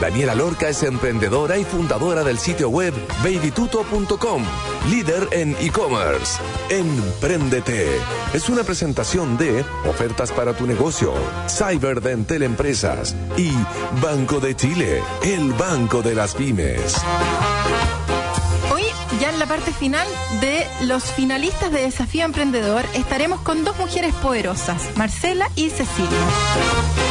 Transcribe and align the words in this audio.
Daniela 0.00 0.34
Lorca 0.34 0.68
es 0.68 0.82
emprendedora 0.84 1.58
y 1.58 1.64
fundadora 1.64 2.22
del 2.22 2.38
sitio 2.38 2.68
web 2.68 2.94
babytuto.com, 3.22 4.44
líder 4.88 5.28
en 5.32 5.56
e-commerce. 5.58 6.40
Empréndete. 6.70 7.88
Es 8.32 8.48
una 8.48 8.62
presentación 8.62 9.36
de 9.36 9.64
ofertas 9.88 10.30
para 10.30 10.54
tu 10.54 10.66
negocio, 10.66 11.12
Cyberdentel 11.48 12.44
Empresas 12.44 13.16
y 13.36 13.50
Banco 14.00 14.38
de 14.38 14.54
Chile, 14.54 15.02
el 15.24 15.52
banco 15.54 16.00
de 16.00 16.14
las 16.14 16.34
pymes. 16.34 16.94
Hoy, 18.72 18.84
ya 19.20 19.30
en 19.30 19.38
la 19.40 19.46
parte 19.46 19.72
final 19.72 20.06
de 20.40 20.64
los 20.86 21.04
finalistas 21.04 21.72
de 21.72 21.82
Desafío 21.82 22.24
Emprendedor, 22.24 22.84
estaremos 22.94 23.40
con 23.40 23.64
dos 23.64 23.76
mujeres 23.78 24.14
poderosas, 24.14 24.96
Marcela 24.96 25.50
y 25.56 25.70
Cecilia. 25.70 27.07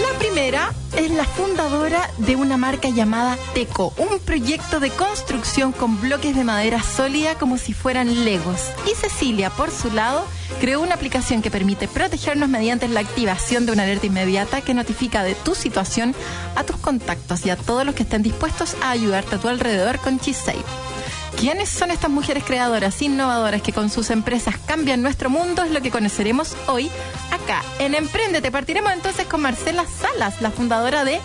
La 0.00 0.18
primera 0.18 0.72
es 0.96 1.10
la 1.10 1.24
fundadora 1.24 2.10
de 2.18 2.36
una 2.36 2.56
marca 2.56 2.88
llamada 2.88 3.36
Teco, 3.54 3.92
un 3.96 4.18
proyecto 4.20 4.80
de 4.80 4.90
construcción 4.90 5.72
con 5.72 6.00
bloques 6.00 6.34
de 6.36 6.44
madera 6.44 6.82
sólida 6.82 7.34
como 7.36 7.58
si 7.58 7.72
fueran 7.72 8.24
legos. 8.24 8.60
Y 8.90 8.94
Cecilia, 8.94 9.50
por 9.50 9.70
su 9.70 9.90
lado, 9.90 10.26
creó 10.60 10.80
una 10.80 10.94
aplicación 10.94 11.42
que 11.42 11.50
permite 11.50 11.88
protegernos 11.88 12.48
mediante 12.48 12.88
la 12.88 13.00
activación 13.00 13.66
de 13.66 13.72
una 13.72 13.84
alerta 13.84 14.06
inmediata 14.06 14.60
que 14.60 14.74
notifica 14.74 15.22
de 15.22 15.34
tu 15.34 15.54
situación 15.54 16.14
a 16.56 16.64
tus 16.64 16.76
contactos 16.76 17.44
y 17.46 17.50
a 17.50 17.56
todos 17.56 17.84
los 17.84 17.94
que 17.94 18.04
estén 18.04 18.22
dispuestos 18.22 18.76
a 18.82 18.90
ayudarte 18.90 19.36
a 19.36 19.38
tu 19.38 19.48
alrededor 19.48 19.98
con 19.98 20.18
CheeSafe. 20.18 20.93
¿Quiénes 21.36 21.68
son 21.68 21.90
estas 21.90 22.10
mujeres 22.10 22.44
creadoras, 22.44 23.00
innovadoras 23.02 23.60
que 23.60 23.72
con 23.72 23.90
sus 23.90 24.10
empresas 24.10 24.56
cambian 24.66 25.02
nuestro 25.02 25.28
mundo? 25.30 25.62
Es 25.62 25.70
lo 25.70 25.82
que 25.82 25.90
conoceremos 25.90 26.56
hoy 26.68 26.90
acá 27.30 27.62
en 27.78 27.94
Emprendete. 27.94 28.50
Partiremos 28.50 28.92
entonces 28.92 29.26
con 29.26 29.42
Marcela 29.42 29.84
Salas, 29.84 30.40
la 30.40 30.50
fundadora 30.50 31.04
de 31.04 31.20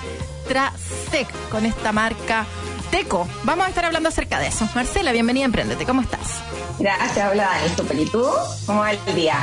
Trasec, 0.48 1.32
con 1.50 1.66
esta 1.66 1.92
marca 1.92 2.46
Teco. 2.92 3.28
Vamos 3.44 3.66
a 3.66 3.70
estar 3.70 3.86
hablando 3.86 4.10
acerca 4.10 4.40
de 4.40 4.48
eso. 4.48 4.68
Marcela, 4.76 5.12
bienvenida 5.12 5.44
a 5.44 5.46
Emprendete. 5.46 5.86
¿Cómo 5.86 6.02
estás? 6.02 6.42
Gracias, 6.80 7.32
hola 7.32 7.50
Dani. 7.78 8.02
¿Y 8.02 8.06
tú? 8.06 8.26
¿Cómo 8.66 8.80
va 8.80 8.92
el 8.92 9.16
día? 9.16 9.38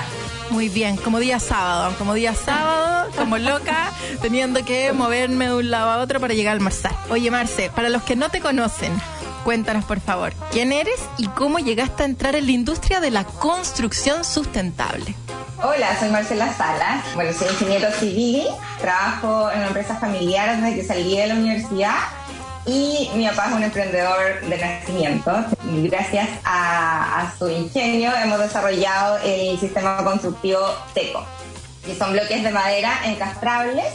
Muy 0.50 0.68
bien, 0.68 0.96
como 0.96 1.18
día 1.18 1.40
sábado, 1.40 1.94
como 1.98 2.14
día 2.14 2.34
sábado, 2.34 3.10
como 3.16 3.36
loca, 3.38 3.92
teniendo 4.22 4.64
que 4.64 4.92
moverme 4.92 5.46
de 5.46 5.54
un 5.54 5.70
lado 5.70 5.90
a 5.90 5.98
otro 5.98 6.20
para 6.20 6.34
llegar 6.34 6.52
al 6.52 6.58
almorzar. 6.58 6.96
Oye, 7.10 7.30
Marce, 7.30 7.70
para 7.74 7.88
los 7.88 8.02
que 8.02 8.14
no 8.14 8.30
te 8.30 8.40
conocen, 8.40 8.92
Cuéntanos, 9.46 9.84
por 9.84 10.00
favor, 10.00 10.32
quién 10.50 10.72
eres 10.72 11.00
y 11.18 11.28
cómo 11.28 11.60
llegaste 11.60 12.02
a 12.02 12.06
entrar 12.06 12.34
en 12.34 12.46
la 12.46 12.50
industria 12.50 12.98
de 12.98 13.12
la 13.12 13.22
construcción 13.22 14.24
sustentable. 14.24 15.14
Hola, 15.62 15.96
soy 16.00 16.08
Marcela 16.10 16.52
Salas. 16.52 17.04
Bueno, 17.14 17.32
soy 17.32 17.50
ingeniero 17.50 17.92
civil, 17.92 18.42
trabajo 18.80 19.48
en 19.52 19.58
una 19.58 19.68
empresa 19.68 19.94
familiar 19.98 20.56
desde 20.56 20.74
que 20.74 20.84
salí 20.84 21.16
de 21.16 21.28
la 21.28 21.34
universidad 21.34 21.94
y 22.66 23.08
mi 23.14 23.28
papá 23.28 23.46
es 23.46 23.52
un 23.54 23.62
emprendedor 23.62 24.40
de 24.40 24.58
nacimiento. 24.58 25.32
Gracias 25.62 26.28
a, 26.44 27.32
su 27.38 27.48
ingenio 27.48 28.10
hemos 28.20 28.40
desarrollado 28.40 29.18
el 29.18 29.56
sistema 29.60 30.02
constructivo 30.02 30.58
TECO, 30.92 31.24
que 31.84 31.94
son 31.94 32.14
bloques 32.14 32.42
de 32.42 32.50
madera 32.50 32.98
encastrables 33.04 33.94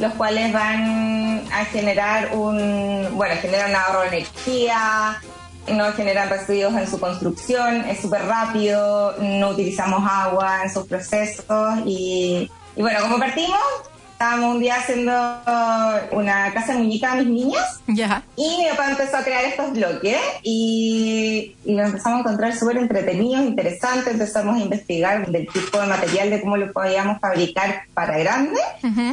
los 0.00 0.14
cuales 0.14 0.52
van 0.52 1.44
a 1.52 1.64
generar 1.66 2.34
un, 2.34 3.08
bueno, 3.12 3.34
generan 3.40 3.76
ahorro 3.76 4.00
de 4.02 4.08
energía, 4.08 5.20
no 5.68 5.92
generan 5.92 6.30
residuos 6.30 6.74
en 6.74 6.88
su 6.88 6.98
construcción, 6.98 7.84
es 7.84 8.00
súper 8.00 8.24
rápido, 8.24 9.14
no 9.18 9.50
utilizamos 9.50 10.02
agua 10.10 10.62
en 10.64 10.70
sus 10.70 10.86
procesos 10.86 11.80
y, 11.84 12.50
y 12.76 12.82
bueno, 12.82 13.00
como 13.02 13.18
partimos, 13.18 13.60
estábamos 14.20 14.56
un 14.56 14.60
día 14.60 14.74
haciendo 14.74 15.12
una 16.12 16.52
casa 16.52 16.74
de 16.74 16.80
muñeca 16.80 17.12
a 17.12 17.14
mis 17.14 17.28
niñas. 17.28 17.80
Y 18.36 18.58
mi 18.58 18.68
papá 18.68 18.90
empezó 18.90 19.16
a 19.16 19.24
crear 19.24 19.44
estos 19.46 19.72
bloques 19.72 20.18
y, 20.42 21.56
y 21.64 21.72
los 21.72 21.86
empezamos 21.86 22.18
a 22.18 22.20
encontrar 22.20 22.54
súper 22.54 22.76
entretenidos, 22.76 23.46
interesantes, 23.46 24.12
empezamos 24.12 24.56
a 24.56 24.60
investigar 24.60 25.26
del 25.26 25.48
tipo 25.48 25.80
de 25.80 25.86
material, 25.86 26.28
de 26.28 26.42
cómo 26.42 26.58
lo 26.58 26.70
podíamos 26.70 27.18
fabricar 27.18 27.84
para 27.94 28.18
grande. 28.18 28.60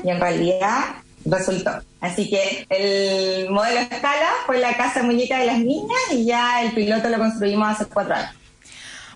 Y 0.03 0.09
en 0.09 0.19
realidad 0.19 0.79
resultó. 1.23 1.71
Así 2.01 2.29
que 2.29 2.65
el 2.67 3.49
modelo 3.49 3.79
escala 3.79 4.27
fue 4.45 4.59
la 4.59 4.75
casa 4.75 5.03
muñeca 5.03 5.39
de 5.39 5.45
las 5.45 5.59
niñas 5.59 6.01
y 6.11 6.25
ya 6.25 6.63
el 6.63 6.73
piloto 6.73 7.07
lo 7.07 7.17
construimos 7.17 7.69
hace 7.69 7.85
cuatro 7.85 8.13
años. 8.13 8.35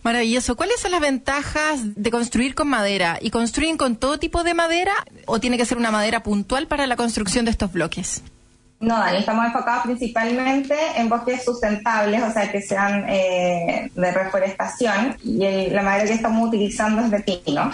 Maravilloso. 0.03 0.55
¿Cuáles 0.55 0.79
son 0.79 0.91
las 0.91 1.01
ventajas 1.01 1.79
de 1.95 2.11
construir 2.11 2.55
con 2.55 2.67
madera? 2.67 3.19
¿Y 3.21 3.29
construyen 3.29 3.77
con 3.77 3.95
todo 3.95 4.17
tipo 4.17 4.43
de 4.43 4.53
madera 4.53 4.93
o 5.25 5.39
tiene 5.39 5.57
que 5.57 5.65
ser 5.65 5.77
una 5.77 5.91
madera 5.91 6.23
puntual 6.23 6.67
para 6.67 6.87
la 6.87 6.95
construcción 6.95 7.45
de 7.45 7.51
estos 7.51 7.71
bloques? 7.71 8.23
No, 8.79 8.97
Dani, 8.97 9.19
estamos 9.19 9.45
enfocados 9.45 9.83
principalmente 9.83 10.75
en 10.95 11.07
bosques 11.07 11.45
sustentables, 11.45 12.23
o 12.23 12.31
sea, 12.33 12.51
que 12.51 12.63
sean 12.63 13.05
eh, 13.07 13.91
de 13.93 14.11
reforestación, 14.11 15.17
y 15.23 15.69
la 15.69 15.83
madera 15.83 16.05
que 16.05 16.13
estamos 16.13 16.47
utilizando 16.47 17.03
es 17.03 17.11
de 17.11 17.19
pino, 17.19 17.71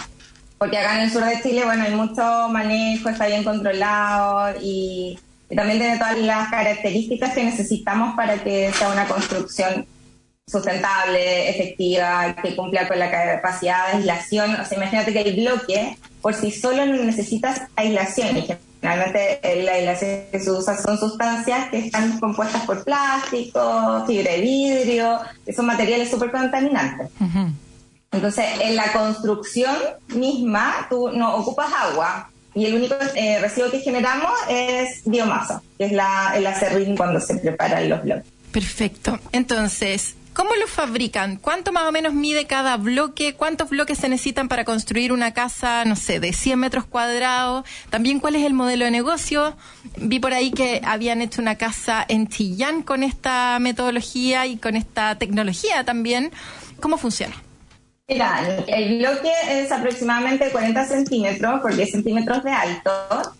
porque 0.58 0.76
acá 0.76 0.96
en 0.96 1.04
el 1.04 1.10
sur 1.10 1.24
de 1.24 1.40
Chile, 1.40 1.64
bueno, 1.64 1.84
hay 1.84 1.94
mucho 1.94 2.48
manejo, 2.50 3.08
está 3.08 3.26
bien 3.26 3.42
controlado 3.42 4.54
y 4.60 5.18
también 5.56 5.78
tiene 5.78 5.96
todas 5.96 6.18
las 6.18 6.50
características 6.50 7.32
que 7.32 7.44
necesitamos 7.44 8.14
para 8.14 8.42
que 8.44 8.70
sea 8.72 8.90
una 8.90 9.06
construcción 9.06 9.86
sustentable, 10.48 11.50
efectiva, 11.50 12.34
que 12.42 12.56
cumpla 12.56 12.88
con 12.88 12.98
la 12.98 13.10
capacidad 13.10 13.88
de 13.88 13.98
aislación. 13.98 14.54
O 14.60 14.64
sea, 14.64 14.78
imagínate 14.78 15.12
que 15.12 15.20
el 15.20 15.36
bloque 15.36 15.98
por 16.20 16.34
sí 16.34 16.50
solo 16.50 16.86
necesitas 16.86 17.62
aislación. 17.76 18.36
Y 18.38 18.46
generalmente 18.80 19.40
la 19.64 19.72
aislación 19.72 20.20
que 20.32 20.40
se 20.40 20.50
usa 20.50 20.76
son 20.80 20.98
sustancias 20.98 21.68
que 21.70 21.78
están 21.78 22.18
compuestas 22.18 22.64
por 22.64 22.84
plástico, 22.84 24.04
fibra 24.06 24.32
de 24.32 24.40
vidrio, 24.40 25.18
que 25.44 25.52
son 25.52 25.66
materiales 25.66 26.10
súper 26.10 26.30
contaminantes. 26.30 27.10
Entonces, 28.10 28.46
en 28.60 28.74
la 28.74 28.90
construcción 28.92 29.76
misma, 30.08 30.86
tú 30.88 31.10
no 31.10 31.36
ocupas 31.36 31.70
agua, 31.78 32.30
y 32.54 32.66
el 32.66 32.74
único 32.74 32.94
eh, 33.14 33.38
residuo 33.40 33.70
que 33.70 33.80
generamos 33.80 34.32
es 34.48 35.02
biomasa, 35.04 35.62
que 35.76 35.84
es 35.84 35.92
la, 35.92 36.32
el 36.34 36.46
acerrín 36.46 36.96
cuando 36.96 37.20
se 37.20 37.36
preparan 37.36 37.88
los 37.88 38.02
bloques. 38.02 38.24
Perfecto. 38.50 39.20
Entonces, 39.32 40.16
¿Cómo 40.38 40.54
lo 40.54 40.68
fabrican? 40.68 41.34
¿Cuánto 41.34 41.72
más 41.72 41.82
o 41.82 41.90
menos 41.90 42.14
mide 42.14 42.46
cada 42.46 42.76
bloque? 42.76 43.34
¿Cuántos 43.34 43.70
bloques 43.70 43.98
se 43.98 44.08
necesitan 44.08 44.46
para 44.46 44.64
construir 44.64 45.10
una 45.10 45.34
casa, 45.34 45.84
no 45.84 45.96
sé, 45.96 46.20
de 46.20 46.32
100 46.32 46.60
metros 46.60 46.84
cuadrados? 46.84 47.66
También, 47.90 48.20
¿cuál 48.20 48.36
es 48.36 48.44
el 48.44 48.54
modelo 48.54 48.84
de 48.84 48.92
negocio? 48.92 49.56
Vi 49.96 50.20
por 50.20 50.32
ahí 50.32 50.52
que 50.52 50.80
habían 50.84 51.22
hecho 51.22 51.42
una 51.42 51.56
casa 51.56 52.06
en 52.08 52.28
Chillán 52.28 52.84
con 52.84 53.02
esta 53.02 53.58
metodología 53.58 54.46
y 54.46 54.58
con 54.58 54.76
esta 54.76 55.16
tecnología 55.16 55.82
también. 55.82 56.30
¿Cómo 56.78 56.98
funciona? 56.98 57.34
Mira, 58.06 58.62
el 58.68 58.98
bloque 58.98 59.32
es 59.48 59.72
aproximadamente 59.72 60.50
40 60.50 60.84
centímetros 60.86 61.60
por 61.62 61.74
10 61.74 61.90
centímetros 61.90 62.44
de 62.44 62.52
alto. 62.52 62.92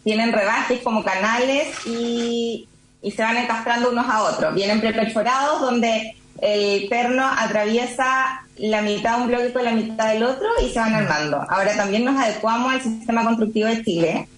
Tienen 0.02 0.32
rebajes 0.32 0.80
como 0.80 1.04
canales 1.04 1.68
y, 1.86 2.68
y 3.02 3.10
se 3.12 3.22
van 3.22 3.36
encastrando 3.36 3.90
unos 3.92 4.08
a 4.08 4.24
otros. 4.24 4.52
Vienen 4.52 4.80
preperforados 4.80 5.60
donde 5.60 6.16
el 6.40 6.88
perno 6.88 7.24
atraviesa 7.26 8.44
la 8.56 8.82
mitad 8.82 9.16
de 9.16 9.22
un 9.22 9.28
bloque 9.28 9.52
con 9.52 9.64
la 9.64 9.72
mitad 9.72 10.12
del 10.12 10.22
otro 10.22 10.48
y 10.64 10.70
se 10.70 10.78
van 10.78 10.94
armando. 10.94 11.44
Ahora 11.48 11.74
también 11.76 12.04
nos 12.04 12.20
adecuamos 12.20 12.72
al 12.72 12.82
sistema 12.82 13.24
constructivo 13.24 13.68
de 13.68 13.84
Chile 13.84 14.28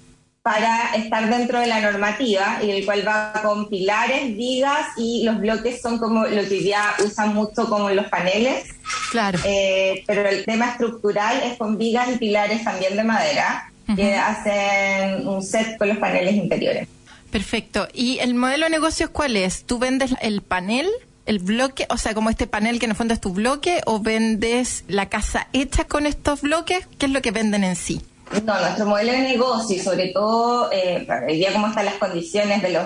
para 0.42 0.94
estar 0.94 1.28
dentro 1.28 1.60
de 1.60 1.66
la 1.66 1.80
normativa 1.80 2.60
y 2.62 2.70
el 2.70 2.84
cual 2.84 3.06
va 3.06 3.32
con 3.42 3.68
pilares, 3.68 4.36
vigas 4.36 4.86
y 4.96 5.22
los 5.24 5.38
bloques 5.38 5.82
son 5.82 5.98
como 5.98 6.26
lo 6.26 6.42
que 6.48 6.62
ya 6.64 6.94
usan 7.04 7.34
mucho 7.34 7.68
como 7.68 7.90
los 7.90 8.06
paneles. 8.06 8.64
Claro. 9.10 9.38
Eh, 9.44 10.02
pero 10.06 10.26
el 10.28 10.44
tema 10.44 10.70
estructural 10.70 11.42
es 11.42 11.58
con 11.58 11.76
vigas 11.76 12.08
y 12.14 12.18
pilares 12.18 12.64
también 12.64 12.96
de 12.96 13.04
madera 13.04 13.70
que 13.96 14.14
hacen 14.14 15.26
un 15.26 15.42
set 15.42 15.76
con 15.76 15.88
los 15.88 15.98
paneles 15.98 16.34
interiores. 16.36 16.86
Perfecto. 17.30 17.88
¿Y 17.92 18.18
el 18.18 18.34
modelo 18.34 18.66
de 18.66 18.70
negocios 18.70 19.10
cuál 19.10 19.36
es? 19.36 19.64
¿Tú 19.64 19.78
vendes 19.78 20.14
el 20.20 20.42
panel? 20.42 20.88
El 21.30 21.38
bloque, 21.38 21.86
o 21.90 21.96
sea, 21.96 22.12
como 22.12 22.28
este 22.28 22.48
panel 22.48 22.80
que 22.80 22.86
en 22.86 22.90
el 22.90 22.96
fondo 22.96 23.14
es 23.14 23.20
tu 23.20 23.32
bloque, 23.32 23.82
o 23.86 24.00
vendes 24.00 24.82
la 24.88 25.08
casa 25.08 25.46
hecha 25.52 25.84
con 25.84 26.06
estos 26.06 26.42
bloques? 26.42 26.88
¿Qué 26.98 27.06
es 27.06 27.12
lo 27.12 27.22
que 27.22 27.30
venden 27.30 27.62
en 27.62 27.76
sí? 27.76 28.02
No, 28.44 28.58
nuestro 28.58 28.86
modelo 28.86 29.12
de 29.12 29.20
negocio 29.20 29.76
y 29.76 29.78
sobre 29.78 30.08
todo 30.08 30.70
eh, 30.72 31.06
cómo 31.52 31.68
están 31.68 31.84
las 31.84 31.94
condiciones 31.94 32.62
de 32.62 32.70
los 32.70 32.82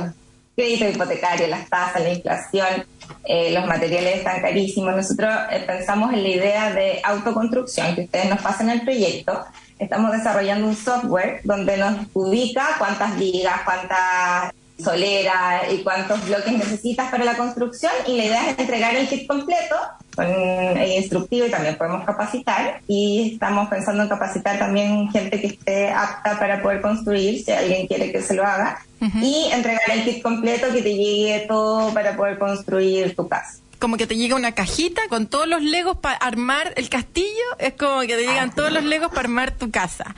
créditos 0.55 0.95
hipotecarios, 0.95 1.49
las 1.49 1.71
tasas, 1.71 2.03
la 2.03 2.13
inflación, 2.13 2.87
eh, 3.25 3.51
los 3.51 3.65
materiales 3.67 4.17
están 4.17 4.43
carísimos. 4.43 4.95
Nosotros 4.95 5.33
eh, 5.51 5.65
pensamos 5.67 6.13
en 6.13 6.23
la 6.23 6.29
idea 6.29 6.75
de 6.75 7.01
autoconstrucción, 7.03 7.95
que 7.95 8.03
ustedes 8.03 8.29
nos 8.29 8.43
pasen 8.43 8.69
el 8.69 8.83
proyecto. 8.83 9.43
Estamos 9.79 10.13
desarrollando 10.13 10.67
un 10.67 10.77
software 10.77 11.41
donde 11.45 11.79
nos 11.79 11.97
ubica 12.13 12.77
cuántas 12.79 13.19
vigas, 13.19 13.63
cuántas 13.65 14.53
solera 14.79 15.63
y 15.71 15.83
cuántos 15.83 16.27
bloques 16.27 16.53
necesitas 16.53 17.11
para 17.11 17.25
la 17.25 17.37
construcción 17.37 17.93
y 18.07 18.17
la 18.17 18.25
idea 18.25 18.51
es 18.51 18.59
entregar 18.59 18.95
el 18.95 19.09
kit 19.09 19.27
completo 19.27 19.77
con 20.17 20.27
el 20.27 20.93
instructivo 20.93 21.47
y 21.47 21.51
también 21.51 21.77
podemos 21.77 22.05
capacitar 22.05 22.81
y 22.89 23.35
estamos 23.35 23.69
pensando 23.69 24.03
en 24.03 24.09
capacitar 24.09 24.59
también 24.59 25.09
gente 25.11 25.41
que 25.41 25.47
esté 25.49 25.91
apta 25.91 26.39
para 26.39 26.61
poder 26.63 26.81
construir 26.81 27.45
si 27.45 27.53
alguien 27.53 27.87
quiere 27.87 28.11
que 28.11 28.23
se 28.23 28.35
lo 28.35 28.45
haga 28.45 28.81
y 29.01 29.49
entregar 29.53 29.83
el 29.93 30.05
kit 30.05 30.23
completo 30.23 30.73
que 30.73 30.83
te 30.83 30.95
llegue 30.95 31.45
todo 31.47 31.93
para 31.93 32.17
poder 32.17 32.39
construir 32.39 33.15
tu 33.15 33.29
casa 33.29 33.64
como 33.77 33.97
que 33.97 34.07
te 34.07 34.17
llega 34.17 34.37
una 34.37 34.53
cajita 34.53 35.03
con 35.09 35.27
todos 35.27 35.47
los 35.47 35.63
legos 35.63 35.99
para 35.99 36.17
armar 36.17 36.73
el 36.77 36.89
castillo, 36.89 37.29
es 37.59 37.75
como 37.75 38.01
que 38.01 38.17
te 38.17 38.23
llegan 38.23 38.55
todos 38.55 38.73
los 38.73 38.85
legos 38.85 39.09
para 39.09 39.23
armar 39.23 39.53
tu 39.53 39.71
casa. 39.71 40.15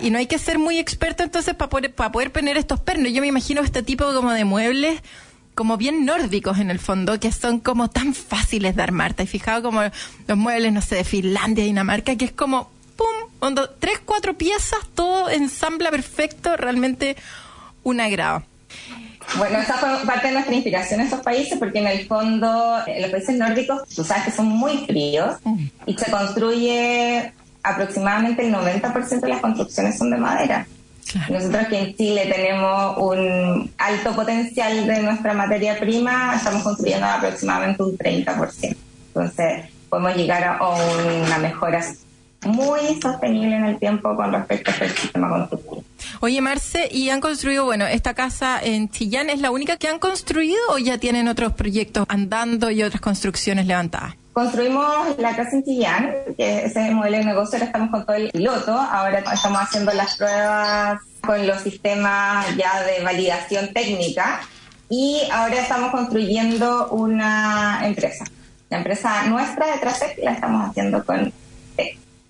Y 0.00 0.10
no 0.10 0.18
hay 0.18 0.26
que 0.26 0.38
ser 0.38 0.58
muy 0.58 0.78
experto 0.78 1.22
entonces 1.22 1.54
para 1.54 1.68
poder, 1.68 1.94
para 1.94 2.12
poder 2.12 2.32
poner 2.32 2.56
estos 2.56 2.80
pernos. 2.80 3.12
Yo 3.12 3.20
me 3.20 3.28
imagino 3.28 3.62
este 3.62 3.82
tipo 3.82 4.12
como 4.12 4.32
de 4.32 4.44
muebles 4.44 5.02
como 5.54 5.76
bien 5.76 6.04
nórdicos 6.04 6.58
en 6.58 6.70
el 6.70 6.78
fondo, 6.78 7.18
que 7.18 7.32
son 7.32 7.58
como 7.58 7.90
tan 7.90 8.14
fáciles 8.14 8.76
de 8.76 8.82
armar. 8.84 9.14
¿Te 9.14 9.24
has 9.24 9.28
fijado 9.28 9.60
como 9.60 9.82
los 9.82 10.38
muebles, 10.38 10.72
no 10.72 10.80
sé, 10.80 10.94
de 10.94 11.02
Finlandia, 11.02 11.64
Dinamarca, 11.64 12.14
que 12.14 12.26
es 12.26 12.32
como, 12.32 12.70
¡pum! 12.96 13.28
tres, 13.80 13.98
cuatro 14.04 14.38
piezas, 14.38 14.78
todo 14.94 15.28
ensambla 15.28 15.90
perfecto, 15.90 16.56
realmente 16.56 17.16
un 17.82 18.00
agrado. 18.00 18.44
Bueno, 19.36 19.58
esa 19.58 19.74
fue 19.74 19.90
parte 20.06 20.28
de 20.28 20.32
nuestra 20.34 20.54
inspiración 20.54 21.00
en 21.00 21.06
esos 21.06 21.20
países, 21.20 21.58
porque 21.58 21.80
en 21.80 21.86
el 21.86 22.06
fondo 22.06 22.78
eh, 22.86 23.00
los 23.00 23.10
países 23.10 23.36
nórdicos, 23.36 23.82
tú 23.94 24.02
sabes 24.02 24.24
que 24.24 24.30
son 24.30 24.46
muy 24.46 24.78
fríos 24.86 25.36
y 25.86 25.96
se 25.96 26.10
construye 26.10 27.32
aproximadamente 27.62 28.46
el 28.46 28.54
90% 28.54 29.20
de 29.20 29.28
las 29.28 29.40
construcciones 29.40 29.98
son 29.98 30.10
de 30.10 30.16
madera. 30.16 30.66
Nosotros 31.30 31.68
que 31.68 31.78
en 31.78 31.96
Chile 31.96 32.30
tenemos 32.32 32.98
un 32.98 33.70
alto 33.78 34.14
potencial 34.14 34.86
de 34.86 35.02
nuestra 35.02 35.32
materia 35.32 35.78
prima, 35.78 36.34
estamos 36.36 36.62
construyendo 36.62 37.06
aproximadamente 37.06 37.82
un 37.82 37.96
30%. 37.96 38.76
Entonces, 39.08 39.64
podemos 39.88 40.16
llegar 40.16 40.44
a 40.44 40.68
una 40.68 41.38
mejora 41.38 41.82
muy 42.44 43.00
sostenible 43.00 43.56
en 43.56 43.64
el 43.64 43.78
tiempo 43.78 44.14
con 44.14 44.32
respecto 44.32 44.70
al 44.70 44.90
sistema 44.90 45.28
constructivo. 45.28 45.77
Oye, 46.20 46.40
Marce, 46.40 46.88
¿y 46.90 47.10
han 47.10 47.20
construido, 47.20 47.64
bueno, 47.64 47.86
esta 47.86 48.14
casa 48.14 48.58
en 48.60 48.88
Chillán 48.88 49.30
es 49.30 49.40
la 49.40 49.50
única 49.52 49.76
que 49.76 49.88
han 49.88 49.98
construido 50.00 50.58
o 50.70 50.78
ya 50.78 50.98
tienen 50.98 51.28
otros 51.28 51.52
proyectos 51.52 52.06
andando 52.08 52.70
y 52.70 52.82
otras 52.82 53.00
construcciones 53.00 53.66
levantadas? 53.66 54.14
Construimos 54.32 55.16
la 55.18 55.36
casa 55.36 55.50
en 55.56 55.64
Chillán, 55.64 56.14
que 56.36 56.58
ese 56.58 56.66
es 56.66 56.88
el 56.88 56.94
modelo 56.94 57.18
de 57.18 57.24
negocio, 57.24 57.56
ahora 57.56 57.66
estamos 57.66 57.90
con 57.90 58.06
todo 58.06 58.16
el 58.16 58.30
piloto, 58.30 58.72
ahora 58.72 59.18
estamos 59.18 59.60
haciendo 59.60 59.92
las 59.92 60.16
pruebas 60.16 61.00
con 61.20 61.46
los 61.46 61.60
sistemas 61.62 62.46
ya 62.56 62.82
de 62.82 63.02
validación 63.04 63.72
técnica 63.72 64.40
y 64.88 65.22
ahora 65.32 65.60
estamos 65.60 65.90
construyendo 65.90 66.88
una 66.90 67.80
empresa. 67.84 68.24
La 68.70 68.78
empresa 68.78 69.24
nuestra 69.26 69.66
de 69.66 69.78
Trasec 69.78 70.18
la 70.22 70.32
estamos 70.32 70.70
haciendo 70.70 71.04
con 71.04 71.32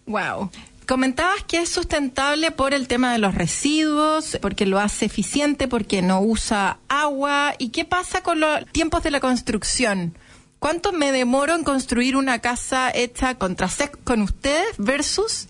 Wow. 0.06 0.50
Comentabas 0.88 1.44
que 1.46 1.58
es 1.58 1.68
sustentable 1.68 2.50
por 2.50 2.72
el 2.72 2.88
tema 2.88 3.12
de 3.12 3.18
los 3.18 3.34
residuos, 3.34 4.38
porque 4.40 4.64
lo 4.64 4.80
hace 4.80 5.04
eficiente, 5.04 5.68
porque 5.68 6.00
no 6.00 6.22
usa 6.22 6.78
agua. 6.88 7.52
¿Y 7.58 7.68
qué 7.68 7.84
pasa 7.84 8.22
con 8.22 8.40
los 8.40 8.64
tiempos 8.72 9.02
de 9.02 9.10
la 9.10 9.20
construcción? 9.20 10.16
¿Cuánto 10.58 10.94
me 10.94 11.12
demoro 11.12 11.54
en 11.54 11.62
construir 11.62 12.16
una 12.16 12.38
casa 12.38 12.90
hecha 12.90 13.34
con 13.34 13.54
Trasec 13.54 14.02
con 14.02 14.22
ustedes 14.22 14.78
versus 14.78 15.48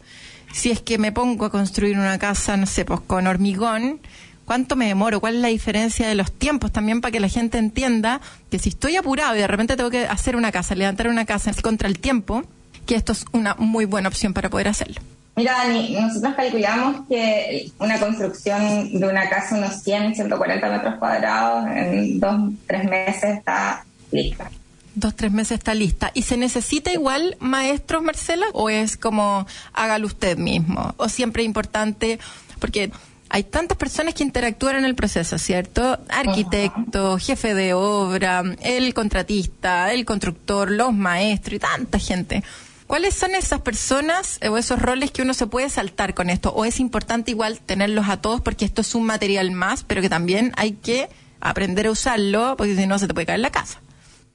si 0.52 0.72
es 0.72 0.80
que 0.80 0.98
me 0.98 1.12
pongo 1.12 1.44
a 1.44 1.52
construir 1.52 1.96
una 1.96 2.18
casa, 2.18 2.56
no 2.56 2.66
sé, 2.66 2.84
pues 2.84 2.98
con 3.06 3.28
hormigón? 3.28 4.00
¿Cuánto 4.44 4.74
me 4.74 4.88
demoro? 4.88 5.20
¿Cuál 5.20 5.36
es 5.36 5.42
la 5.42 5.48
diferencia 5.48 6.08
de 6.08 6.16
los 6.16 6.32
tiempos? 6.32 6.72
También 6.72 7.00
para 7.00 7.12
que 7.12 7.20
la 7.20 7.28
gente 7.28 7.58
entienda 7.58 8.20
que 8.50 8.58
si 8.58 8.70
estoy 8.70 8.96
apurado 8.96 9.36
y 9.36 9.38
de 9.38 9.46
repente 9.46 9.76
tengo 9.76 9.90
que 9.90 10.04
hacer 10.04 10.34
una 10.34 10.50
casa, 10.50 10.74
levantar 10.74 11.06
una 11.06 11.26
casa 11.26 11.52
contra 11.62 11.86
el 11.86 12.00
tiempo, 12.00 12.42
que 12.86 12.96
esto 12.96 13.12
es 13.12 13.24
una 13.30 13.54
muy 13.54 13.84
buena 13.84 14.08
opción 14.08 14.34
para 14.34 14.50
poder 14.50 14.66
hacerlo. 14.66 15.00
Mira, 15.38 15.52
Dani, 15.52 15.92
nosotros 15.92 16.34
calculamos 16.34 17.06
que 17.08 17.70
una 17.78 18.00
construcción 18.00 18.98
de 18.98 19.06
una 19.06 19.28
casa, 19.28 19.56
unos 19.56 19.80
100, 19.84 20.16
140 20.16 20.68
metros 20.68 20.96
cuadrados, 20.98 21.64
en 21.76 22.18
dos, 22.18 22.54
tres 22.66 22.82
meses 22.82 23.38
está 23.38 23.84
lista. 24.10 24.50
Dos, 24.96 25.14
tres 25.14 25.30
meses 25.30 25.58
está 25.58 25.74
lista. 25.74 26.10
¿Y 26.12 26.22
se 26.22 26.36
necesita 26.36 26.92
igual 26.92 27.36
maestros, 27.38 28.02
Marcela? 28.02 28.46
¿O 28.52 28.68
es 28.68 28.96
como 28.96 29.46
hágalo 29.74 30.08
usted 30.08 30.36
mismo? 30.36 30.92
¿O 30.96 31.08
siempre 31.08 31.44
es 31.44 31.46
importante? 31.46 32.18
Porque 32.58 32.90
hay 33.28 33.44
tantas 33.44 33.78
personas 33.78 34.14
que 34.14 34.24
interactúan 34.24 34.74
en 34.74 34.84
el 34.86 34.96
proceso, 34.96 35.38
¿cierto? 35.38 36.00
Arquitecto, 36.08 37.16
jefe 37.18 37.54
de 37.54 37.74
obra, 37.74 38.42
el 38.62 38.92
contratista, 38.92 39.92
el 39.92 40.04
constructor, 40.04 40.68
los 40.72 40.92
maestros 40.92 41.54
y 41.54 41.58
tanta 41.60 42.00
gente. 42.00 42.42
¿Cuáles 42.88 43.14
son 43.14 43.34
esas 43.34 43.60
personas 43.60 44.40
o 44.48 44.56
esos 44.56 44.80
roles 44.80 45.10
que 45.10 45.20
uno 45.20 45.34
se 45.34 45.46
puede 45.46 45.68
saltar 45.68 46.14
con 46.14 46.30
esto? 46.30 46.54
¿O 46.54 46.64
es 46.64 46.80
importante 46.80 47.30
igual 47.30 47.60
tenerlos 47.60 48.08
a 48.08 48.22
todos 48.22 48.40
porque 48.40 48.64
esto 48.64 48.80
es 48.80 48.94
un 48.94 49.04
material 49.04 49.50
más, 49.50 49.84
pero 49.84 50.00
que 50.00 50.08
también 50.08 50.54
hay 50.56 50.72
que 50.72 51.10
aprender 51.38 51.88
a 51.88 51.90
usarlo 51.90 52.56
porque 52.56 52.74
si 52.74 52.86
no 52.86 52.98
se 52.98 53.06
te 53.06 53.12
puede 53.12 53.26
caer 53.26 53.40
la 53.40 53.50
casa? 53.50 53.82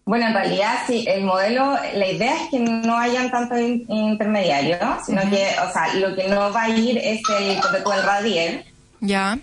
Bueno, 0.06 0.28
en 0.28 0.36
realidad 0.36 0.84
sí, 0.86 1.04
el 1.08 1.24
modelo, 1.24 1.78
la 1.96 2.08
idea 2.08 2.44
es 2.44 2.50
que 2.52 2.60
no 2.60 2.96
hayan 2.96 3.32
tantos 3.32 3.58
intermediarios, 3.60 4.80
sino 5.04 5.22
que, 5.32 5.48
o 5.68 5.74
sea, 5.74 5.92
lo 5.96 6.16
que 6.16 6.28
no 6.28 6.54
va 6.54 6.64
a 6.64 6.70
ir 6.70 7.00
es 7.00 7.22
el, 7.40 7.50
el 7.50 8.04
radier. 8.04 8.66
Ya. 9.00 9.40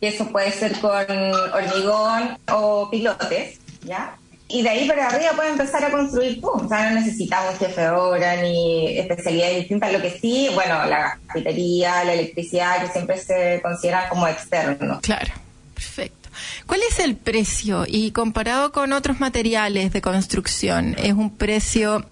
Y 0.00 0.06
eso 0.06 0.26
puede 0.28 0.50
ser 0.50 0.80
con 0.80 0.90
hormigón 0.90 2.38
o 2.50 2.88
pilotes, 2.90 3.58
¿ya? 3.82 4.16
Y 4.48 4.62
de 4.62 4.68
ahí 4.68 4.86
para 4.86 5.08
arriba 5.08 5.32
puede 5.34 5.50
empezar 5.50 5.84
a 5.84 5.90
construir 5.90 6.40
tú. 6.40 6.48
O 6.48 6.68
sea, 6.68 6.90
no 6.90 7.00
necesitamos 7.00 7.58
jefe 7.58 7.80
de 7.80 7.90
obra 7.90 8.36
ni 8.36 8.98
especialidades 8.98 9.58
distintas. 9.58 9.92
Lo 9.92 10.02
que 10.02 10.10
sí, 10.10 10.50
bueno, 10.54 10.84
la 10.84 11.18
cafetería, 11.26 12.04
la 12.04 12.12
electricidad, 12.12 12.82
que 12.82 12.92
siempre 12.92 13.18
se 13.18 13.60
consideran 13.62 14.08
como 14.08 14.28
externos. 14.28 15.00
Claro, 15.00 15.32
perfecto. 15.74 16.28
¿Cuál 16.66 16.80
es 16.88 16.98
el 16.98 17.16
precio? 17.16 17.84
Y 17.86 18.10
comparado 18.10 18.72
con 18.72 18.92
otros 18.92 19.20
materiales 19.20 19.92
de 19.92 20.02
construcción, 20.02 20.94
¿es 20.98 21.12
un 21.12 21.30
precio 21.30 22.06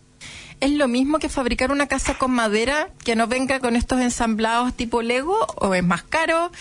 ¿Es 0.62 0.70
lo 0.70 0.86
mismo 0.86 1.18
que 1.18 1.28
fabricar 1.28 1.72
una 1.72 1.88
casa 1.88 2.14
con 2.14 2.30
madera 2.30 2.88
que 3.04 3.16
no 3.16 3.26
venga 3.26 3.58
con 3.58 3.74
estos 3.74 4.00
ensamblados 4.00 4.72
tipo 4.74 5.02
Lego 5.02 5.36
o 5.56 5.74
es 5.74 5.82
más 5.82 6.04
caro? 6.04 6.52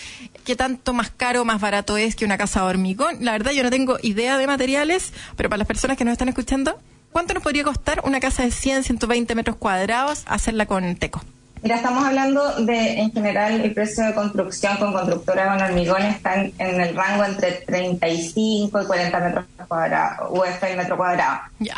¿Qué 0.44 0.56
tanto 0.56 0.92
más 0.92 1.10
caro 1.10 1.42
o 1.42 1.44
más 1.44 1.60
barato 1.60 1.96
es 1.96 2.16
que 2.16 2.24
una 2.24 2.36
casa 2.36 2.62
de 2.62 2.66
hormigón? 2.66 3.18
La 3.20 3.30
verdad 3.30 3.52
yo 3.52 3.62
no 3.62 3.70
tengo 3.70 3.98
idea 4.02 4.38
de 4.38 4.48
materiales, 4.48 5.12
pero 5.36 5.48
para 5.48 5.58
las 5.58 5.68
personas 5.68 5.96
que 5.96 6.04
nos 6.04 6.10
están 6.10 6.28
escuchando, 6.28 6.80
¿cuánto 7.12 7.32
nos 7.32 7.44
podría 7.44 7.62
costar 7.62 8.02
una 8.02 8.18
casa 8.18 8.42
de 8.42 8.50
100, 8.50 8.82
120 8.82 9.36
metros 9.36 9.54
cuadrados 9.54 10.24
hacerla 10.26 10.66
con 10.66 10.96
teco? 10.96 11.22
Mira, 11.62 11.76
estamos 11.76 12.04
hablando 12.04 12.56
de, 12.56 13.02
en 13.02 13.12
general, 13.12 13.60
el 13.60 13.72
precio 13.72 14.04
de 14.04 14.14
construcción 14.14 14.78
con 14.78 14.92
constructora 14.92 15.46
con 15.46 15.62
hormigón 15.62 16.02
está 16.02 16.42
en, 16.42 16.52
el 16.58 16.96
rango 16.96 17.22
entre 17.22 17.52
35 17.52 18.82
y 18.82 18.84
40 18.84 19.20
metros 19.20 19.44
cuadrados, 19.68 20.28
UF 20.28 20.60
el 20.64 20.76
metro 20.76 20.96
cuadrado. 20.96 21.42
Ya. 21.60 21.76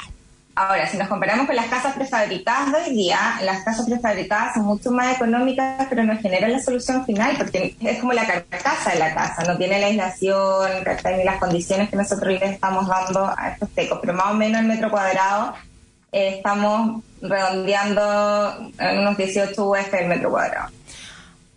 Ahora, 0.56 0.86
si 0.88 0.96
nos 0.96 1.08
comparamos 1.08 1.46
con 1.46 1.56
las 1.56 1.66
casas 1.66 1.94
prefabricadas 1.94 2.70
de 2.70 2.78
hoy 2.78 2.94
día, 2.94 3.18
las 3.42 3.64
casas 3.64 3.86
prefabricadas 3.86 4.54
son 4.54 4.64
mucho 4.66 4.92
más 4.92 5.16
económicas, 5.16 5.86
pero 5.90 6.04
no 6.04 6.16
generan 6.18 6.52
la 6.52 6.60
solución 6.60 7.04
final, 7.04 7.36
porque 7.36 7.74
es 7.80 7.98
como 7.98 8.12
la 8.12 8.24
carcasa 8.24 8.92
de 8.92 9.00
la 9.00 9.12
casa, 9.12 9.42
no 9.44 9.56
tiene 9.58 9.80
la 9.80 9.86
aislación, 9.86 10.70
ni 11.16 11.24
las 11.24 11.40
condiciones 11.40 11.90
que 11.90 11.96
nosotros 11.96 12.38
le 12.38 12.46
estamos 12.46 12.86
dando 12.86 13.34
a 13.36 13.50
estos 13.50 13.68
tecos, 13.70 13.98
pero 14.00 14.14
más 14.14 14.26
o 14.26 14.34
menos 14.34 14.60
el 14.60 14.68
metro 14.68 14.92
cuadrado 14.92 15.54
eh, 16.12 16.36
estamos 16.36 17.02
redondeando 17.20 18.72
en 18.78 18.98
unos 19.00 19.16
18 19.16 19.60
UF 19.60 19.94
el 19.94 20.06
metro 20.06 20.30
cuadrado. 20.30 20.70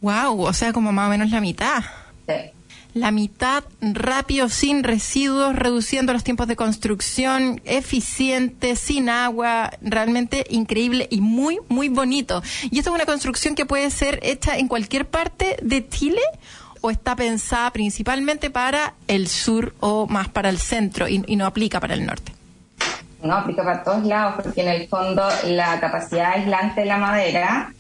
Wow, 0.02 0.42
o 0.42 0.54
sea, 0.54 0.74
como 0.74 0.92
más 0.92 1.06
o 1.06 1.10
menos 1.12 1.30
la 1.30 1.40
mitad. 1.40 1.84
Sí 2.28 2.57
la 2.98 3.12
mitad 3.12 3.64
rápido, 3.82 4.50
sin 4.50 4.84
residuos, 4.84 5.56
reduciendo 5.56 6.14
los 6.14 6.24
tiempos 6.24 6.48
de 6.48 6.56
construcción, 6.56 7.62
eficiente, 7.66 8.76
sin 8.76 9.10
agua, 9.10 9.72
realmente 9.82 10.46
increíble 10.50 11.08
y 11.10 11.22
muy, 11.22 11.60
muy 11.70 11.90
bonito. 11.90 12.42
¿Y 12.70 12.80
esto 12.80 12.90
es 12.92 12.96
una 12.96 13.06
construcción 13.06 13.56
que 13.56 13.66
puede 13.66 13.90
ser 13.90 14.20
hecha 14.24 14.58
en 14.58 14.68
cualquier 14.68 15.08
parte 15.08 15.58
de 15.62 15.88
Chile? 15.88 16.22
¿O 16.82 16.92
está 16.92 17.16
pensada 17.16 17.72
principalmente 17.72 18.50
para 18.50 18.94
el 19.08 19.28
sur 19.28 19.74
o 19.80 20.08
más 20.08 20.28
para 20.30 20.50
el 20.50 20.60
centro 20.60 21.08
y, 21.08 21.24
y 21.26 21.36
no 21.36 21.46
aplica 21.46 21.80
para 21.80 21.96
el 21.96 22.06
norte? 22.06 22.34
No, 23.22 23.36
aplica 23.36 23.64
para 23.64 23.84
todos 23.84 24.06
lados, 24.06 24.36
porque 24.42 24.62
en 24.62 24.68
el 24.68 24.88
fondo 24.88 25.28
la 25.46 25.80
capacidad 25.80 26.34
aislante 26.34 26.82
de 26.82 26.88
la 26.88 26.98
madera 26.98 27.74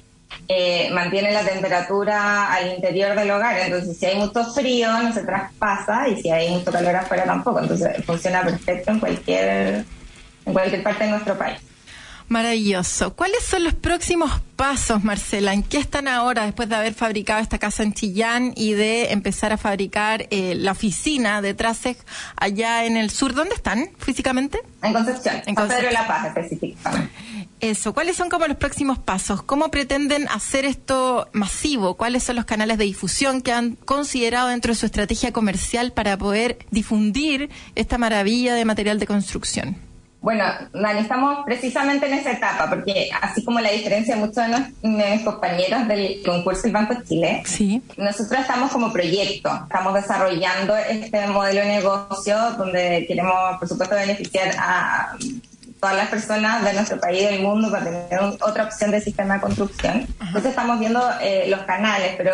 eh, 0.47 0.89
mantiene 0.91 1.31
la 1.31 1.43
temperatura 1.43 2.53
al 2.53 2.73
interior 2.73 3.17
del 3.17 3.31
hogar. 3.31 3.59
Entonces, 3.59 3.97
si 3.97 4.05
hay 4.05 4.15
mucho 4.15 4.43
frío, 4.45 4.91
no 5.01 5.13
se 5.13 5.23
traspasa 5.23 6.07
y 6.07 6.21
si 6.21 6.29
hay 6.29 6.49
mucho 6.49 6.71
calor 6.71 6.95
afuera 6.95 7.25
tampoco. 7.25 7.59
Entonces, 7.59 8.03
funciona 8.05 8.43
perfecto 8.43 8.91
en 8.91 8.99
cualquier, 8.99 9.85
en 10.45 10.53
cualquier 10.53 10.83
parte 10.83 11.03
de 11.03 11.09
nuestro 11.11 11.37
país. 11.37 11.66
Maravilloso. 12.29 13.13
¿Cuáles 13.13 13.43
son 13.45 13.63
los 13.63 13.73
próximos 13.73 14.31
pasos, 14.57 15.01
Marcela? 15.03 15.53
¿En 15.53 15.63
qué 15.63 15.77
están 15.77 16.09
ahora 16.09 16.43
después 16.45 16.67
de 16.67 16.75
haber 16.75 16.93
fabricado 16.93 17.41
esta 17.41 17.57
casa 17.57 17.83
en 17.83 17.93
Chillán 17.93 18.51
y 18.55 18.73
de 18.73 19.13
empezar 19.13 19.53
a 19.53 19.57
fabricar 19.57 20.27
eh, 20.29 20.53
la 20.55 20.73
oficina 20.73 21.41
de 21.41 21.53
Traseg 21.53 21.97
allá 22.35 22.83
en 22.83 22.97
el 22.97 23.11
sur? 23.11 23.33
¿Dónde 23.33 23.55
están 23.55 23.89
físicamente? 23.97 24.59
En 24.83 24.91
Concepción, 24.91 25.35
en 25.45 25.55
Concepción. 25.55 25.89
Pedro 25.89 25.91
La 25.93 26.07
Paz 26.07 26.27
específicamente. 26.27 27.11
Eso, 27.61 27.93
¿cuáles 27.93 28.17
son 28.17 28.29
como 28.29 28.45
los 28.45 28.57
próximos 28.57 28.99
pasos? 28.99 29.41
¿Cómo 29.41 29.71
pretenden 29.71 30.27
hacer 30.27 30.65
esto 30.65 31.29
masivo? 31.31 31.95
¿Cuáles 31.95 32.23
son 32.23 32.35
los 32.35 32.45
canales 32.45 32.77
de 32.77 32.83
difusión 32.83 33.41
que 33.41 33.51
han 33.51 33.75
considerado 33.77 34.49
dentro 34.49 34.73
de 34.73 34.75
su 34.75 34.85
estrategia 34.85 35.31
comercial 35.31 35.91
para 35.93 36.17
poder 36.17 36.59
difundir 36.71 37.49
esta 37.73 37.97
maravilla 37.97 38.53
de 38.53 38.65
material 38.65 38.99
de 38.99 39.07
construcción? 39.07 39.86
Bueno, 40.21 40.43
Dani, 40.73 41.01
estamos 41.01 41.45
precisamente 41.45 42.07
en 42.07 42.15
esa 42.15 42.31
etapa, 42.31 42.69
porque 42.69 43.09
así 43.21 43.43
como 43.45 43.59
la 43.59 43.71
diferencia 43.71 44.15
de 44.15 44.21
muchos 44.21 44.43
de 44.81 45.11
mis 45.15 45.21
compañeros 45.23 45.87
del 45.87 46.21
concurso 46.25 46.63
del 46.63 46.71
Banco 46.73 46.95
de 46.95 47.03
Chile, 47.03 47.43
sí. 47.45 47.81
nosotros 47.97 48.41
estamos 48.41 48.71
como 48.71 48.91
proyecto, 48.91 49.49
estamos 49.63 49.93
desarrollando 49.93 50.75
este 50.75 51.27
modelo 51.27 51.61
de 51.61 51.67
negocio 51.67 52.35
donde 52.57 53.05
queremos, 53.07 53.57
por 53.59 53.67
supuesto, 53.67 53.95
beneficiar 53.95 54.55
a 54.57 55.15
todas 55.79 55.95
las 55.95 56.09
personas 56.09 56.63
de 56.65 56.73
nuestro 56.73 56.99
país 56.99 57.21
y 57.21 57.25
del 57.25 57.41
mundo 57.43 57.69
para 57.69 57.85
tener 57.85 58.19
otra 58.41 58.63
opción 58.63 58.91
de 58.91 58.99
sistema 58.99 59.35
de 59.35 59.41
construcción. 59.41 60.07
Entonces 60.19 60.49
estamos 60.49 60.79
viendo 60.79 61.01
eh, 61.21 61.45
los 61.47 61.61
canales, 61.61 62.15
pero 62.17 62.33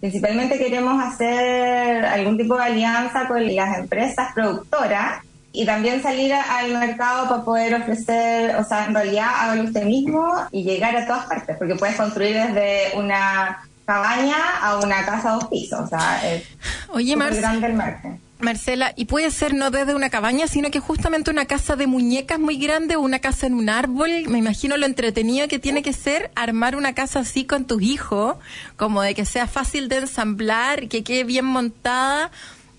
principalmente 0.00 0.58
queremos 0.58 1.02
hacer 1.02 2.04
algún 2.04 2.36
tipo 2.36 2.56
de 2.56 2.64
alianza 2.64 3.28
con 3.28 3.54
las 3.54 3.78
empresas 3.78 4.32
productoras 4.34 5.22
y 5.52 5.66
también 5.66 6.02
salir 6.02 6.32
al 6.32 6.78
mercado 6.78 7.28
para 7.28 7.44
poder 7.44 7.74
ofrecer, 7.74 8.56
o 8.56 8.64
sea, 8.64 8.86
en 8.86 8.94
realidad 8.94 9.28
hágalo 9.34 9.64
usted 9.64 9.84
mismo 9.84 10.26
y 10.52 10.62
llegar 10.62 10.96
a 10.96 11.06
todas 11.06 11.26
partes, 11.26 11.56
porque 11.58 11.74
puedes 11.74 11.96
construir 11.96 12.36
desde 12.36 12.96
una 12.96 13.58
cabaña 13.84 14.36
a 14.62 14.78
una 14.78 15.04
casa 15.04 15.32
dos 15.32 15.46
pisos, 15.48 15.80
o 15.80 15.86
sea, 15.86 16.20
es 16.30 16.44
Oye, 16.90 17.16
grande 17.16 17.66
el 17.66 17.74
margen. 17.74 18.20
Marcela, 18.40 18.92
y 18.96 19.04
puede 19.04 19.30
ser 19.30 19.54
no 19.54 19.70
desde 19.70 19.94
una 19.94 20.10
cabaña, 20.10 20.46
sino 20.48 20.70
que 20.70 20.80
justamente 20.80 21.30
una 21.30 21.44
casa 21.44 21.76
de 21.76 21.86
muñecas 21.86 22.38
muy 22.38 22.56
grande 22.56 22.96
o 22.96 23.00
una 23.00 23.18
casa 23.18 23.46
en 23.46 23.54
un 23.54 23.68
árbol. 23.68 24.10
Me 24.28 24.38
imagino 24.38 24.76
lo 24.76 24.86
entretenido 24.86 25.46
que 25.48 25.58
tiene 25.58 25.82
que 25.82 25.92
ser 25.92 26.30
armar 26.34 26.76
una 26.76 26.94
casa 26.94 27.20
así 27.20 27.44
con 27.44 27.66
tus 27.66 27.82
hijos, 27.82 28.36
como 28.76 29.02
de 29.02 29.14
que 29.14 29.24
sea 29.24 29.46
fácil 29.46 29.88
de 29.88 29.98
ensamblar, 29.98 30.88
que 30.88 31.04
quede 31.04 31.24
bien 31.24 31.44
montada. 31.44 32.30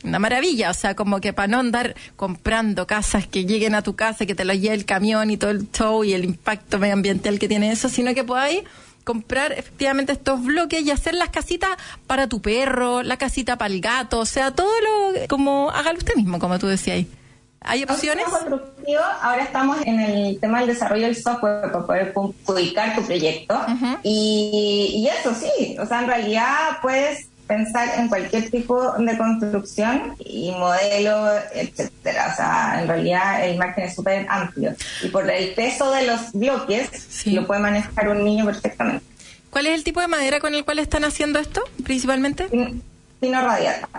Una 0.03 0.19
maravilla, 0.19 0.71
o 0.71 0.73
sea, 0.73 0.95
como 0.95 1.21
que 1.21 1.31
para 1.31 1.47
no 1.47 1.59
andar 1.59 1.95
comprando 2.15 2.87
casas 2.87 3.27
que 3.27 3.45
lleguen 3.45 3.75
a 3.75 3.83
tu 3.83 3.95
casa, 3.95 4.25
que 4.25 4.35
te 4.35 4.45
lo 4.45 4.53
lleve 4.53 4.75
el 4.75 4.85
camión 4.85 5.29
y 5.29 5.37
todo 5.37 5.51
el 5.51 5.71
show 5.71 6.03
y 6.03 6.13
el 6.13 6.25
impacto 6.25 6.79
medioambiental 6.79 7.37
que 7.37 7.47
tiene 7.47 7.71
eso, 7.71 7.87
sino 7.87 8.13
que 8.13 8.23
podáis 8.23 8.63
comprar 9.03 9.51
efectivamente 9.51 10.13
estos 10.13 10.43
bloques 10.43 10.81
y 10.81 10.91
hacer 10.91 11.13
las 11.13 11.29
casitas 11.29 11.71
para 12.07 12.27
tu 12.27 12.41
perro, 12.41 13.03
la 13.03 13.17
casita 13.17 13.57
para 13.57 13.73
el 13.73 13.81
gato, 13.81 14.19
o 14.19 14.25
sea, 14.25 14.51
todo 14.51 14.71
lo 14.81 15.27
como 15.27 15.69
hágalo 15.71 15.97
usted 15.97 16.15
mismo, 16.15 16.39
como 16.39 16.57
tú 16.59 16.67
decías. 16.67 17.05
¿Hay 17.63 17.83
opciones? 17.83 18.25
Ahora 19.21 19.43
estamos 19.43 19.77
en 19.85 19.99
el 19.99 20.39
tema 20.39 20.59
del 20.59 20.69
desarrollo 20.69 21.05
del 21.05 21.15
software 21.15 21.71
para 21.71 21.85
poder 21.85 22.13
ubicar 22.47 22.95
tu 22.95 23.03
proyecto. 23.03 23.55
y, 24.01 24.91
y, 24.95 25.07
eso 25.07 25.35
sí, 25.35 25.77
o 25.79 25.85
sea, 25.85 26.01
en 26.01 26.07
realidad 26.07 26.79
puedes 26.81 27.27
pensar 27.51 27.99
en 27.99 28.07
cualquier 28.07 28.49
tipo 28.49 28.93
de 28.93 29.17
construcción 29.17 30.15
y 30.19 30.51
modelo, 30.51 31.27
etcétera. 31.53 32.29
O 32.31 32.35
sea, 32.37 32.81
en 32.81 32.87
realidad 32.87 33.45
el 33.45 33.57
margen 33.57 33.83
es 33.83 33.95
súper 33.95 34.25
amplio. 34.29 34.73
Y 35.03 35.09
por 35.09 35.29
el 35.29 35.53
peso 35.53 35.91
de 35.91 36.07
los 36.07 36.31
bloques, 36.31 37.25
lo 37.25 37.45
puede 37.45 37.59
manejar 37.59 38.07
un 38.07 38.23
niño 38.23 38.45
perfectamente. 38.45 39.03
¿Cuál 39.49 39.67
es 39.67 39.73
el 39.73 39.83
tipo 39.83 39.99
de 39.99 40.07
madera 40.07 40.39
con 40.39 40.55
el 40.55 40.63
cual 40.63 40.79
están 40.79 41.03
haciendo 41.03 41.39
esto, 41.39 41.61
principalmente? 41.83 42.47
Pino 43.19 43.41
radiata. 43.41 43.89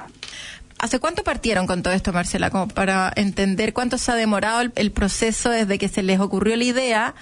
¿Hace 0.78 0.98
cuánto 0.98 1.22
partieron 1.22 1.66
con 1.66 1.82
todo 1.82 1.92
esto, 1.92 2.10
Marcela? 2.14 2.48
Como 2.48 2.68
para 2.68 3.12
entender 3.16 3.74
cuánto 3.74 3.98
se 3.98 4.12
ha 4.12 4.14
demorado 4.14 4.62
el 4.74 4.92
proceso 4.92 5.50
desde 5.50 5.76
que 5.76 5.88
se 5.88 6.02
les 6.02 6.20
ocurrió 6.20 6.56
la 6.56 6.64
idea 6.64 7.14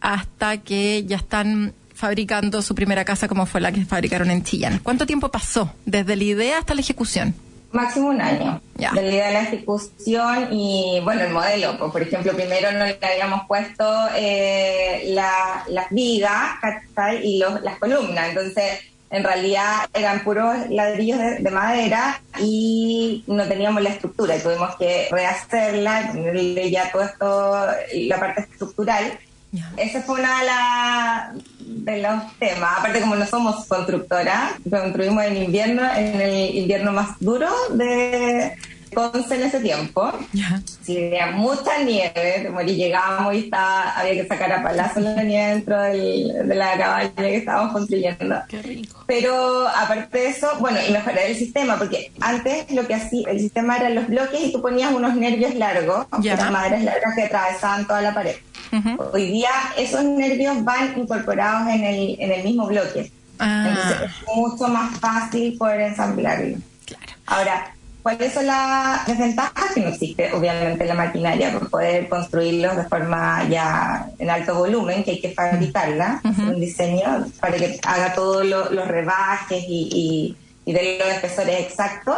hasta 0.00 0.56
que 0.56 1.04
ya 1.04 1.18
están 1.18 1.74
fabricando 1.96 2.62
su 2.62 2.74
primera 2.74 3.04
casa 3.04 3.26
como 3.26 3.46
fue 3.46 3.60
la 3.60 3.72
que 3.72 3.84
fabricaron 3.84 4.30
en 4.30 4.44
Chillán. 4.44 4.80
¿Cuánto 4.82 5.06
tiempo 5.06 5.30
pasó 5.30 5.72
desde 5.84 6.14
la 6.14 6.24
idea 6.24 6.58
hasta 6.58 6.74
la 6.74 6.82
ejecución? 6.82 7.34
Máximo 7.72 8.08
un 8.08 8.20
año. 8.20 8.60
Ya. 8.76 8.92
De 8.92 9.02
la 9.02 9.08
idea 9.08 9.26
de 9.28 9.32
la 9.32 9.42
ejecución 9.42 10.48
y, 10.52 11.00
bueno, 11.02 11.22
el 11.22 11.32
modelo. 11.32 11.76
Pues, 11.78 11.92
por 11.92 12.02
ejemplo, 12.02 12.32
primero 12.34 12.70
no 12.72 12.86
le 12.86 12.98
habíamos 13.02 13.46
puesto 13.46 13.84
eh, 14.14 15.10
las 15.10 15.90
vigas 15.90 16.58
y 17.22 17.38
los, 17.38 17.60
las 17.62 17.78
columnas. 17.78 18.28
Entonces, 18.28 18.80
en 19.10 19.24
realidad 19.24 19.88
eran 19.94 20.24
puros 20.24 20.68
ladrillos 20.68 21.18
de, 21.18 21.50
madera 21.50 22.20
y 22.40 23.24
no 23.26 23.46
teníamos 23.46 23.82
la 23.82 23.90
estructura 23.90 24.36
y 24.36 24.40
tuvimos 24.40 24.74
que 24.76 25.08
rehacerla, 25.10 26.12
ya 26.70 26.90
todo 26.90 27.02
esto, 27.02 27.66
la 27.94 28.20
parte 28.20 28.42
estructural. 28.42 29.18
Ese 29.76 30.02
fue 30.02 30.20
una 30.20 31.32
de, 31.58 32.02
los 32.02 32.38
temas. 32.38 32.78
Aparte, 32.78 33.00
como 33.00 33.16
no 33.16 33.26
somos 33.26 33.66
constructora, 33.66 34.58
construimos 34.68 35.24
en 35.24 35.36
invierno, 35.36 35.82
en 35.94 36.20
el 36.20 36.54
invierno 36.56 36.92
más 36.92 37.18
duro 37.20 37.48
de 37.72 38.56
Conce 38.96 39.34
en 39.34 39.42
ese 39.42 39.60
tiempo. 39.60 40.10
Sí, 40.80 40.96
había 41.06 41.32
mucha 41.32 41.82
nieve, 41.82 42.50
y 42.66 42.74
llegábamos 42.76 43.34
y 43.34 43.38
estaba, 43.40 43.90
había 43.90 44.22
que 44.22 44.26
sacar 44.26 44.52
a 44.52 44.62
palazo 44.62 45.00
la 45.00 45.22
nieve 45.22 45.54
dentro 45.54 45.82
de 45.82 46.54
la 46.54 46.78
cabaña 46.78 47.12
que 47.14 47.36
estábamos 47.36 47.72
construyendo. 47.74 48.36
Qué 48.48 48.62
rico. 48.62 49.04
Pero 49.06 49.68
aparte 49.68 50.16
de 50.16 50.28
eso, 50.28 50.48
bueno, 50.60 50.78
y 50.88 50.92
mejorar 50.92 51.26
el 51.26 51.36
sistema, 51.36 51.76
porque 51.76 52.10
antes 52.20 52.70
lo 52.70 52.86
que 52.86 52.94
hacía, 52.94 53.30
el 53.30 53.40
sistema 53.40 53.76
eran 53.76 53.96
los 53.96 54.06
bloques 54.06 54.40
y 54.40 54.52
tú 54.52 54.62
ponías 54.62 54.92
unos 54.92 55.14
nervios 55.14 55.54
largos, 55.56 56.06
unas 56.12 56.50
maderas 56.50 56.82
largas 56.82 57.14
que 57.14 57.24
atravesaban 57.24 57.86
toda 57.86 58.00
la 58.00 58.14
pared. 58.14 58.36
Hoy 59.12 59.26
día 59.26 59.50
esos 59.76 60.04
nervios 60.04 60.62
van 60.64 60.98
incorporados 60.98 61.68
en 61.68 61.84
el, 61.84 62.16
en 62.18 62.32
el 62.32 62.44
mismo 62.44 62.66
bloque. 62.66 63.10
Ah. 63.38 63.66
Entonces 63.68 64.10
es 64.10 64.36
mucho 64.36 64.68
más 64.68 64.98
fácil 64.98 65.56
poder 65.56 65.80
ensamblarlo. 65.82 66.56
Claro. 66.84 67.12
Ahora, 67.26 67.74
¿cuáles 68.02 68.32
son 68.32 68.46
las 68.46 69.06
desventajas? 69.06 69.72
Que 69.74 69.80
no 69.80 69.88
existe 69.88 70.32
obviamente 70.32 70.84
la 70.84 70.94
maquinaria 70.94 71.52
para 71.52 71.66
poder 71.66 72.08
construirlos 72.08 72.76
de 72.76 72.84
forma 72.84 73.46
ya 73.48 74.08
en 74.18 74.30
alto 74.30 74.54
volumen, 74.54 75.04
que 75.04 75.12
hay 75.12 75.20
que 75.20 75.32
fabricarla, 75.32 76.20
un 76.24 76.60
diseño 76.60 77.26
para 77.40 77.56
que 77.56 77.78
haga 77.86 78.14
todos 78.14 78.44
los 78.44 78.88
rebajes 78.88 79.64
y 79.68 79.88
y 79.92 80.36
de 80.72 80.98
los 80.98 81.08
espesores 81.08 81.60
exactos 81.60 82.16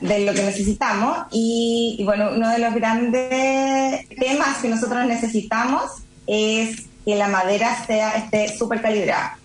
de 0.00 0.20
lo 0.20 0.34
que 0.34 0.42
necesitamos. 0.42 1.26
Y, 1.30 2.02
bueno, 2.04 2.30
uno 2.34 2.50
de 2.50 2.58
los 2.58 2.74
grandes 2.74 4.08
temas 4.08 4.58
que 4.58 4.68
nosotros 4.68 5.06
necesitamos 5.06 5.82
es 6.26 6.84
que 7.04 7.14
la 7.14 7.28
madera 7.28 7.86
sea 7.86 8.16
esté 8.16 8.56
súper 8.56 8.82
calibrada. 8.82 9.38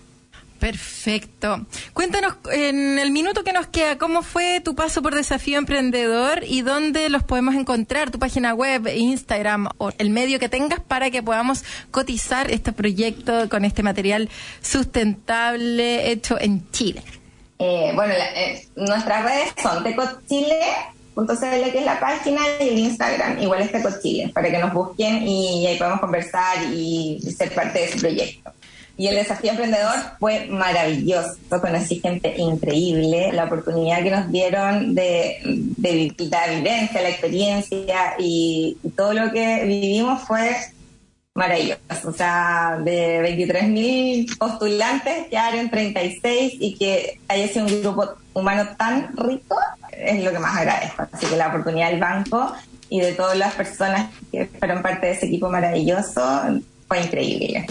Perfecto. 0.58 1.66
Cuéntanos 1.92 2.34
en 2.52 3.00
el 3.00 3.10
minuto 3.10 3.42
que 3.42 3.52
nos 3.52 3.66
queda, 3.66 3.98
¿cómo 3.98 4.22
fue 4.22 4.60
tu 4.60 4.76
paso 4.76 5.02
por 5.02 5.12
Desafío 5.12 5.58
Emprendedor 5.58 6.44
y 6.46 6.62
dónde 6.62 7.08
los 7.08 7.24
podemos 7.24 7.56
encontrar? 7.56 8.12
Tu 8.12 8.20
página 8.20 8.54
web, 8.54 8.86
Instagram 8.94 9.68
o 9.78 9.90
el 9.98 10.10
medio 10.10 10.38
que 10.38 10.48
tengas 10.48 10.78
para 10.78 11.10
que 11.10 11.20
podamos 11.20 11.64
cotizar 11.90 12.48
este 12.52 12.72
proyecto 12.72 13.48
con 13.48 13.64
este 13.64 13.82
material 13.82 14.28
sustentable 14.60 16.12
hecho 16.12 16.40
en 16.40 16.70
Chile. 16.70 17.02
Eh, 17.64 17.92
bueno, 17.94 18.12
eh, 18.12 18.66
nuestras 18.74 19.22
redes 19.22 19.54
son 19.62 19.84
tecochile.cl, 19.84 21.70
que 21.70 21.78
es 21.78 21.84
la 21.84 22.00
página, 22.00 22.40
y 22.58 22.68
el 22.68 22.78
Instagram, 22.78 23.40
igual 23.40 23.62
es 23.62 23.70
tecochile, 23.70 24.30
para 24.30 24.50
que 24.50 24.58
nos 24.58 24.72
busquen 24.72 25.22
y 25.22 25.64
ahí 25.68 25.78
podemos 25.78 26.00
conversar 26.00 26.56
y 26.72 27.20
ser 27.38 27.54
parte 27.54 27.78
de 27.78 27.84
ese 27.84 28.00
proyecto. 28.00 28.50
Y 28.96 29.06
el 29.06 29.14
desafío 29.14 29.52
emprendedor 29.52 29.94
fue 30.18 30.46
maravilloso. 30.46 31.36
Conocí 31.48 32.00
gente 32.00 32.34
increíble. 32.36 33.32
La 33.32 33.44
oportunidad 33.44 34.02
que 34.02 34.10
nos 34.10 34.30
dieron 34.30 34.94
de, 34.94 35.38
de 35.44 36.14
la 36.18 36.46
vivencia, 36.48 37.00
la 37.00 37.08
experiencia 37.08 38.14
y, 38.18 38.76
todo 38.96 39.14
lo 39.14 39.30
que 39.30 39.64
vivimos 39.64 40.22
fue 40.22 40.56
maravilloso. 41.34 41.80
O 42.08 42.12
sea, 42.12 42.78
de 42.82 43.22
23.000 43.22 44.38
postulantes 44.38 45.28
quedaron 45.28 45.70
36 45.70 46.54
y 46.60 46.74
que 46.76 47.20
haya 47.28 47.48
sido 47.48 47.66
un 47.66 47.82
grupo 47.82 48.14
humano 48.34 48.68
tan 48.76 49.16
rico 49.16 49.56
es 49.92 50.22
lo 50.22 50.30
que 50.30 50.38
más 50.38 50.56
agradezco. 50.56 51.06
Así 51.12 51.26
que 51.26 51.36
la 51.36 51.48
oportunidad 51.48 51.90
del 51.90 52.00
banco 52.00 52.52
y 52.88 53.00
de 53.00 53.12
todas 53.12 53.36
las 53.36 53.54
personas 53.54 54.10
que 54.30 54.46
fueron 54.46 54.82
parte 54.82 55.06
de 55.06 55.12
ese 55.12 55.26
equipo 55.26 55.48
maravilloso 55.48 56.22
fue 56.88 57.02
increíble. 57.02 57.66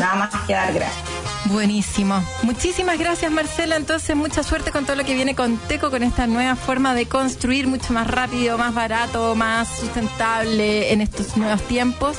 Nada 0.00 0.14
más 0.14 0.30
que 0.46 0.52
dar 0.52 0.72
gracias. 0.72 1.04
Buenísimo. 1.46 2.22
Muchísimas 2.42 2.98
gracias 2.98 3.30
Marcela. 3.30 3.76
Entonces, 3.76 4.16
mucha 4.16 4.42
suerte 4.42 4.70
con 4.70 4.84
todo 4.84 4.96
lo 4.96 5.04
que 5.04 5.14
viene 5.14 5.34
con 5.34 5.56
Teco, 5.58 5.90
con 5.90 6.02
esta 6.02 6.26
nueva 6.26 6.56
forma 6.56 6.94
de 6.94 7.06
construir 7.06 7.66
mucho 7.66 7.92
más 7.92 8.06
rápido, 8.06 8.56
más 8.56 8.74
barato, 8.74 9.34
más 9.34 9.68
sustentable 9.68 10.92
en 10.92 11.00
estos 11.00 11.36
nuevos 11.36 11.62
tiempos 11.62 12.16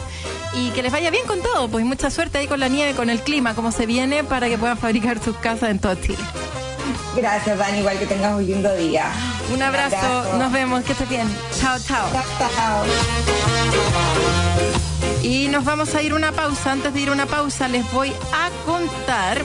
y 0.54 0.70
que 0.72 0.84
les 0.84 0.92
vaya 0.92 1.10
bien 1.10 1.26
con 1.26 1.42
todo. 1.42 1.68
Pues 1.70 1.86
mucha 1.86 2.10
suerte 2.10 2.38
ahí 2.38 2.48
con 2.48 2.60
la 2.60 2.68
nieve, 2.68 2.94
con 2.94 3.10
el 3.10 3.22
clima, 3.22 3.56
como 3.56 3.72
se 3.72 3.86
viene, 3.86 4.24
para 4.24 4.48
que 4.48 4.58
puedan 4.58 4.78
fabricar 4.78 5.22
sus 5.22 5.36
casas 5.38 5.70
en 5.70 5.80
todo 5.80 5.96
Chile. 5.96 6.18
Gracias, 7.16 7.58
Dani. 7.58 7.80
Igual 7.80 7.98
que 7.98 8.06
tengas 8.06 8.36
un 8.36 8.46
lindo 8.46 8.76
día. 8.76 9.06
Un 9.54 9.62
abrazo. 9.62 10.38
Nos 10.38 10.52
vemos. 10.52 10.84
Que 10.84 10.92
estés 10.92 11.10
bien. 11.10 11.28
Chao, 11.60 11.78
chao. 11.80 12.10
Chao, 12.12 12.50
chao. 12.56 12.86
Y 15.26 15.48
nos 15.48 15.66
vamos 15.66 15.96
a 15.96 16.04
ir 16.04 16.14
una 16.14 16.32
pausa. 16.32 16.72
Antes 16.72 16.94
de 16.94 17.02
ir 17.02 17.10
una 17.10 17.26
pausa, 17.26 17.68
les 17.68 17.92
voy 17.92 18.14
a 18.32 18.52
contar 18.64 19.42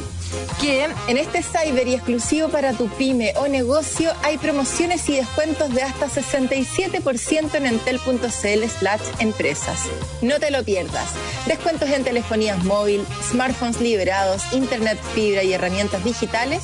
que 0.60 0.86
en 1.08 1.16
este 1.16 1.42
cyber 1.42 1.88
y 1.88 1.94
exclusivo 1.94 2.50
para 2.50 2.74
tu 2.74 2.86
pyme 2.90 3.32
o 3.38 3.48
negocio 3.48 4.12
hay 4.22 4.36
promociones 4.36 5.08
y 5.08 5.16
descuentos 5.16 5.72
de 5.72 5.80
hasta 5.80 6.06
67% 6.06 7.54
en 7.54 7.66
entel.cl 7.66 8.64
slash 8.78 9.00
empresas. 9.20 9.86
No 10.20 10.38
te 10.38 10.50
lo 10.50 10.62
pierdas. 10.64 11.12
Descuentos 11.46 11.88
en 11.88 12.04
telefonías 12.04 12.62
móvil, 12.62 13.02
smartphones 13.30 13.80
liberados, 13.80 14.42
internet 14.52 14.98
fibra 15.14 15.44
y 15.44 15.54
herramientas 15.54 16.04
digitales 16.04 16.62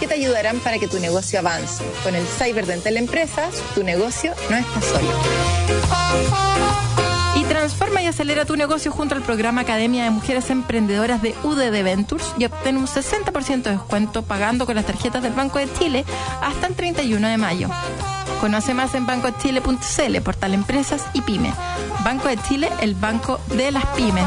que 0.00 0.08
te 0.08 0.14
ayudarán 0.14 0.58
para 0.58 0.80
que 0.80 0.88
tu 0.88 0.98
negocio 0.98 1.38
avance. 1.38 1.84
Con 2.02 2.16
el 2.16 2.26
cyber 2.26 2.66
de 2.66 2.74
Entel 2.74 2.96
Empresas, 2.96 3.62
tu 3.76 3.84
negocio 3.84 4.34
no 4.50 4.56
está 4.56 4.82
solo. 4.82 7.05
Acelera 8.26 8.44
tu 8.44 8.56
negocio 8.56 8.90
junto 8.90 9.14
al 9.14 9.22
programa 9.22 9.60
Academia 9.60 10.02
de 10.02 10.10
Mujeres 10.10 10.50
Emprendedoras 10.50 11.22
de 11.22 11.32
UDD 11.44 11.84
Ventures 11.84 12.34
y 12.36 12.44
obtén 12.44 12.76
un 12.76 12.88
60% 12.88 13.62
de 13.62 13.70
descuento 13.70 14.24
pagando 14.24 14.66
con 14.66 14.74
las 14.74 14.84
tarjetas 14.84 15.22
del 15.22 15.32
Banco 15.32 15.60
de 15.60 15.72
Chile 15.78 16.04
hasta 16.42 16.66
el 16.66 16.74
31 16.74 17.28
de 17.28 17.36
mayo. 17.36 17.68
Conoce 18.40 18.74
más 18.74 18.96
en 18.96 19.06
bancochile.cl, 19.06 20.20
portal 20.24 20.54
Empresas 20.54 21.04
y 21.12 21.20
Pyme. 21.20 21.52
Banco 22.02 22.26
de 22.26 22.36
Chile, 22.38 22.68
el 22.80 22.96
banco 22.96 23.38
de 23.54 23.70
las 23.70 23.86
pymes. 23.94 24.24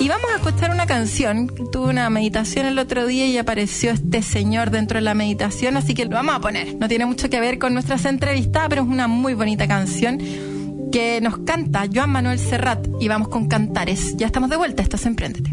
Y 0.00 0.08
vamos 0.08 0.30
a 0.30 0.36
escuchar 0.36 0.70
una 0.70 0.86
canción. 0.86 1.48
Tuve 1.70 1.90
una 1.90 2.08
meditación 2.08 2.64
el 2.64 2.78
otro 2.78 3.06
día 3.06 3.26
y 3.26 3.36
apareció 3.36 3.90
este 3.90 4.22
señor 4.22 4.70
dentro 4.70 4.96
de 4.96 5.02
la 5.02 5.12
meditación, 5.12 5.76
así 5.76 5.92
que 5.92 6.06
lo 6.06 6.12
vamos 6.12 6.34
a 6.34 6.40
poner. 6.40 6.76
No 6.76 6.88
tiene 6.88 7.04
mucho 7.04 7.28
que 7.28 7.40
ver 7.40 7.58
con 7.58 7.74
nuestras 7.74 8.06
entrevistas, 8.06 8.68
pero 8.70 8.84
es 8.84 8.88
una 8.88 9.06
muy 9.06 9.34
bonita 9.34 9.68
canción 9.68 10.48
que 10.90 11.20
nos 11.20 11.38
canta 11.38 11.84
Joan 11.92 12.10
Manuel 12.10 12.38
Serrat 12.38 12.86
y 13.00 13.08
vamos 13.08 13.28
con 13.28 13.46
Cantares. 13.46 14.16
Ya 14.16 14.26
estamos 14.26 14.50
de 14.50 14.56
vuelta, 14.56 14.82
estás 14.82 15.06
Emprendete. 15.06 15.50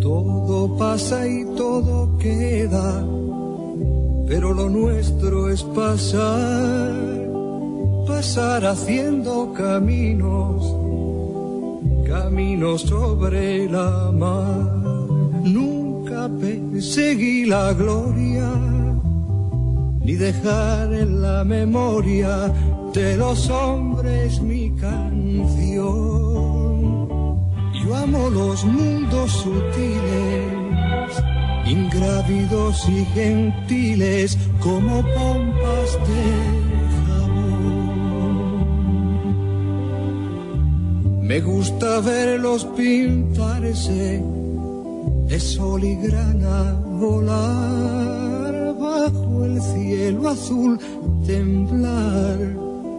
Todo 0.00 0.76
pasa 0.76 1.26
y 1.26 1.44
todo 1.56 2.18
queda, 2.18 3.04
pero 4.28 4.52
lo 4.52 4.68
nuestro 4.68 5.48
es 5.48 5.62
pasar, 5.62 6.92
pasar 8.06 8.66
haciendo 8.66 9.54
caminos, 9.54 10.76
caminos 12.06 12.82
sobre 12.82 13.68
la 13.70 14.10
mar. 14.12 14.76
Nunca 15.44 16.28
perseguí 16.40 17.46
la 17.46 17.72
gloria, 17.72 18.52
ni 20.00 20.14
dejar 20.14 20.92
en 20.92 21.22
la 21.22 21.44
memoria 21.44 22.52
de 22.94 23.16
los 23.16 23.50
hombres 23.50 24.40
mi 24.40 24.70
canción. 24.76 25.84
Yo 27.82 27.96
amo 27.96 28.30
los 28.30 28.64
mundos 28.64 29.32
sutiles, 29.32 31.12
ingrávidos 31.66 32.88
y 32.88 33.04
gentiles 33.06 34.38
como 34.60 35.02
pompas 35.02 35.98
de 36.08 36.22
jabón. 37.06 37.66
Me 41.26 41.40
gusta 41.40 41.98
verlos 42.00 42.64
pintarse 42.76 44.22
de 45.26 45.40
sol 45.40 45.82
y 45.82 45.96
grana 45.96 46.74
volar 46.84 48.76
bajo 48.78 49.44
el 49.44 49.60
cielo 49.60 50.28
azul 50.28 50.78
temblar 51.26 52.63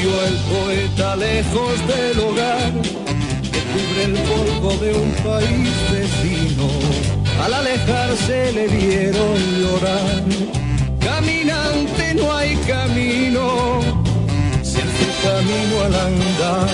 El 0.00 0.36
poeta 0.36 1.16
lejos 1.16 1.74
del 1.88 2.20
hogar 2.20 2.72
que 3.50 3.60
cubre 3.72 4.04
el 4.04 4.12
polvo 4.12 4.76
de 4.76 4.94
un 4.94 5.10
país 5.24 5.74
vecino. 5.90 6.68
Al 7.42 7.52
alejarse 7.52 8.52
le 8.52 8.68
vieron 8.68 9.36
llorar. 9.60 10.22
Caminante 11.00 12.14
no 12.14 12.32
hay 12.32 12.54
camino, 12.58 13.80
se 14.62 14.78
hace 14.82 15.08
camino 15.24 15.80
al 15.86 15.94
andar. 15.94 16.68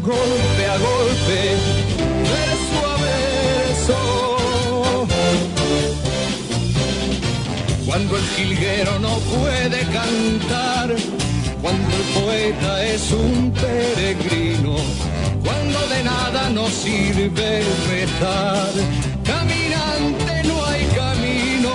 Golpe 0.00 0.66
a 0.66 0.78
golpe, 0.78 1.38
verso 2.32 2.78
a 2.88 2.96
verso. 3.76 3.98
Cuando 7.84 8.16
el 8.16 8.24
jilguero 8.36 8.98
no 9.00 9.18
puede 9.18 9.80
cantar, 9.92 10.96
cuando 11.64 11.96
el 11.96 12.02
poeta 12.20 12.84
es 12.84 13.10
un 13.10 13.50
peregrino, 13.50 14.76
cuando 15.42 15.78
de 15.94 16.04
nada 16.04 16.50
nos 16.50 16.68
sirve 16.68 17.62
rezar. 17.88 18.68
Caminante 19.24 20.34
no 20.46 20.62
hay 20.66 20.84
camino, 21.02 21.72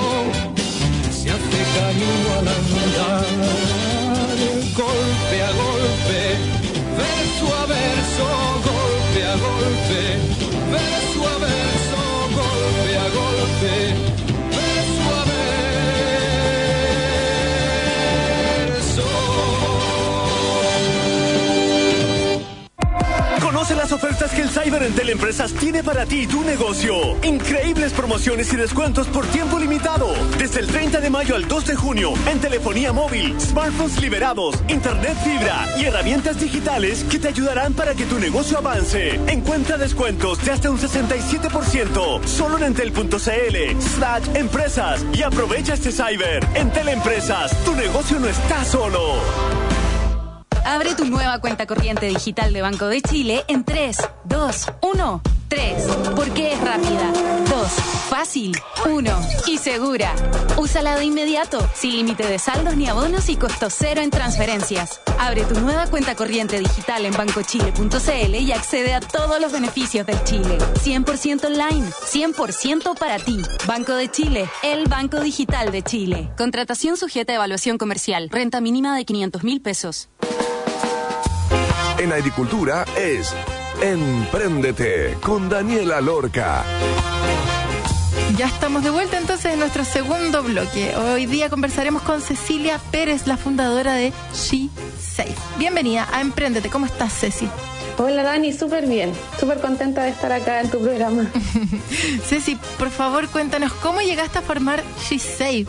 se 1.09 1.31
hace 1.31 1.61
camino 1.79 2.27
al 2.37 2.47
andar, 2.59 3.25
ofertas 23.91 24.31
que 24.31 24.41
el 24.41 24.49
Cyber 24.49 24.83
en 24.83 24.93
Teleempresas 24.93 25.53
tiene 25.53 25.83
para 25.83 26.05
ti 26.05 26.21
y 26.21 26.27
tu 26.27 26.43
negocio. 26.43 26.95
Increíbles 27.23 27.93
promociones 27.93 28.51
y 28.53 28.55
descuentos 28.55 29.07
por 29.07 29.25
tiempo 29.27 29.57
limitado. 29.57 30.13
Desde 30.37 30.59
el 30.59 30.67
30 30.67 30.99
de 30.99 31.09
mayo 31.09 31.35
al 31.35 31.47
2 31.47 31.65
de 31.65 31.75
junio, 31.75 32.13
en 32.29 32.39
telefonía 32.39 32.93
móvil, 32.93 33.39
smartphones 33.39 33.99
liberados, 34.01 34.55
internet 34.67 35.17
fibra 35.23 35.65
y 35.77 35.85
herramientas 35.85 36.39
digitales 36.39 37.03
que 37.05 37.19
te 37.19 37.29
ayudarán 37.29 37.73
para 37.73 37.95
que 37.95 38.05
tu 38.05 38.19
negocio 38.19 38.57
avance. 38.57 39.15
Encuentra 39.27 39.77
descuentos 39.77 40.43
de 40.43 40.51
hasta 40.51 40.69
un 40.69 40.79
67% 40.79 42.25
solo 42.25 42.57
en 42.57 42.63
entel.cl 42.63 43.81
slash 43.81 44.27
empresas 44.35 45.05
y 45.13 45.23
aprovecha 45.23 45.73
este 45.73 45.91
Cyber. 45.91 46.45
En 46.55 46.71
Teleempresas, 46.71 47.55
tu 47.63 47.73
negocio 47.75 48.19
no 48.19 48.27
está 48.27 48.63
solo. 48.65 49.68
Abre 50.69 50.93
tu 50.93 51.03
nueva 51.05 51.39
cuenta 51.39 51.65
corriente 51.65 52.05
digital 52.05 52.53
de 52.53 52.61
Banco 52.61 52.85
de 52.85 53.01
Chile 53.01 53.43
en 53.47 53.63
3, 53.63 53.97
2, 54.25 54.65
1. 54.83 55.21
3. 55.47 55.83
Porque 56.15 56.53
es 56.53 56.61
rápida. 56.61 57.11
2. 57.49 57.71
Fácil. 58.07 58.55
1. 58.85 59.19
Y 59.47 59.57
segura. 59.57 60.13
Úsala 60.57 60.95
de 60.95 61.05
inmediato, 61.05 61.57
sin 61.73 61.95
límite 61.95 62.27
de 62.27 62.37
saldos 62.37 62.75
ni 62.75 62.87
abonos 62.87 63.29
y 63.29 63.35
costo 63.35 63.71
cero 63.71 64.01
en 64.01 64.11
transferencias. 64.11 65.01
Abre 65.17 65.43
tu 65.43 65.59
nueva 65.59 65.87
cuenta 65.87 66.13
corriente 66.13 66.59
digital 66.59 67.03
en 67.03 67.13
bancochile.cl 67.13 68.35
y 68.35 68.51
accede 68.51 68.93
a 68.93 68.99
todos 68.99 69.41
los 69.41 69.51
beneficios 69.51 70.05
del 70.05 70.23
Chile. 70.23 70.59
100% 70.83 71.45
online, 71.45 71.89
100% 71.89 72.95
para 72.95 73.17
ti. 73.17 73.41
Banco 73.65 73.93
de 73.93 74.11
Chile, 74.11 74.47
el 74.61 74.87
Banco 74.87 75.19
Digital 75.19 75.71
de 75.71 75.81
Chile. 75.81 76.29
Contratación 76.37 76.95
sujeta 76.95 77.33
a 77.33 77.37
evaluación 77.37 77.79
comercial. 77.79 78.29
Renta 78.29 78.61
mínima 78.61 78.95
de 78.95 79.05
500 79.05 79.43
mil 79.43 79.61
pesos. 79.63 80.09
En 81.99 82.13
agricultura 82.13 82.85
es 82.97 83.35
Empréndete 83.81 85.17
con 85.21 85.49
Daniela 85.49 85.99
Lorca. 85.99 86.63
Ya 88.37 88.47
estamos 88.47 88.85
de 88.85 88.89
vuelta 88.89 89.17
entonces 89.17 89.51
en 89.51 89.59
nuestro 89.59 89.83
segundo 89.83 90.41
bloque. 90.41 90.95
Hoy 90.95 91.25
día 91.25 91.49
conversaremos 91.49 92.01
con 92.03 92.21
Cecilia 92.21 92.79
Pérez, 92.91 93.27
la 93.27 93.35
fundadora 93.35 93.95
de 93.95 94.13
She 94.33 94.69
Safe. 94.97 95.35
Bienvenida 95.57 96.07
a 96.13 96.21
Emprendete. 96.21 96.69
¿Cómo 96.69 96.85
estás, 96.85 97.11
Ceci? 97.19 97.49
Hola 97.97 98.23
Dani, 98.23 98.53
súper 98.53 98.87
bien, 98.87 99.11
súper 99.37 99.59
contenta 99.59 100.03
de 100.03 100.11
estar 100.11 100.31
acá 100.31 100.61
en 100.61 100.69
tu 100.69 100.79
programa. 100.79 101.25
Ceci, 102.23 102.57
por 102.77 102.91
favor 102.91 103.27
cuéntanos 103.27 103.73
cómo 103.73 103.99
llegaste 103.99 104.39
a 104.39 104.41
formar 104.41 104.81
She 105.09 105.19
Safe. 105.19 105.67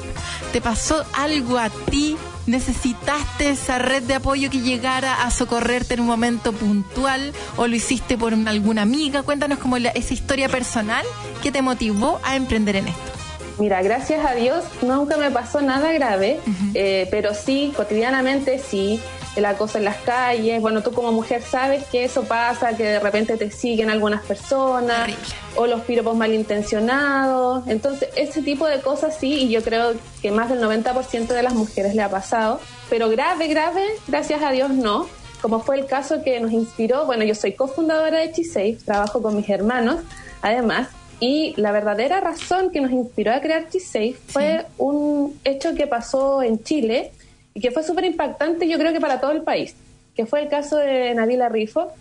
¿Te 0.53 0.61
pasó 0.61 1.05
algo 1.15 1.59
a 1.59 1.71
ti? 1.71 2.17
¿Necesitaste 2.51 3.51
esa 3.51 3.79
red 3.79 4.03
de 4.03 4.15
apoyo 4.15 4.51
que 4.51 4.59
llegara 4.59 5.23
a 5.23 5.31
socorrerte 5.31 5.95
en 5.95 6.01
un 6.01 6.09
momento 6.09 6.53
puntual 6.53 7.33
o 7.57 7.69
lo 7.69 7.77
hiciste 7.77 8.19
por 8.19 8.35
alguna 8.35 8.83
amiga? 8.83 9.23
Cuéntanos 9.23 9.59
como 9.59 9.77
esa 9.77 10.13
historia 10.13 10.49
personal 10.49 11.07
que 11.45 11.53
te 11.53 11.63
motivó 11.63 12.19
a 12.25 12.35
emprender 12.35 12.75
en 12.75 12.89
esto. 12.89 13.13
Mira, 13.61 13.81
gracias 13.83 14.27
a 14.27 14.35
Dios 14.35 14.65
nunca 14.83 15.17
me 15.17 15.31
pasó 15.31 15.61
nada 15.61 15.93
grave, 15.93 16.41
eh, 16.75 17.07
pero 17.13 17.35
sí, 17.35 17.73
cotidianamente 17.77 18.59
sí, 18.59 18.99
el 19.37 19.45
acoso 19.45 19.79
en 19.79 19.85
las 19.85 19.97
calles. 19.99 20.61
Bueno, 20.61 20.83
tú 20.83 20.93
como 20.93 21.13
mujer 21.13 21.43
sabes 21.43 21.85
que 21.87 22.05
eso 22.05 22.25
pasa, 22.25 22.77
que 22.77 22.85
de 22.85 23.01
repente 23.01 23.37
te 23.37 23.51
siguen 23.51 23.91
algunas 23.91 24.25
personas 24.25 25.11
o 25.57 25.67
los 25.67 25.83
piropos 25.83 26.17
malintencionados. 26.17 27.67
Entonces, 27.69 28.09
ese 28.17 28.43
tipo 28.43 28.67
de 28.67 28.81
cosas 28.81 29.17
sí, 29.19 29.45
y 29.45 29.51
yo 29.51 29.63
creo 29.63 29.95
que 30.23 30.31
más 30.31 30.51
del 30.51 30.61
90% 30.63 31.29
de 31.29 31.43
las 31.43 31.55
mujeres 31.55 31.95
le 31.95 32.03
ha 32.03 32.09
pasado. 32.09 32.61
Pero 32.89 33.09
grave, 33.09 33.49
grave, 33.49 33.85
gracias 34.09 34.43
a 34.43 34.51
Dios 34.51 34.71
no. 34.71 35.07
Como 35.41 35.61
fue 35.61 35.79
el 35.79 35.87
caso 35.87 36.23
que 36.23 36.39
nos 36.41 36.53
inspiró, 36.53 37.07
bueno, 37.07 37.25
yo 37.25 37.35
soy 37.35 37.53
cofundadora 37.53 38.19
de 38.19 38.31
Chisafe, 38.31 38.77
trabajo 38.85 39.23
con 39.23 39.37
mis 39.37 39.49
hermanos, 39.49 40.01
además, 40.43 40.89
y 41.19 41.55
la 41.57 41.73
verdadera 41.73 42.21
razón 42.21 42.71
que 42.71 42.81
nos 42.83 42.91
inspiró 42.91 43.33
a 43.33 43.41
crear 43.41 43.69
Chisafe 43.71 44.17
fue 44.27 44.67
un 44.77 45.39
hecho 45.45 45.75
que 45.75 45.87
pasó 45.87 46.43
en 46.43 46.63
Chile 46.63 47.13
y 47.55 47.61
que 47.61 47.71
fue 47.71 47.83
súper 47.83 48.05
impactante 48.05 48.69
yo 48.69 48.79
creo 48.79 48.93
que 48.93 49.01
para 49.01 49.21
todo 49.21 49.33
el 49.33 49.43
país, 49.43 49.75
que 50.15 50.27
fue 50.27 50.43
el 50.43 50.49
caso 50.49 50.77
de 50.77 51.15
Nabila 51.15 51.49
Rifo. 51.49 51.93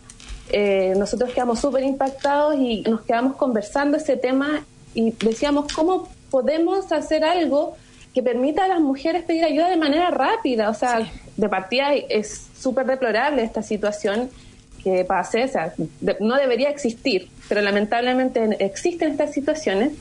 Eh, 0.51 0.93
nosotros 0.97 1.31
quedamos 1.31 1.59
súper 1.59 1.83
impactados 1.83 2.55
y 2.55 2.81
nos 2.81 3.01
quedamos 3.01 3.35
conversando 3.35 3.97
ese 3.97 4.17
tema 4.17 4.65
y 4.95 5.11
decíamos 5.11 5.71
cómo 5.71 6.09
podemos 6.31 6.91
hacer 6.91 7.23
algo 7.23 7.77
que 8.13 8.23
permita 8.23 8.65
a 8.65 8.67
las 8.67 8.79
mujeres 8.79 9.23
pedir 9.23 9.43
ayuda 9.43 9.69
de 9.69 9.77
manera 9.77 10.09
rápida. 10.09 10.69
O 10.69 10.73
sea, 10.73 11.07
de 11.37 11.49
partida 11.49 11.93
es 11.93 12.47
súper 12.59 12.87
deplorable 12.87 13.43
esta 13.43 13.61
situación 13.61 14.29
que 14.83 15.05
pase, 15.05 15.43
o 15.43 15.47
sea, 15.47 15.73
no 16.19 16.35
debería 16.37 16.69
existir, 16.69 17.29
pero 17.47 17.61
lamentablemente 17.61 18.57
existen 18.59 19.11
estas 19.11 19.33
situaciones. 19.33 19.93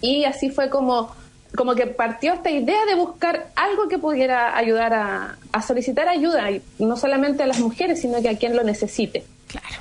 Y 0.00 0.24
así 0.24 0.50
fue 0.50 0.68
como 0.68 1.14
como 1.56 1.74
que 1.74 1.86
partió 1.86 2.34
esta 2.34 2.50
idea 2.50 2.84
de 2.86 2.94
buscar 2.94 3.48
algo 3.56 3.88
que 3.88 3.98
pudiera 3.98 4.56
ayudar 4.56 4.92
a, 4.94 5.62
solicitar 5.62 6.08
ayuda, 6.08 6.50
y 6.50 6.62
no 6.78 6.96
solamente 6.96 7.42
a 7.42 7.46
las 7.46 7.60
mujeres, 7.60 8.00
sino 8.00 8.20
que 8.20 8.28
a 8.28 8.36
quien 8.36 8.56
lo 8.56 8.64
necesite. 8.64 9.24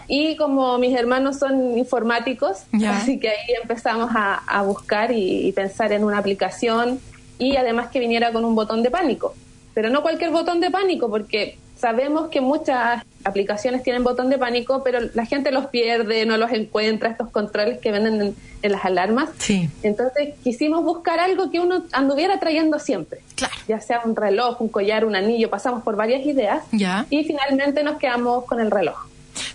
Y 0.07 0.35
como 0.37 0.77
mis 0.77 0.95
hermanos 0.95 1.39
son 1.39 1.77
informáticos, 1.77 2.63
así 2.87 3.19
que 3.19 3.29
ahí 3.29 3.55
empezamos 3.61 4.11
a, 4.13 4.61
buscar 4.63 5.11
y, 5.11 5.51
pensar 5.53 5.91
en 5.93 6.03
una 6.03 6.19
aplicación 6.19 6.99
y 7.39 7.57
además 7.57 7.89
que 7.89 7.99
viniera 7.99 8.31
con 8.31 8.45
un 8.45 8.55
botón 8.55 8.83
de 8.83 8.91
pánico. 8.91 9.33
Pero 9.73 9.89
no 9.89 10.03
cualquier 10.03 10.29
botón 10.29 10.59
de 10.59 10.69
pánico, 10.69 11.09
porque 11.09 11.57
sabemos 11.75 12.29
que 12.29 12.41
muchas 12.41 13.03
aplicaciones 13.23 13.83
tienen 13.83 14.03
botón 14.03 14.29
de 14.29 14.37
pánico, 14.37 14.83
pero 14.83 14.99
la 15.13 15.25
gente 15.25 15.51
los 15.51 15.67
pierde, 15.67 16.25
no 16.25 16.37
los 16.37 16.51
encuentra, 16.51 17.09
estos 17.09 17.29
controles 17.29 17.79
que 17.79 17.91
venden 17.91 18.35
en, 18.61 18.71
las 18.71 18.85
alarmas. 18.85 19.29
Sí. 19.37 19.69
Entonces 19.81 20.35
quisimos 20.43 20.83
buscar 20.83 21.19
algo 21.19 21.51
que 21.51 21.59
uno 21.59 21.83
anduviera 21.91 22.39
trayendo 22.39 22.79
siempre. 22.79 23.19
Claro. 23.35 23.53
Ya 23.67 23.79
sea 23.81 24.01
un 24.05 24.15
reloj, 24.15 24.61
un 24.61 24.69
collar, 24.69 25.05
un 25.05 25.15
anillo, 25.15 25.49
pasamos 25.49 25.83
por 25.83 25.95
varias 25.95 26.25
ideas. 26.25 26.63
Ya. 26.71 27.05
Y 27.09 27.23
finalmente 27.23 27.83
nos 27.83 27.97
quedamos 27.97 28.45
con 28.45 28.59
el 28.59 28.71
reloj. 28.71 28.97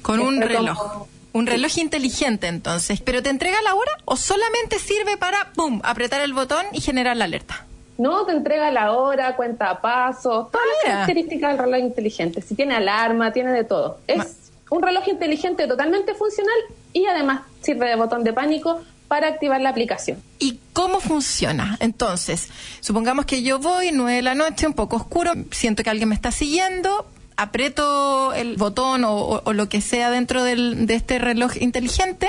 Con 0.02 0.20
un 0.20 0.40
reloj. 0.40 1.06
Un 1.32 1.46
reloj 1.46 1.78
inteligente 1.78 2.48
entonces, 2.48 3.00
pero 3.00 3.22
¿te 3.22 3.30
entrega 3.30 3.60
la 3.62 3.74
hora 3.74 3.92
o 4.06 4.16
solamente 4.16 4.78
sirve 4.78 5.16
para, 5.18 5.52
¡pum!, 5.52 5.80
apretar 5.84 6.20
el 6.22 6.32
botón 6.32 6.64
y 6.72 6.80
generar 6.80 7.16
la 7.16 7.26
alerta? 7.26 7.67
No, 7.98 8.24
te 8.24 8.32
entrega 8.32 8.70
la 8.70 8.92
hora, 8.92 9.34
cuenta 9.34 9.80
pasos, 9.80 10.50
todas 10.52 10.66
las 10.84 10.92
características 10.92 11.50
del 11.50 11.58
reloj 11.58 11.80
inteligente. 11.80 12.40
Si 12.40 12.54
tiene 12.54 12.76
alarma, 12.76 13.32
tiene 13.32 13.52
de 13.52 13.64
todo. 13.64 13.98
Es 14.06 14.52
un 14.70 14.82
reloj 14.82 15.08
inteligente 15.08 15.66
totalmente 15.66 16.14
funcional 16.14 16.56
y 16.92 17.06
además 17.06 17.42
sirve 17.60 17.88
de 17.88 17.96
botón 17.96 18.22
de 18.22 18.32
pánico 18.32 18.80
para 19.08 19.26
activar 19.26 19.60
la 19.60 19.70
aplicación. 19.70 20.22
¿Y 20.38 20.60
cómo 20.72 21.00
funciona? 21.00 21.76
Entonces, 21.80 22.48
supongamos 22.80 23.26
que 23.26 23.42
yo 23.42 23.58
voy, 23.58 23.90
nueve 23.92 24.16
de 24.16 24.22
la 24.22 24.36
noche, 24.36 24.68
un 24.68 24.74
poco 24.74 24.96
oscuro, 24.96 25.32
siento 25.50 25.82
que 25.82 25.90
alguien 25.90 26.10
me 26.10 26.14
está 26.14 26.30
siguiendo, 26.30 27.04
aprieto 27.36 28.32
el 28.32 28.56
botón 28.56 29.02
o, 29.04 29.42
lo 29.52 29.68
que 29.68 29.80
sea 29.80 30.10
dentro 30.10 30.44
de 30.44 30.86
este 30.94 31.18
reloj 31.18 31.56
inteligente 31.56 32.28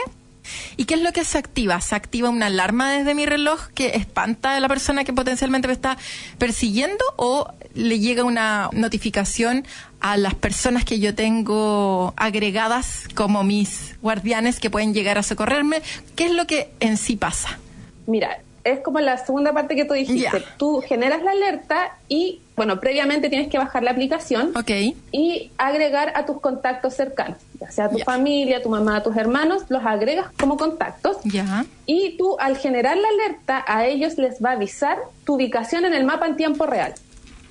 ¿Y 0.78 0.86
qué 0.86 0.96
es 0.96 1.02
lo 1.02 1.12
que 1.12 1.24
se 1.24 1.38
activa? 1.38 1.80
Se 1.82 1.96
activa 1.96 2.30
una 2.30 2.48
alarma 2.48 2.92
desde 2.92 3.16
mi 3.16 3.26
reloj 3.26 3.68
que 3.74 3.96
espanta 3.96 4.56
a 4.56 4.60
la 4.60 4.68
persona 4.68 5.04
que 5.04 5.14
potencialmente 5.14 5.68
me 5.68 5.74
está 5.74 5.98
persiguiendo 6.38 7.04
o 7.16 7.52
le 7.74 8.00
llega 8.00 8.24
una 8.24 8.70
notificación 8.74 9.66
a 10.02 10.18
las 10.18 10.36
personas 10.36 10.86
que 10.86 11.00
yo 11.00 11.14
tengo 11.16 12.14
agregadas 12.18 13.04
como 13.16 13.44
mis 13.44 13.96
guardianes 14.02 14.60
que 14.60 14.70
pueden 14.70 14.94
llegar 14.94 15.18
a 15.18 15.24
socorrerme. 15.24 15.82
¿Qué 16.16 16.26
es 16.26 16.32
lo 16.32 16.48
que 16.48 16.72
en 16.80 16.98
sí 16.98 17.16
pasa? 17.16 17.60
Mira, 18.08 18.40
es 18.64 18.80
como 18.80 19.00
la 19.00 19.18
segunda 19.18 19.54
parte 19.54 19.76
que 19.76 19.86
tú 19.86 19.94
dijiste. 19.94 20.44
Tú 20.58 20.82
generas 20.82 21.24
la 21.24 21.32
alerta 21.32 21.98
y, 22.08 22.42
bueno, 22.56 22.80
previamente 22.80 23.30
tienes 23.30 23.50
que 23.50 23.58
bajar 23.58 23.84
la 23.84 23.92
aplicación 23.92 24.54
y 25.12 25.52
agregar 25.58 26.14
a 26.16 26.26
tus 26.26 26.40
contactos 26.42 26.96
cercanos, 26.96 27.38
ya 27.60 27.72
sea 27.72 27.90
tu 27.90 28.00
familia, 28.00 28.62
tu 28.62 28.70
mamá, 28.70 29.04
tus 29.04 29.18
hermanos, 29.18 29.64
los 29.70 29.86
agregas 29.86 30.28
como 30.40 30.58
contactos. 30.58 31.18
Y 31.86 32.18
tú, 32.18 32.38
al 32.40 32.58
generar 32.58 32.98
la 32.98 33.08
alerta, 33.08 33.64
a 33.68 33.86
ellos 33.86 34.18
les 34.18 34.44
va 34.44 34.52
a 34.52 34.54
avisar 34.54 34.98
tu 35.26 35.36
ubicación 35.36 35.86
en 35.86 35.94
el 35.94 36.06
mapa 36.06 36.28
en 36.28 36.36
tiempo 36.36 36.66
real. 36.66 36.94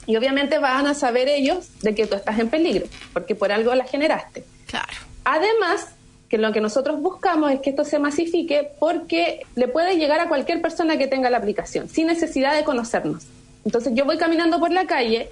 Y 0.06 0.16
obviamente 0.16 0.58
van 0.58 0.86
a 0.86 0.94
saber 0.94 1.28
ellos 1.28 1.68
de 1.82 1.94
que 1.94 2.06
tú 2.06 2.16
estás 2.16 2.38
en 2.38 2.48
peligro, 2.48 2.86
porque 3.12 3.34
por 3.34 3.52
algo 3.52 3.74
la 3.74 3.84
generaste. 3.84 4.44
Claro. 4.66 4.88
Además, 5.24 5.88
que 6.28 6.38
lo 6.38 6.52
que 6.52 6.60
nosotros 6.60 7.00
buscamos 7.00 7.50
es 7.52 7.60
que 7.60 7.70
esto 7.70 7.84
se 7.84 7.98
masifique 7.98 8.70
porque 8.78 9.40
le 9.54 9.68
puede 9.68 9.96
llegar 9.96 10.20
a 10.20 10.28
cualquier 10.28 10.60
persona 10.60 10.96
que 10.98 11.06
tenga 11.06 11.30
la 11.30 11.38
aplicación, 11.38 11.88
sin 11.88 12.06
necesidad 12.06 12.54
de 12.54 12.64
conocernos. 12.64 13.26
Entonces 13.64 13.92
yo 13.94 14.04
voy 14.04 14.18
caminando 14.18 14.60
por 14.60 14.70
la 14.70 14.86
calle 14.86 15.28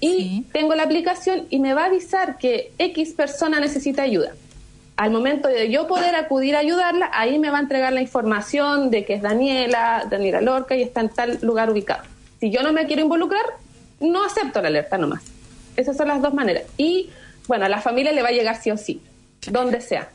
y 0.00 0.42
tengo 0.52 0.74
la 0.74 0.84
aplicación 0.84 1.46
y 1.50 1.58
me 1.58 1.74
va 1.74 1.82
a 1.82 1.86
avisar 1.86 2.38
que 2.38 2.72
X 2.78 3.12
persona 3.12 3.60
necesita 3.60 4.02
ayuda. 4.02 4.32
Al 4.96 5.10
momento 5.10 5.48
de 5.48 5.70
yo 5.70 5.86
poder 5.86 6.16
acudir 6.16 6.56
a 6.56 6.60
ayudarla, 6.60 7.10
ahí 7.12 7.38
me 7.38 7.50
va 7.50 7.58
a 7.58 7.60
entregar 7.60 7.92
la 7.92 8.00
información 8.00 8.90
de 8.90 9.04
que 9.04 9.14
es 9.14 9.22
Daniela, 9.22 10.06
Daniela 10.10 10.40
Lorca 10.40 10.76
y 10.76 10.82
está 10.82 11.00
en 11.00 11.08
tal 11.08 11.38
lugar 11.42 11.70
ubicado. 11.70 12.02
Si 12.40 12.50
yo 12.50 12.62
no 12.62 12.72
me 12.72 12.86
quiero 12.86 13.02
involucrar, 13.02 13.44
no 14.00 14.24
acepto 14.24 14.60
la 14.60 14.68
alerta 14.68 14.98
nomás. 14.98 15.22
Esas 15.76 15.96
son 15.96 16.08
las 16.08 16.20
dos 16.20 16.34
maneras. 16.34 16.64
Y 16.76 17.10
bueno, 17.46 17.64
a 17.64 17.68
la 17.68 17.80
familia 17.80 18.12
le 18.12 18.22
va 18.22 18.28
a 18.28 18.32
llegar 18.32 18.60
sí 18.60 18.70
o 18.70 18.76
sí, 18.76 19.00
donde 19.50 19.80
sea. 19.80 20.08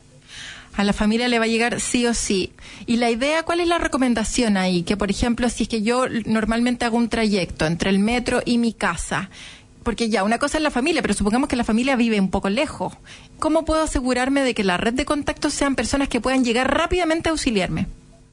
A 0.76 0.82
la 0.82 0.92
familia 0.92 1.28
le 1.28 1.38
va 1.38 1.44
a 1.44 1.48
llegar 1.48 1.80
sí 1.80 2.06
o 2.06 2.14
sí. 2.14 2.52
Y 2.86 2.96
la 2.96 3.10
idea, 3.10 3.44
¿cuál 3.44 3.60
es 3.60 3.68
la 3.68 3.78
recomendación 3.78 4.56
ahí? 4.56 4.82
Que, 4.82 4.96
por 4.96 5.10
ejemplo, 5.10 5.48
si 5.48 5.64
es 5.64 5.68
que 5.68 5.82
yo 5.82 6.06
normalmente 6.26 6.84
hago 6.84 6.96
un 6.96 7.08
trayecto 7.08 7.64
entre 7.66 7.90
el 7.90 8.00
metro 8.00 8.42
y 8.44 8.58
mi 8.58 8.72
casa, 8.72 9.30
porque 9.84 10.08
ya, 10.08 10.24
una 10.24 10.38
cosa 10.38 10.58
es 10.58 10.62
la 10.62 10.70
familia, 10.70 11.02
pero 11.02 11.14
supongamos 11.14 11.48
que 11.48 11.56
la 11.56 11.64
familia 11.64 11.94
vive 11.94 12.18
un 12.18 12.30
poco 12.30 12.48
lejos. 12.48 12.94
¿Cómo 13.38 13.64
puedo 13.64 13.82
asegurarme 13.82 14.42
de 14.42 14.54
que 14.54 14.64
la 14.64 14.76
red 14.76 14.94
de 14.94 15.04
contactos 15.04 15.54
sean 15.54 15.76
personas 15.76 16.08
que 16.08 16.20
puedan 16.20 16.44
llegar 16.44 16.74
rápidamente 16.76 17.28
a 17.28 17.32
auxiliarme? 17.32 17.86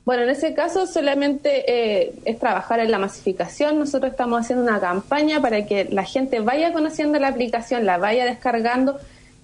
Bueno, 0.03 0.23
en 0.23 0.29
ese 0.29 0.55
caso 0.55 0.87
solamente 0.87 1.63
eh, 1.67 2.13
es 2.25 2.39
trabajar 2.39 2.79
en 2.79 2.89
la 2.89 2.97
masificación. 2.97 3.77
Nosotros 3.77 4.11
estamos 4.11 4.41
haciendo 4.41 4.63
una 4.63 4.79
campaña 4.79 5.41
para 5.41 5.65
que 5.67 5.85
la 5.91 6.03
gente 6.03 6.39
vaya 6.39 6.73
conociendo 6.73 7.19
la 7.19 7.27
aplicación, 7.27 7.85
la 7.85 7.97
vaya 7.97 8.25
descargando, 8.25 8.99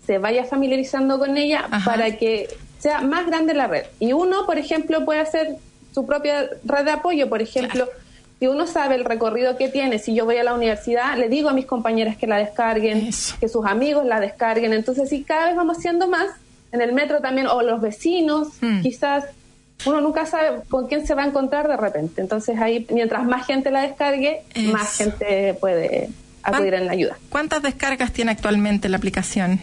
se 0.06 0.18
vaya 0.18 0.46
familiarizando 0.46 1.20
con 1.20 1.38
ella 1.38 1.68
para 1.86 2.18
que 2.18 2.48
sea 2.80 3.02
más 3.02 3.28
grande 3.28 3.54
la 3.54 3.68
red. 3.68 3.86
Y 4.00 4.14
uno, 4.14 4.46
por 4.46 4.58
ejemplo, 4.58 5.06
puede 5.06 5.20
hacer 5.20 5.58
su 5.94 6.06
propia 6.06 6.50
red 6.64 6.86
de 6.86 6.92
apoyo, 6.92 7.30
por 7.30 7.42
ejemplo. 7.42 7.88
Si 8.40 8.48
uno 8.48 8.68
sabe 8.68 8.96
el 8.96 9.06
recorrido 9.06 9.58
que 9.58 9.68
tiene, 9.70 9.98
si 10.00 10.14
yo 10.14 10.26
voy 10.26 10.38
a 10.38 10.44
la 10.44 10.54
universidad, 10.54 11.18
le 11.18 11.28
digo 11.28 11.50
a 11.50 11.54
mis 11.54 11.66
compañeras 11.66 12.18
que 12.18 12.28
la 12.28 12.38
descarguen, 12.38 13.10
que 13.40 13.48
sus 13.50 13.66
amigos 13.66 14.06
la 14.06 14.20
descarguen. 14.20 14.74
Entonces, 14.74 15.10
si 15.10 15.24
cada 15.24 15.48
vez 15.48 15.56
vamos 15.56 15.78
haciendo 15.80 16.08
más, 16.08 16.28
en 16.72 16.82
el 16.82 16.94
metro 16.94 17.20
también, 17.20 17.48
o 17.48 17.62
los 17.64 17.82
vecinos, 17.82 18.50
Mm. 18.62 18.82
quizás 18.82 19.24
uno 19.86 20.02
nunca 20.02 20.26
sabe 20.26 20.62
con 20.70 20.88
quién 20.88 21.08
se 21.08 21.16
va 21.16 21.24
a 21.24 21.28
encontrar 21.28 21.68
de 21.68 21.78
repente. 21.78 22.22
Entonces, 22.22 22.60
ahí, 22.60 22.86
mientras 22.92 23.24
más 23.26 23.46
gente 23.48 23.72
la 23.72 23.82
descargue, 23.82 24.42
Eso. 24.54 24.72
más 24.72 24.98
gente 24.98 25.54
puede 25.56 26.10
acudir 26.44 26.74
en 26.76 26.86
la 26.86 26.92
ayuda. 26.92 27.18
¿Cuántas 27.30 27.62
descargas 27.64 28.12
tiene 28.14 28.32
actualmente 28.32 28.88
la 28.90 28.98
aplicación? 28.98 29.60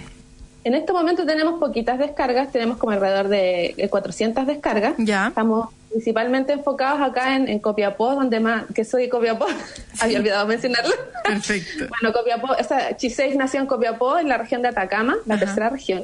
En 0.64 0.74
este 0.74 0.92
momento 0.92 1.26
tenemos 1.26 1.60
poquitas 1.60 1.98
descargas, 1.98 2.50
tenemos 2.50 2.78
como 2.78 2.92
alrededor 2.92 3.28
de 3.28 3.74
eh, 3.76 3.88
400 3.88 4.46
descargas. 4.46 4.94
Ya. 4.98 5.28
Estamos 5.28 5.68
principalmente 5.94 6.52
enfocados 6.52 7.00
acá 7.00 7.36
en, 7.36 7.48
en 7.48 7.60
Copiapó, 7.60 8.16
donde 8.16 8.40
más, 8.40 8.64
que 8.74 8.84
soy 8.84 9.02
de 9.02 9.08
Copiapó, 9.08 9.46
había 10.00 10.18
olvidado 10.18 10.44
mencionarlo. 10.44 10.92
Perfecto. 11.22 11.86
Bueno, 11.88 12.12
Copiapó, 12.12 12.48
o 12.48 12.64
sea, 12.64 12.96
Chiseix 12.96 13.36
nació 13.36 13.60
en 13.60 13.66
Copiapó, 13.66 14.18
en 14.18 14.28
la 14.28 14.36
región 14.36 14.60
de 14.60 14.68
Atacama, 14.68 15.14
la 15.24 15.36
Ajá. 15.36 15.44
tercera 15.44 15.70
región. 15.70 16.02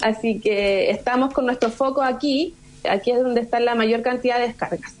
Así 0.00 0.40
que 0.40 0.90
estamos 0.90 1.34
con 1.34 1.44
nuestro 1.44 1.70
foco 1.70 2.02
aquí, 2.02 2.54
aquí 2.88 3.10
es 3.10 3.22
donde 3.22 3.42
está 3.42 3.60
la 3.60 3.74
mayor 3.74 4.00
cantidad 4.00 4.38
de 4.38 4.46
descargas. 4.46 4.94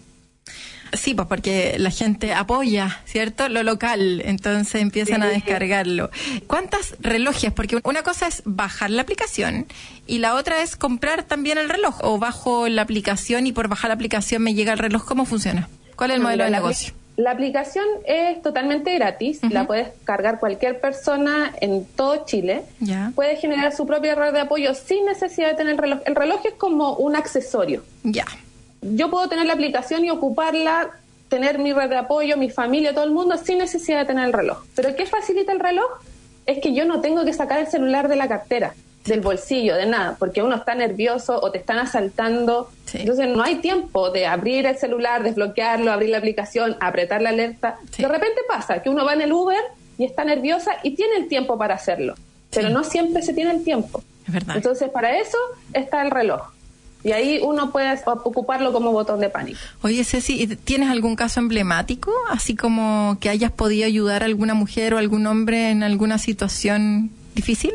Sí, 0.96 1.14
pues 1.14 1.28
porque 1.28 1.76
la 1.78 1.90
gente 1.90 2.32
apoya, 2.34 3.00
¿cierto? 3.04 3.48
Lo 3.48 3.62
local, 3.62 4.22
entonces 4.24 4.80
empiezan 4.82 5.22
a 5.22 5.28
Sí. 5.28 5.34
descargarlo. 5.36 6.10
¿Cuántas 6.46 6.94
relojes? 7.00 7.52
Porque 7.52 7.78
una 7.84 8.02
cosa 8.02 8.26
es 8.26 8.42
bajar 8.44 8.90
la 8.90 9.02
aplicación 9.02 9.66
y 10.06 10.18
la 10.18 10.34
otra 10.34 10.62
es 10.62 10.76
comprar 10.76 11.22
también 11.24 11.58
el 11.58 11.68
reloj. 11.68 11.98
O 12.02 12.18
bajo 12.18 12.68
la 12.68 12.82
aplicación 12.82 13.46
y 13.46 13.52
por 13.52 13.68
bajar 13.68 13.88
la 13.88 13.94
aplicación 13.94 14.42
me 14.42 14.54
llega 14.54 14.72
el 14.72 14.78
reloj. 14.78 15.04
¿Cómo 15.04 15.24
funciona? 15.26 15.68
¿Cuál 15.96 16.10
es 16.10 16.16
el 16.16 16.22
modelo 16.22 16.44
de 16.44 16.50
La- 16.50 16.58
negocio? 16.58 16.94
La 17.16 17.30
aplicación 17.30 17.86
es 18.06 18.42
totalmente 18.42 18.94
gratis, 18.94 19.40
la 19.48 19.66
puedes 19.66 19.88
cargar 20.04 20.38
cualquier 20.38 20.80
persona 20.82 21.50
en 21.62 21.86
todo 21.86 22.26
Chile. 22.26 22.60
Ya. 22.78 23.10
Puede 23.14 23.36
generar 23.36 23.74
su 23.74 23.86
propia 23.86 24.14
red 24.14 24.34
de 24.34 24.40
apoyo 24.40 24.74
sin 24.74 25.06
necesidad 25.06 25.48
de 25.48 25.54
tener 25.54 25.72
el 25.72 25.78
reloj. 25.78 26.00
El 26.04 26.14
reloj 26.14 26.44
es 26.44 26.52
como 26.58 26.92
un 26.96 27.16
accesorio. 27.16 27.82
Ya. 28.02 28.26
Yo 28.94 29.10
puedo 29.10 29.28
tener 29.28 29.46
la 29.46 29.54
aplicación 29.54 30.04
y 30.04 30.10
ocuparla, 30.10 30.90
tener 31.28 31.58
mi 31.58 31.72
red 31.72 31.88
de 31.88 31.96
apoyo, 31.96 32.36
mi 32.36 32.50
familia, 32.50 32.94
todo 32.94 33.04
el 33.04 33.10
mundo, 33.10 33.36
sin 33.36 33.58
necesidad 33.58 34.00
de 34.00 34.04
tener 34.04 34.26
el 34.26 34.32
reloj. 34.32 34.64
Pero 34.74 34.94
¿qué 34.94 35.06
facilita 35.06 35.52
el 35.52 35.60
reloj? 35.60 35.90
Es 36.46 36.60
que 36.60 36.72
yo 36.72 36.84
no 36.84 37.00
tengo 37.00 37.24
que 37.24 37.32
sacar 37.32 37.58
el 37.58 37.66
celular 37.66 38.08
de 38.08 38.16
la 38.16 38.28
cartera, 38.28 38.74
del 39.04 39.20
bolsillo, 39.20 39.74
de 39.76 39.86
nada, 39.86 40.16
porque 40.18 40.42
uno 40.42 40.56
está 40.56 40.74
nervioso 40.74 41.38
o 41.40 41.50
te 41.50 41.58
están 41.58 41.78
asaltando. 41.78 42.70
Sí. 42.86 42.98
Entonces 43.00 43.28
no 43.28 43.42
hay 43.42 43.56
tiempo 43.56 44.10
de 44.10 44.26
abrir 44.26 44.66
el 44.66 44.76
celular, 44.76 45.22
desbloquearlo, 45.22 45.90
abrir 45.90 46.10
la 46.10 46.18
aplicación, 46.18 46.76
apretar 46.80 47.22
la 47.22 47.30
alerta. 47.30 47.78
Sí. 47.90 48.02
De 48.02 48.08
repente 48.08 48.40
pasa 48.48 48.82
que 48.82 48.90
uno 48.90 49.04
va 49.04 49.14
en 49.14 49.22
el 49.22 49.32
Uber 49.32 49.60
y 49.98 50.04
está 50.04 50.24
nerviosa 50.24 50.72
y 50.82 50.94
tiene 50.94 51.16
el 51.16 51.28
tiempo 51.28 51.58
para 51.58 51.74
hacerlo, 51.74 52.14
pero 52.52 52.68
no 52.70 52.84
siempre 52.84 53.22
se 53.22 53.32
tiene 53.32 53.50
el 53.50 53.64
tiempo. 53.64 54.02
Es 54.26 54.32
verdad. 54.32 54.56
Entonces, 54.56 54.90
para 54.90 55.18
eso 55.18 55.38
está 55.72 56.02
el 56.02 56.10
reloj. 56.10 56.42
Y 57.04 57.12
ahí 57.12 57.40
uno 57.42 57.70
puede 57.70 58.00
ocuparlo 58.04 58.72
como 58.72 58.90
botón 58.92 59.20
de 59.20 59.28
pánico. 59.28 59.58
Oye, 59.82 60.02
Ceci, 60.04 60.42
¿y 60.42 60.46
¿tienes 60.56 60.90
algún 60.90 61.14
caso 61.14 61.38
emblemático? 61.40 62.10
Así 62.30 62.56
como 62.56 63.16
que 63.20 63.28
hayas 63.28 63.52
podido 63.52 63.86
ayudar 63.86 64.22
a 64.22 64.26
alguna 64.26 64.54
mujer 64.54 64.94
o 64.94 64.98
algún 64.98 65.26
hombre 65.26 65.70
en 65.70 65.82
alguna 65.82 66.18
situación 66.18 67.10
difícil. 67.34 67.72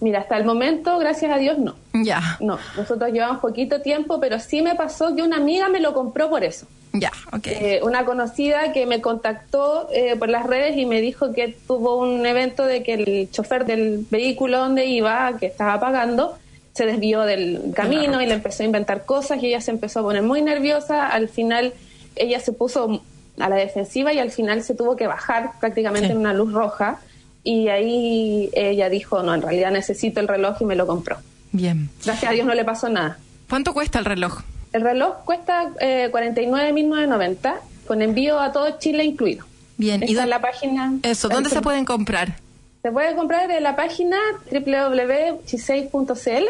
Mira, 0.00 0.20
hasta 0.20 0.36
el 0.36 0.44
momento, 0.44 0.96
gracias 0.98 1.32
a 1.32 1.38
Dios, 1.38 1.58
no. 1.58 1.74
Ya, 1.92 2.36
No, 2.40 2.58
nosotros 2.76 3.10
llevamos 3.10 3.40
poquito 3.40 3.80
tiempo, 3.80 4.20
pero 4.20 4.38
sí 4.38 4.62
me 4.62 4.76
pasó 4.76 5.16
que 5.16 5.22
una 5.22 5.38
amiga 5.38 5.68
me 5.68 5.80
lo 5.80 5.92
compró 5.92 6.30
por 6.30 6.44
eso. 6.44 6.68
ya, 6.92 7.10
ok. 7.32 7.46
Eh, 7.48 7.80
una 7.82 8.04
conocida 8.04 8.72
que 8.72 8.86
me 8.86 9.00
contactó 9.00 9.88
eh, 9.92 10.14
por 10.16 10.28
las 10.28 10.46
redes 10.46 10.76
y 10.76 10.86
me 10.86 11.00
dijo 11.00 11.32
que 11.32 11.56
tuvo 11.66 11.96
un 11.98 12.24
evento 12.24 12.64
de 12.64 12.84
que 12.84 12.94
el 12.94 13.28
chofer 13.32 13.64
del 13.64 14.06
vehículo 14.08 14.58
donde 14.58 14.86
iba, 14.86 15.36
que 15.40 15.46
estaba 15.46 15.80
pagando, 15.80 16.38
se 16.78 16.86
desvió 16.86 17.22
del 17.22 17.72
camino 17.74 18.22
y 18.22 18.26
le 18.26 18.34
empezó 18.34 18.62
a 18.62 18.66
inventar 18.66 19.04
cosas 19.04 19.42
y 19.42 19.46
ella 19.48 19.60
se 19.60 19.70
empezó 19.72 20.00
a 20.00 20.02
poner 20.04 20.22
muy 20.22 20.40
nerviosa. 20.40 21.06
Al 21.08 21.28
final 21.28 21.74
ella 22.16 22.40
se 22.40 22.52
puso 22.52 23.02
a 23.38 23.48
la 23.48 23.56
defensiva 23.56 24.12
y 24.12 24.18
al 24.18 24.30
final 24.30 24.62
se 24.62 24.74
tuvo 24.74 24.96
que 24.96 25.06
bajar 25.06 25.50
prácticamente 25.60 26.06
Sí. 26.08 26.12
en 26.12 26.18
una 26.18 26.32
luz 26.32 26.52
roja 26.52 27.00
y 27.44 27.68
ahí 27.68 28.50
ella 28.54 28.88
dijo, 28.88 29.22
no, 29.22 29.34
en 29.34 29.42
realidad 29.42 29.70
necesito 29.70 30.20
el 30.20 30.28
reloj 30.28 30.56
y 30.60 30.64
me 30.64 30.74
lo 30.76 30.86
compró. 30.86 31.16
Bien. 31.52 31.88
Gracias 32.04 32.30
a 32.30 32.34
Dios 32.34 32.46
no 32.46 32.54
le 32.54 32.64
pasó 32.64 32.88
nada. 32.88 33.18
¿Cuánto 33.48 33.72
cuesta 33.74 33.98
el 33.98 34.04
reloj? 34.04 34.40
El 34.72 34.82
reloj 34.82 35.24
cuesta 35.24 35.70
eh, 35.80 36.10
49.990 36.12 37.54
con 37.86 38.02
envío 38.02 38.38
a 38.38 38.52
todo 38.52 38.78
Chile 38.78 39.04
incluido. 39.04 39.44
Bien, 39.76 40.00
dó- 40.00 40.06
en 40.22 40.30
la 40.30 40.40
página. 40.40 40.98
Eso, 41.02 41.28
¿dónde 41.28 41.48
se 41.50 41.60
pueden 41.62 41.84
comprar? 41.84 42.36
Se 42.82 42.92
puede 42.92 43.14
comprar 43.16 43.50
en 43.50 43.62
la 43.62 43.74
página 43.76 44.16
www.chisei.cl 44.50 46.44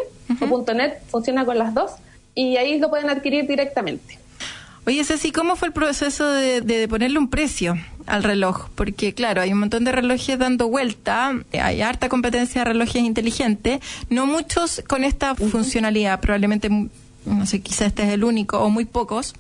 o 0.51 0.75
.net, 0.75 0.99
funciona 1.09 1.45
con 1.45 1.59
las 1.59 1.75
dos, 1.75 1.93
y 2.35 2.57
ahí 2.57 2.79
lo 2.79 2.91
pueden 2.91 3.09
adquirir 3.11 3.47
directamente. 3.47 4.19
Oye, 4.87 5.05
Ceci, 5.05 5.33
¿cómo 5.33 5.57
fue 5.57 5.69
el 5.69 5.75
proceso 5.75 6.31
de, 6.31 6.61
de 6.61 6.89
ponerle 6.89 7.19
un 7.19 7.29
precio 7.29 7.77
al 8.07 8.23
reloj? 8.23 8.69
Porque, 8.75 9.13
claro, 9.13 9.43
hay 9.43 9.53
un 9.53 9.59
montón 9.59 9.85
de 9.85 9.93
relojes 9.93 10.39
dando 10.39 10.69
vuelta, 10.69 11.33
hay 11.53 11.83
harta 11.83 12.09
competencia 12.09 12.63
de 12.63 12.67
relojes 12.67 13.03
inteligentes, 13.03 13.81
no 14.09 14.27
muchos 14.27 14.83
con 14.87 15.05
esta 15.05 15.35
funcionalidad, 15.35 16.21
probablemente, 16.21 16.71
no 16.71 17.47
sé, 17.47 17.61
quizás 17.61 17.89
este 17.89 18.05
es 18.05 18.11
el 18.11 18.25
único 18.25 18.61
o 18.61 18.71
muy 18.71 18.85
pocos. 18.87 19.35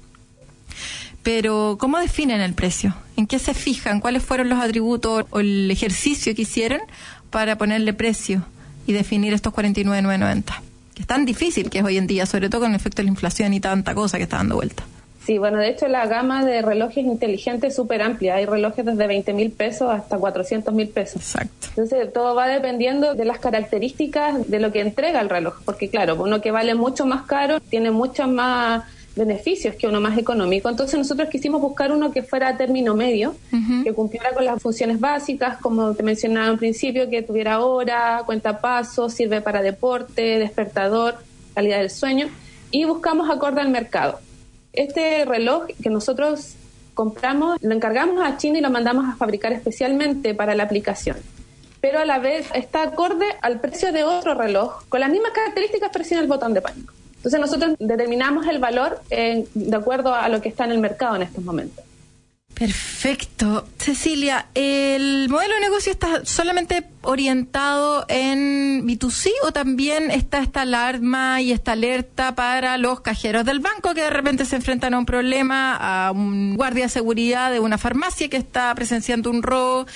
Pero, 1.29 1.77
¿cómo 1.79 1.99
definen 1.99 2.41
el 2.41 2.55
precio? 2.55 2.95
¿En 3.19 3.27
qué 3.27 3.38
se 3.38 3.53
fijan? 3.53 4.01
¿Cuáles 4.01 4.23
fueron 4.23 4.49
los 4.49 4.59
atributos 4.61 5.27
o 5.29 5.41
el 5.41 5.71
ejercicio 5.71 6.35
que 6.35 6.41
hicieron 6.41 6.81
para 7.29 7.59
ponerle 7.59 7.93
precio 7.93 8.47
y 8.87 8.95
definir 8.95 9.35
estos 9.35 9.53
49,990? 9.53 10.62
Que 10.95 11.03
es 11.03 11.07
tan 11.07 11.27
difícil 11.27 11.69
que 11.69 11.81
es 11.81 11.85
hoy 11.85 11.99
en 11.99 12.07
día, 12.07 12.25
sobre 12.25 12.49
todo 12.49 12.62
con 12.62 12.71
el 12.71 12.77
efecto 12.77 13.03
de 13.03 13.05
la 13.05 13.11
inflación 13.11 13.53
y 13.53 13.61
tanta 13.61 13.95
cosa 13.95 14.17
que 14.17 14.23
está 14.23 14.38
dando 14.38 14.55
vuelta. 14.55 14.85
Sí, 15.27 15.37
bueno, 15.37 15.59
de 15.59 15.69
hecho 15.69 15.87
la 15.87 16.07
gama 16.07 16.47
de 16.47 16.62
relojes 16.62 17.05
inteligentes 17.05 17.73
es 17.73 17.77
súper 17.77 18.01
amplia. 18.01 18.37
Hay 18.37 18.47
relojes 18.47 18.87
desde 18.87 19.07
20 19.07 19.35
mil 19.35 19.51
pesos 19.51 19.91
hasta 19.91 20.17
400 20.17 20.73
mil 20.73 20.88
pesos. 20.88 21.17
Exacto. 21.17 21.67
Entonces, 21.69 22.11
todo 22.11 22.35
va 22.35 22.49
dependiendo 22.49 23.12
de 23.14 23.27
las 23.27 23.38
características 23.38 24.49
de 24.49 24.61
lo 24.61 24.73
que 24.73 24.81
entrega 24.81 25.21
el 25.21 25.29
reloj. 25.29 25.61
Porque, 25.67 25.91
claro, 25.91 26.17
uno 26.23 26.41
que 26.41 26.53
vale 26.53 26.75
mucho 26.75 27.05
más 27.05 27.27
caro 27.27 27.61
tiene 27.61 27.91
muchos 27.91 28.29
más 28.29 28.85
beneficios 29.18 29.74
que 29.74 29.87
uno 29.87 30.00
más 30.00 30.16
económico. 30.16 30.68
Entonces, 30.68 30.98
nosotros 30.98 31.28
quisimos 31.28 31.61
buscar 31.61 31.92
uno 31.92 32.12
que 32.12 32.22
fuera 32.22 32.48
a 32.48 32.57
término 32.57 32.94
medio, 32.94 33.35
que 33.85 33.92
cumpliera 33.92 34.33
con 34.33 34.44
las 34.44 34.62
funciones 34.62 35.00
básicas, 35.00 35.59
como 35.59 35.94
te 35.94 36.02
mencionaba 36.02 36.48
al 36.48 36.59
principio, 36.59 37.11
que 37.11 37.22
tuviera 37.22 37.61
hora, 37.61 38.22
cuenta 38.24 38.61
pasos, 38.61 39.12
sirve 39.12 39.40
para 39.40 39.61
deporte, 39.62 40.38
despertador, 40.38 41.16
calidad 41.54 41.78
del 41.78 41.90
sueño. 41.90 42.28
Y 42.70 42.85
buscamos 42.85 43.31
acorde 43.31 43.61
al 43.61 43.68
mercado. 43.70 44.20
Este 44.72 45.24
reloj 45.24 45.66
que 45.83 45.90
nosotros 45.90 46.54
compramos, 46.94 47.59
lo 47.62 47.74
encargamos 47.74 48.24
a 48.24 48.37
China 48.37 48.59
y 48.59 48.61
lo 48.61 48.70
mandamos 48.70 49.07
a 49.09 49.16
fabricar 49.16 49.52
especialmente 49.52 50.35
para 50.35 50.54
la 50.54 50.64
aplicación. 50.64 51.16
Pero 51.81 52.00
a 52.00 52.04
la 52.04 52.18
vez 52.18 52.48
está 52.54 52.83
acorde 52.83 53.26
al 53.40 53.61
precio 53.61 53.92
de 53.92 54.02
otro 54.02 54.35
reloj 54.35 54.83
con 54.88 55.00
las 55.00 55.11
mismas 55.11 55.31
características, 55.31 55.90
pero 55.92 56.04
sin 56.04 56.18
el 56.18 56.26
botón 56.26 56.54
de 56.54 56.61
pánico. 56.61 56.92
Entonces 57.29 57.41
nosotros 57.41 57.77
determinamos 57.79 58.47
el 58.47 58.59
valor 58.59 59.03
de 59.11 59.77
acuerdo 59.77 60.14
a 60.14 60.31
lo 60.31 60.41
que 60.41 60.49
está 60.49 60.64
en 60.64 60.73
el 60.73 60.79
mercado 60.79 61.17
en 61.17 61.23
estos 61.23 61.45
momentos. 61.45 61.85
Perfecto. 62.55 63.69
Cecilia, 63.79 64.47
¿el 64.55 65.29
modelo 65.29 65.55
de 65.55 65.61
negocio 65.61 65.93
está 65.93 66.25
solamente 66.25 66.88
orientado 67.03 68.05
en 68.09 68.85
B2C 68.85 69.31
o 69.45 69.53
también 69.53 70.11
está 70.11 70.41
esta 70.41 70.62
alarma 70.62 71.41
y 71.41 71.53
esta 71.53 71.73
alerta 71.73 72.35
para 72.35 72.79
los 72.79 73.01
cajeros 73.01 73.45
del 73.45 73.61
banco 73.61 73.95
que 73.95 74.03
de 74.03 74.11
repente 74.11 74.45
se 74.45 74.57
enfrentan 74.57 74.95
a 74.95 74.99
un 74.99 75.07
problema, 75.07 75.77
a 75.77 76.11
un 76.11 76.57
guardia 76.57 76.85
de 76.85 76.88
seguridad 76.88 77.53
de 77.53 77.61
una 77.61 77.79
farmacia 77.79 78.29
que 78.29 78.38
está 78.38 78.75
presenciando 78.75 79.31
un 79.31 79.43
robo? 79.43 79.87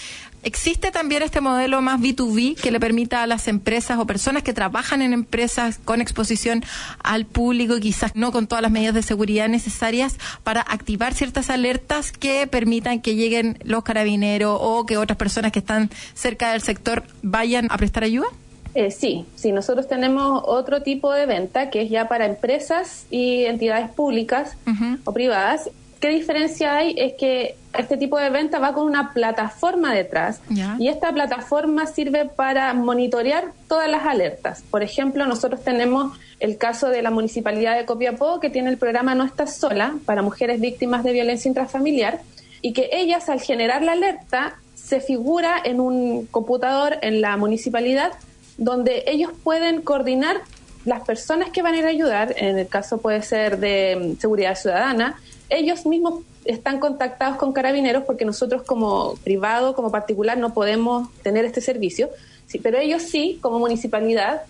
¿Existe 0.44 0.90
también 0.90 1.22
este 1.22 1.40
modelo 1.40 1.80
más 1.82 2.00
B2B 2.00 2.56
que 2.56 2.72
le 2.72 2.80
permita 2.80 3.22
a 3.22 3.28
las 3.28 3.46
empresas 3.46 3.98
o 3.98 4.06
personas 4.06 4.42
que 4.42 4.52
trabajan 4.52 5.00
en 5.00 5.12
empresas 5.12 5.78
con 5.84 6.00
exposición 6.00 6.64
al 7.04 7.26
público, 7.26 7.78
quizás 7.78 8.16
no 8.16 8.32
con 8.32 8.48
todas 8.48 8.62
las 8.62 8.72
medidas 8.72 8.94
de 8.94 9.02
seguridad 9.02 9.48
necesarias, 9.48 10.16
para 10.42 10.60
activar 10.60 11.14
ciertas 11.14 11.48
alertas 11.48 12.10
que 12.10 12.48
permitan 12.48 13.00
que 13.00 13.14
lleguen 13.14 13.56
los 13.62 13.84
carabineros 13.84 14.58
o 14.60 14.84
que 14.84 14.96
otras 14.96 15.16
personas 15.16 15.52
que 15.52 15.60
están 15.60 15.90
cerca 16.14 16.50
del 16.50 16.62
sector 16.62 17.04
vayan 17.22 17.68
a 17.70 17.78
prestar 17.78 18.02
ayuda? 18.02 18.26
Eh, 18.74 18.90
sí, 18.90 19.26
sí, 19.36 19.52
nosotros 19.52 19.86
tenemos 19.86 20.42
otro 20.44 20.82
tipo 20.82 21.12
de 21.12 21.26
venta 21.26 21.70
que 21.70 21.82
es 21.82 21.90
ya 21.90 22.08
para 22.08 22.26
empresas 22.26 23.06
y 23.10 23.44
entidades 23.44 23.90
públicas 23.90 24.56
o 25.04 25.12
privadas. 25.12 25.70
¿Qué 26.00 26.08
diferencia 26.08 26.74
hay? 26.74 26.94
Es 26.98 27.12
que 27.18 27.54
este 27.78 27.96
tipo 27.96 28.18
de 28.18 28.30
venta 28.30 28.58
va 28.58 28.74
con 28.74 28.86
una 28.86 29.12
plataforma 29.12 29.94
detrás 29.94 30.40
y 30.78 30.88
esta 30.88 31.12
plataforma 31.12 31.86
sirve 31.86 32.26
para 32.26 32.72
monitorear 32.74 33.52
todas 33.68 33.88
las 33.88 34.04
alertas. 34.04 34.62
Por 34.70 34.82
ejemplo, 34.82 35.26
nosotros 35.26 35.62
tenemos 35.62 36.18
el 36.40 36.58
caso 36.58 36.88
de 36.88 37.02
la 37.02 37.10
Municipalidad 37.10 37.76
de 37.76 37.84
Copiapó, 37.84 38.40
que 38.40 38.50
tiene 38.50 38.70
el 38.70 38.76
programa 38.76 39.14
No 39.14 39.24
Estás 39.24 39.56
Sola 39.56 39.94
para 40.04 40.22
mujeres 40.22 40.60
víctimas 40.60 41.04
de 41.04 41.12
violencia 41.12 41.48
intrafamiliar, 41.48 42.20
y 42.60 42.72
que 42.72 42.90
ellas, 42.92 43.28
al 43.28 43.40
generar 43.40 43.82
la 43.82 43.92
alerta, 43.92 44.56
se 44.74 45.00
figura 45.00 45.56
en 45.64 45.80
un 45.80 46.26
computador 46.26 46.98
en 47.02 47.20
la 47.20 47.36
municipalidad 47.36 48.12
donde 48.58 49.04
ellos 49.06 49.30
pueden 49.42 49.82
coordinar 49.82 50.40
las 50.84 51.02
personas 51.02 51.50
que 51.50 51.62
van 51.62 51.74
a 51.74 51.78
ir 51.78 51.84
a 51.86 51.88
ayudar, 51.88 52.34
en 52.36 52.58
el 52.58 52.66
caso 52.66 52.98
puede 52.98 53.22
ser 53.22 53.58
de 53.58 54.14
mm, 54.16 54.20
seguridad 54.20 54.56
ciudadana, 54.56 55.20
ellos 55.52 55.86
mismos 55.86 56.24
están 56.44 56.80
contactados 56.80 57.36
con 57.36 57.52
carabineros 57.52 58.04
porque 58.04 58.24
nosotros 58.24 58.62
como 58.62 59.14
privado, 59.22 59.74
como 59.74 59.90
particular, 59.90 60.38
no 60.38 60.54
podemos 60.54 61.08
tener 61.22 61.44
este 61.44 61.60
servicio, 61.60 62.10
sí, 62.46 62.58
pero 62.58 62.78
ellos 62.78 63.02
sí, 63.02 63.38
como 63.40 63.58
municipalidad, 63.58 64.42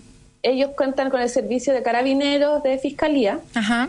ellos 0.42 0.70
cuentan 0.76 1.10
con 1.10 1.20
el 1.20 1.28
servicio 1.28 1.72
de 1.72 1.82
carabineros, 1.82 2.62
de 2.62 2.78
fiscalía 2.78 3.40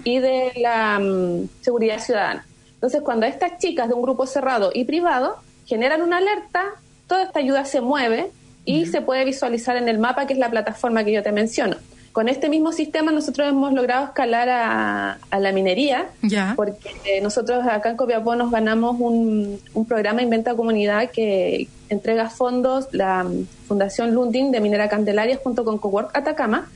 y 0.04 0.20
de 0.20 0.52
la 0.56 1.00
mm, 1.00 1.50
seguridad 1.62 2.00
ciudadana. 2.00 2.46
Entonces, 2.76 3.02
cuando 3.02 3.26
estas 3.26 3.58
chicas 3.60 3.88
de 3.88 3.94
un 3.94 4.02
grupo 4.02 4.28
cerrado 4.28 4.72
y 4.74 4.84
privado 4.84 5.38
generan 5.66 6.02
una 6.02 6.18
alerta, 6.18 6.64
toda 7.08 7.24
esta 7.24 7.40
ayuda 7.40 7.66
se 7.66 7.82
mueve 7.82 8.32
y 8.66 8.86
se 8.86 9.02
puede 9.02 9.26
visualizar 9.26 9.78
en 9.78 9.88
el 9.88 10.00
mapa, 10.00 10.28
que 10.28 10.34
es 10.34 10.40
la 10.40 10.50
plataforma 10.50 11.04
que 11.04 11.14
yo 11.14 11.24
te 11.24 11.32
menciono. 11.32 11.78
Con 12.14 12.30
este 12.30 12.48
mismo 12.48 12.72
sistema 12.72 13.12
nosotros 13.12 13.50
hemos 13.50 13.74
logrado 13.74 14.06
escalar 14.06 14.48
a, 14.48 15.18
la 15.40 15.52
minería, 15.52 16.10
porque 16.56 16.92
eh, 17.06 17.22
nosotros 17.22 17.66
acá 17.68 17.90
en 17.90 17.98
Copiapó 17.98 18.36
nos 18.36 18.52
ganamos 18.52 18.96
un, 19.00 19.60
programa 19.88 20.22
Inventa 20.22 20.54
Comunidad 20.54 21.10
que 21.10 21.68
entrega 21.90 22.30
fondos 22.30 22.88
la 22.92 23.26
Fundación 23.68 24.14
Lundin 24.14 24.52
de 24.52 24.62
Minera 24.62 24.90
Candelaria 24.90 25.40
junto 25.44 25.66
con 25.66 25.80
Cowork 25.80 26.16
Atacama. 26.16 26.70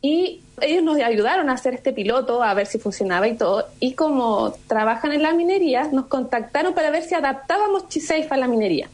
Y 0.00 0.40
ellos 0.62 0.82
nos 0.82 0.98
ayudaron 1.00 1.50
a 1.50 1.52
hacer 1.52 1.74
este 1.74 1.92
piloto, 1.92 2.42
a 2.42 2.54
ver 2.54 2.66
si 2.66 2.78
funcionaba 2.78 3.28
y 3.28 3.36
todo. 3.36 3.66
Y 3.78 3.92
como 3.92 4.54
trabajan 4.68 5.12
en 5.12 5.20
la 5.20 5.34
minería, 5.34 5.88
nos 5.92 6.06
contactaron 6.06 6.72
para 6.72 6.90
ver 6.90 7.02
si 7.02 7.14
adaptábamos 7.14 7.88
Chisafe 7.88 8.28
a 8.30 8.38
la 8.38 8.48
minería. 8.48 8.88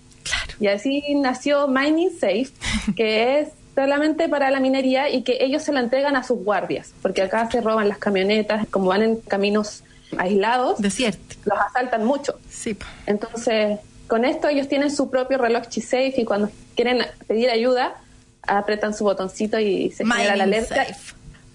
Y 0.59 0.67
así 0.67 1.03
nació 1.15 1.69
Mining 1.69 2.11
Safe, 2.11 2.49
que 2.97 3.41
es 3.41 3.49
solamente 3.75 4.29
para 4.29 4.51
la 4.51 4.61
minería 4.61 5.09
y 5.09 5.23
que 5.23 5.39
ellos 5.41 5.63
se 5.63 5.73
la 5.73 5.81
entregan 5.81 6.17
a 6.17 6.23
sus 6.23 6.39
guardias, 6.45 6.93
porque 7.03 7.23
acá 7.23 7.51
se 7.51 7.61
roban 7.61 7.89
las 7.89 7.99
camionetas, 7.99 8.67
como 8.69 8.87
van 8.87 9.03
en 9.03 9.17
caminos 9.17 9.83
aislados, 10.19 10.79
Desierto. 10.81 11.37
los 11.45 11.59
asaltan 11.59 12.05
mucho. 12.05 12.39
Sí. 12.51 12.77
Entonces, 13.07 13.79
con 14.07 14.25
esto 14.25 14.49
ellos 14.49 14.69
tienen 14.69 14.91
su 14.91 15.11
propio 15.11 15.39
reloj 15.39 15.69
Chisafe 15.69 16.15
y 16.19 16.25
cuando 16.25 16.51
quieren 16.75 16.99
pedir 17.27 17.51
ayuda, 17.51 17.95
apretan 18.43 18.95
su 18.95 19.05
botoncito 19.05 19.59
y 19.59 19.91
se 19.91 20.05
genera 20.05 20.37
la 20.37 20.45
alerta. 20.45 20.87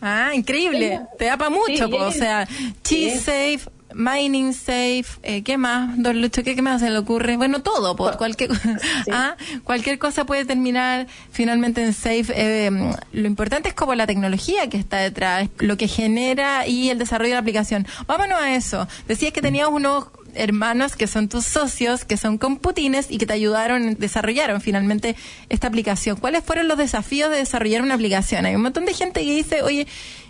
Ah, 0.01 0.31
increíble. 0.33 1.01
Te 1.17 1.25
da 1.25 1.37
para 1.37 1.49
mucho, 1.49 1.87
o 1.87 2.11
sea, 2.11 2.47
Chisafe, 2.83 3.59
Mining 3.97 4.53
Safe, 4.53 5.05
eh, 5.23 5.41
¿qué 5.41 5.57
más, 5.57 5.97
Don 5.97 6.21
Lucho? 6.21 6.43
¿qué, 6.43 6.61
más 6.61 6.81
se 6.81 6.91
le 6.91 6.99
ocurre? 6.99 7.35
Bueno, 7.35 7.63
todo, 7.63 7.95
por 7.95 8.15
cualquier, 8.17 8.51
ah, 9.11 9.35
cualquier 9.63 9.97
cosa 9.97 10.23
puede 10.23 10.45
terminar 10.45 11.07
finalmente 11.31 11.83
en 11.83 11.93
Safe. 11.93 12.27
Eh, 12.29 12.69
lo 13.11 13.27
importante 13.27 13.69
es 13.69 13.75
como 13.75 13.95
la 13.95 14.05
tecnología 14.05 14.69
que 14.69 14.77
está 14.77 14.97
detrás, 14.97 15.49
lo 15.57 15.77
que 15.77 15.87
genera 15.87 16.67
y 16.67 16.91
el 16.91 16.99
desarrollo 16.99 17.29
de 17.29 17.35
la 17.35 17.39
aplicación. 17.39 17.87
Vámonos 18.05 18.39
a 18.39 18.53
eso. 18.53 18.87
Decías 19.07 19.33
que 19.33 19.41
tenías 19.41 19.67
unos 19.67 20.05
hermanos 20.35 20.95
que 20.95 21.07
son 21.07 21.27
tus 21.27 21.45
socios, 21.45 22.05
que 22.05 22.17
son 22.17 22.37
computines 22.37 23.07
y 23.09 23.17
que 23.17 23.25
te 23.25 23.33
ayudaron, 23.33 23.95
desarrollaron 23.95 24.61
finalmente 24.61 25.15
esta 25.49 25.67
aplicación. 25.67 26.17
¿Cuáles 26.17 26.43
fueron 26.43 26.67
los 26.67 26.77
desafíos 26.77 27.31
de 27.31 27.37
desarrollar 27.37 27.81
una 27.81 27.95
aplicación? 27.95 28.45
Hay 28.45 28.53
un 28.53 28.61
montón 28.61 28.85
de 28.85 28.93
gente 28.93 29.21
que 29.21 29.33
dice, 29.33 29.63
oye, 29.63 29.87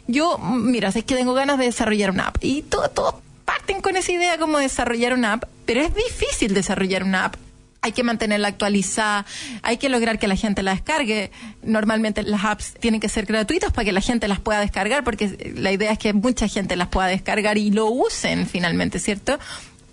yo, 0.08 0.38
mira, 0.38 0.88
es 0.88 1.04
que 1.04 1.16
tengo 1.16 1.34
ganas 1.34 1.58
de 1.58 1.66
desarrollar 1.66 2.12
una 2.12 2.28
app. 2.28 2.38
Y 2.42 2.62
todo, 2.62 2.90
todo 2.90 3.27
parten 3.48 3.80
con 3.80 3.96
esa 3.96 4.12
idea 4.12 4.38
como 4.38 4.58
desarrollar 4.58 5.14
una 5.14 5.34
app, 5.34 5.46
pero 5.66 5.80
es 5.80 5.96
difícil 5.96 6.54
desarrollar 6.54 7.04
una 7.04 7.24
app. 7.26 7.36
Hay 7.82 7.94
que 7.94 8.04
mantenerla 8.04 8.50
actualizada, 8.50 9.26
hay 9.62 9.78
que 9.78 9.88
lograr 9.88 10.20
que 10.20 10.28
la 10.28 10.36
gente 10.36 10.64
la 10.64 10.72
descargue. 10.72 11.32
Normalmente 11.64 12.24
las 12.24 12.44
apps 12.44 12.74
tienen 12.74 13.00
que 13.00 13.08
ser 13.08 13.26
gratuitas 13.26 13.72
para 13.72 13.86
que 13.86 13.94
la 13.94 14.02
gente 14.02 14.28
las 14.28 14.42
pueda 14.42 14.60
descargar, 14.60 15.06
porque 15.06 15.54
la 15.56 15.72
idea 15.72 15.94
es 15.94 15.98
que 15.98 16.12
mucha 16.12 16.50
gente 16.50 16.76
las 16.76 16.90
pueda 16.90 17.08
descargar 17.08 17.58
y 17.58 17.72
lo 17.72 17.86
usen 17.86 18.48
finalmente, 18.48 19.00
¿cierto? 19.00 19.40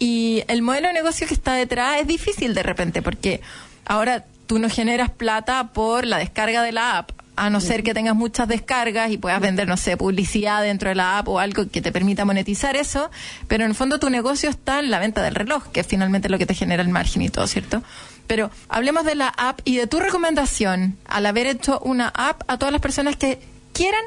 Y 0.00 0.42
el 0.48 0.60
modelo 0.62 0.88
de 0.88 0.94
negocio 0.94 1.28
que 1.28 1.34
está 1.34 1.54
detrás 1.54 2.00
es 2.00 2.08
difícil 2.08 2.54
de 2.54 2.64
repente, 2.64 3.02
porque 3.02 3.40
ahora 3.84 4.24
tú 4.48 4.58
no 4.58 4.68
generas 4.68 5.10
plata 5.10 5.68
por 5.72 6.06
la 6.06 6.18
descarga 6.18 6.60
de 6.64 6.72
la 6.72 6.98
app 6.98 7.12
a 7.36 7.50
no 7.50 7.60
ser 7.60 7.82
que 7.82 7.94
tengas 7.94 8.14
muchas 8.14 8.48
descargas 8.48 9.10
y 9.10 9.18
puedas 9.18 9.40
vender, 9.40 9.66
no 9.66 9.76
sé, 9.76 9.96
publicidad 9.96 10.62
dentro 10.62 10.88
de 10.88 10.94
la 10.94 11.18
app 11.18 11.28
o 11.28 11.38
algo 11.38 11.68
que 11.68 11.82
te 11.82 11.92
permita 11.92 12.24
monetizar 12.24 12.76
eso, 12.76 13.10
pero 13.48 13.64
en 13.64 13.70
el 13.70 13.76
fondo 13.76 13.98
tu 13.98 14.10
negocio 14.10 14.50
está 14.50 14.80
en 14.80 14.90
la 14.90 14.98
venta 14.98 15.22
del 15.22 15.34
reloj, 15.34 15.66
que 15.72 15.80
es 15.80 15.86
finalmente 15.86 16.28
lo 16.28 16.38
que 16.38 16.46
te 16.46 16.54
genera 16.54 16.82
el 16.82 16.88
margen 16.88 17.22
y 17.22 17.28
todo, 17.28 17.46
¿cierto? 17.46 17.82
Pero 18.26 18.50
hablemos 18.68 19.04
de 19.04 19.16
la 19.16 19.28
app 19.28 19.60
y 19.64 19.76
de 19.76 19.86
tu 19.86 20.00
recomendación 20.00 20.96
al 21.06 21.26
haber 21.26 21.46
hecho 21.46 21.80
una 21.80 22.08
app 22.08 22.42
a 22.46 22.58
todas 22.58 22.72
las 22.72 22.80
personas 22.80 23.16
que 23.16 23.40
quieran 23.72 24.02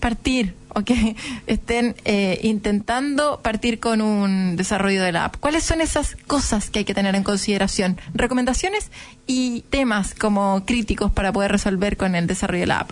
partir 0.00 0.54
o 0.76 0.84
que 0.84 1.16
estén 1.46 1.96
eh, 2.04 2.38
intentando 2.42 3.40
partir 3.42 3.80
con 3.80 4.00
un 4.00 4.56
desarrollo 4.56 5.02
de 5.02 5.12
la 5.12 5.24
app. 5.24 5.36
¿Cuáles 5.40 5.64
son 5.64 5.80
esas 5.80 6.16
cosas 6.26 6.70
que 6.70 6.80
hay 6.80 6.84
que 6.84 6.94
tener 6.94 7.14
en 7.14 7.24
consideración? 7.24 7.98
Recomendaciones 8.14 8.90
y 9.26 9.62
temas 9.70 10.14
como 10.14 10.64
críticos 10.66 11.10
para 11.10 11.32
poder 11.32 11.50
resolver 11.50 11.96
con 11.96 12.14
el 12.14 12.26
desarrollo 12.26 12.60
de 12.60 12.66
la 12.66 12.80
app. 12.80 12.90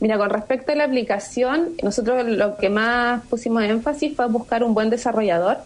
Mira, 0.00 0.16
con 0.16 0.30
respecto 0.30 0.72
a 0.72 0.74
la 0.76 0.84
aplicación, 0.84 1.70
nosotros 1.82 2.24
lo 2.26 2.56
que 2.56 2.70
más 2.70 3.22
pusimos 3.26 3.64
énfasis 3.64 4.14
fue 4.16 4.26
buscar 4.28 4.62
un 4.62 4.72
buen 4.72 4.90
desarrollador, 4.90 5.58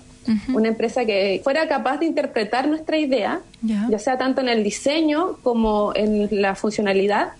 una 0.54 0.68
empresa 0.68 1.04
que 1.04 1.40
fuera 1.44 1.66
capaz 1.68 1.98
de 1.98 2.06
interpretar 2.06 2.66
nuestra 2.66 2.96
idea, 2.96 3.40
ya 3.60 3.98
sea 3.98 4.16
tanto 4.16 4.40
en 4.40 4.48
el 4.48 4.64
diseño 4.64 5.36
como 5.42 5.92
en 5.94 6.28
la 6.40 6.54
funcionalidad. 6.54 7.32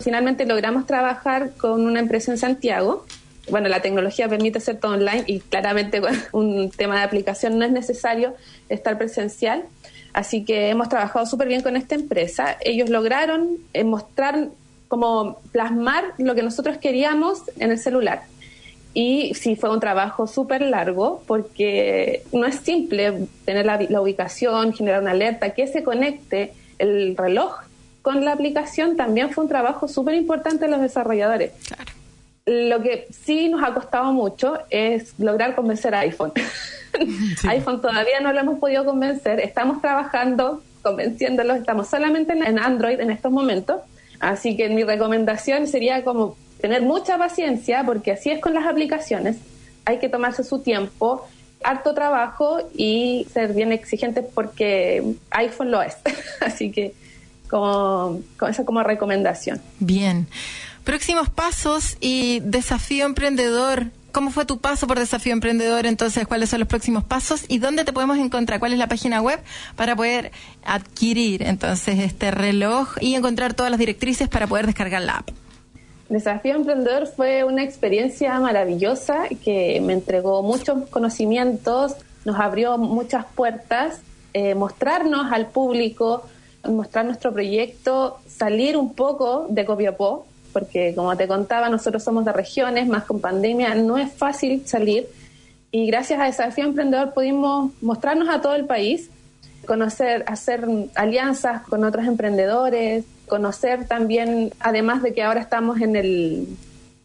Finalmente 0.00 0.44
logramos 0.44 0.84
trabajar 0.84 1.52
con 1.56 1.86
una 1.86 2.00
empresa 2.00 2.32
en 2.32 2.38
Santiago 2.38 3.06
bueno, 3.48 3.68
la 3.68 3.80
tecnología 3.80 4.28
permite 4.28 4.58
hacer 4.58 4.78
todo 4.78 4.92
online 4.92 5.24
y 5.26 5.40
claramente 5.40 6.00
un 6.32 6.70
tema 6.70 6.98
de 6.98 7.04
aplicación 7.04 7.58
no 7.58 7.64
es 7.64 7.72
necesario 7.72 8.34
estar 8.68 8.98
presencial. 8.98 9.64
Así 10.12 10.44
que 10.44 10.70
hemos 10.70 10.88
trabajado 10.88 11.26
súper 11.26 11.48
bien 11.48 11.62
con 11.62 11.76
esta 11.76 11.96
empresa. 11.96 12.56
Ellos 12.60 12.88
lograron 12.88 13.58
eh, 13.72 13.82
mostrar, 13.82 14.48
como 14.86 15.40
plasmar 15.50 16.04
lo 16.18 16.34
que 16.34 16.42
nosotros 16.42 16.78
queríamos 16.78 17.42
en 17.58 17.72
el 17.72 17.78
celular. 17.78 18.22
Y 18.94 19.34
sí, 19.34 19.56
fue 19.56 19.70
un 19.70 19.80
trabajo 19.80 20.28
súper 20.28 20.62
largo 20.62 21.24
porque 21.26 22.22
no 22.32 22.46
es 22.46 22.56
simple 22.56 23.26
tener 23.44 23.66
la, 23.66 23.80
la 23.88 24.00
ubicación, 24.00 24.72
generar 24.72 25.02
una 25.02 25.10
alerta, 25.10 25.50
que 25.50 25.66
se 25.66 25.82
conecte 25.82 26.52
el 26.78 27.16
reloj 27.16 27.62
con 28.02 28.24
la 28.24 28.32
aplicación. 28.32 28.96
También 28.96 29.30
fue 29.30 29.42
un 29.44 29.50
trabajo 29.50 29.88
súper 29.88 30.14
importante 30.14 30.66
de 30.66 30.70
los 30.70 30.80
desarrolladores. 30.80 31.50
Lo 32.46 32.82
que 32.82 33.08
sí 33.10 33.48
nos 33.48 33.62
ha 33.62 33.72
costado 33.72 34.12
mucho 34.12 34.58
es 34.68 35.14
lograr 35.18 35.54
convencer 35.54 35.94
a 35.94 36.00
iPhone. 36.00 36.32
iPhone 37.48 37.80
todavía 37.80 38.20
no 38.20 38.32
lo 38.32 38.40
hemos 38.40 38.58
podido 38.58 38.84
convencer, 38.84 39.40
estamos 39.40 39.80
trabajando, 39.80 40.62
convenciéndolos, 40.82 41.58
estamos 41.58 41.88
solamente 41.88 42.34
en 42.34 42.58
Android 42.58 43.00
en 43.00 43.10
estos 43.10 43.32
momentos, 43.32 43.80
así 44.20 44.56
que 44.56 44.68
mi 44.68 44.84
recomendación 44.84 45.66
sería 45.66 46.04
como 46.04 46.36
tener 46.60 46.82
mucha 46.82 47.16
paciencia, 47.18 47.82
porque 47.84 48.12
así 48.12 48.30
es 48.30 48.40
con 48.40 48.54
las 48.54 48.66
aplicaciones, 48.66 49.36
hay 49.86 49.98
que 49.98 50.08
tomarse 50.08 50.44
su 50.44 50.60
tiempo, 50.60 51.26
harto 51.62 51.94
trabajo 51.94 52.58
y 52.74 53.26
ser 53.32 53.54
bien 53.54 53.72
exigentes 53.72 54.24
porque 54.34 55.02
iPhone 55.30 55.70
lo 55.70 55.80
es, 55.80 55.96
así 56.42 56.70
que 56.70 56.94
como, 57.48 58.20
como 58.38 58.50
esa 58.50 58.64
como 58.64 58.82
recomendación. 58.82 59.60
Bien. 59.78 60.26
Próximos 60.84 61.30
pasos 61.30 61.96
y 62.00 62.40
desafío 62.40 63.06
emprendedor. 63.06 63.86
¿Cómo 64.12 64.30
fue 64.30 64.44
tu 64.44 64.58
paso 64.58 64.86
por 64.86 64.98
desafío 64.98 65.32
emprendedor? 65.32 65.86
Entonces, 65.86 66.26
¿cuáles 66.26 66.50
son 66.50 66.60
los 66.60 66.68
próximos 66.68 67.02
pasos 67.02 67.46
y 67.48 67.58
dónde 67.58 67.84
te 67.84 67.92
podemos 67.94 68.18
encontrar? 68.18 68.60
¿Cuál 68.60 68.74
es 68.74 68.78
la 68.78 68.86
página 68.86 69.22
web 69.22 69.40
para 69.76 69.96
poder 69.96 70.30
adquirir 70.62 71.42
entonces 71.42 71.98
este 71.98 72.30
reloj 72.30 72.96
y 73.00 73.14
encontrar 73.14 73.54
todas 73.54 73.70
las 73.70 73.80
directrices 73.80 74.28
para 74.28 74.46
poder 74.46 74.66
descargar 74.66 75.00
la 75.00 75.16
app? 75.16 75.30
Desafío 76.10 76.54
Emprendedor 76.54 77.06
fue 77.06 77.44
una 77.44 77.62
experiencia 77.64 78.38
maravillosa 78.38 79.24
que 79.42 79.80
me 79.80 79.94
entregó 79.94 80.42
muchos 80.42 80.86
conocimientos, 80.90 81.96
nos 82.26 82.38
abrió 82.38 82.76
muchas 82.76 83.24
puertas, 83.34 84.00
eh, 84.34 84.54
mostrarnos 84.54 85.32
al 85.32 85.46
público, 85.46 86.24
mostrar 86.62 87.06
nuestro 87.06 87.32
proyecto, 87.32 88.18
salir 88.28 88.76
un 88.76 88.92
poco 88.94 89.46
de 89.48 89.64
Copiapó, 89.64 90.26
porque 90.54 90.94
como 90.94 91.14
te 91.16 91.28
contaba, 91.28 91.68
nosotros 91.68 92.02
somos 92.02 92.24
de 92.24 92.32
regiones, 92.32 92.88
más 92.88 93.04
con 93.04 93.20
pandemia, 93.20 93.74
no 93.74 93.98
es 93.98 94.10
fácil 94.10 94.62
salir. 94.66 95.06
Y 95.70 95.86
gracias 95.88 96.20
a 96.20 96.24
Desafío 96.24 96.64
Emprendedor 96.64 97.12
pudimos 97.12 97.72
mostrarnos 97.82 98.28
a 98.28 98.40
todo 98.40 98.54
el 98.54 98.64
país, 98.64 99.10
conocer, 99.66 100.24
hacer 100.28 100.66
alianzas 100.94 101.62
con 101.64 101.84
otros 101.84 102.06
emprendedores, 102.06 103.04
conocer 103.26 103.86
también, 103.86 104.52
además 104.60 105.02
de 105.02 105.12
que 105.12 105.22
ahora 105.24 105.40
estamos 105.40 105.80
en 105.80 105.96
el 105.96 106.46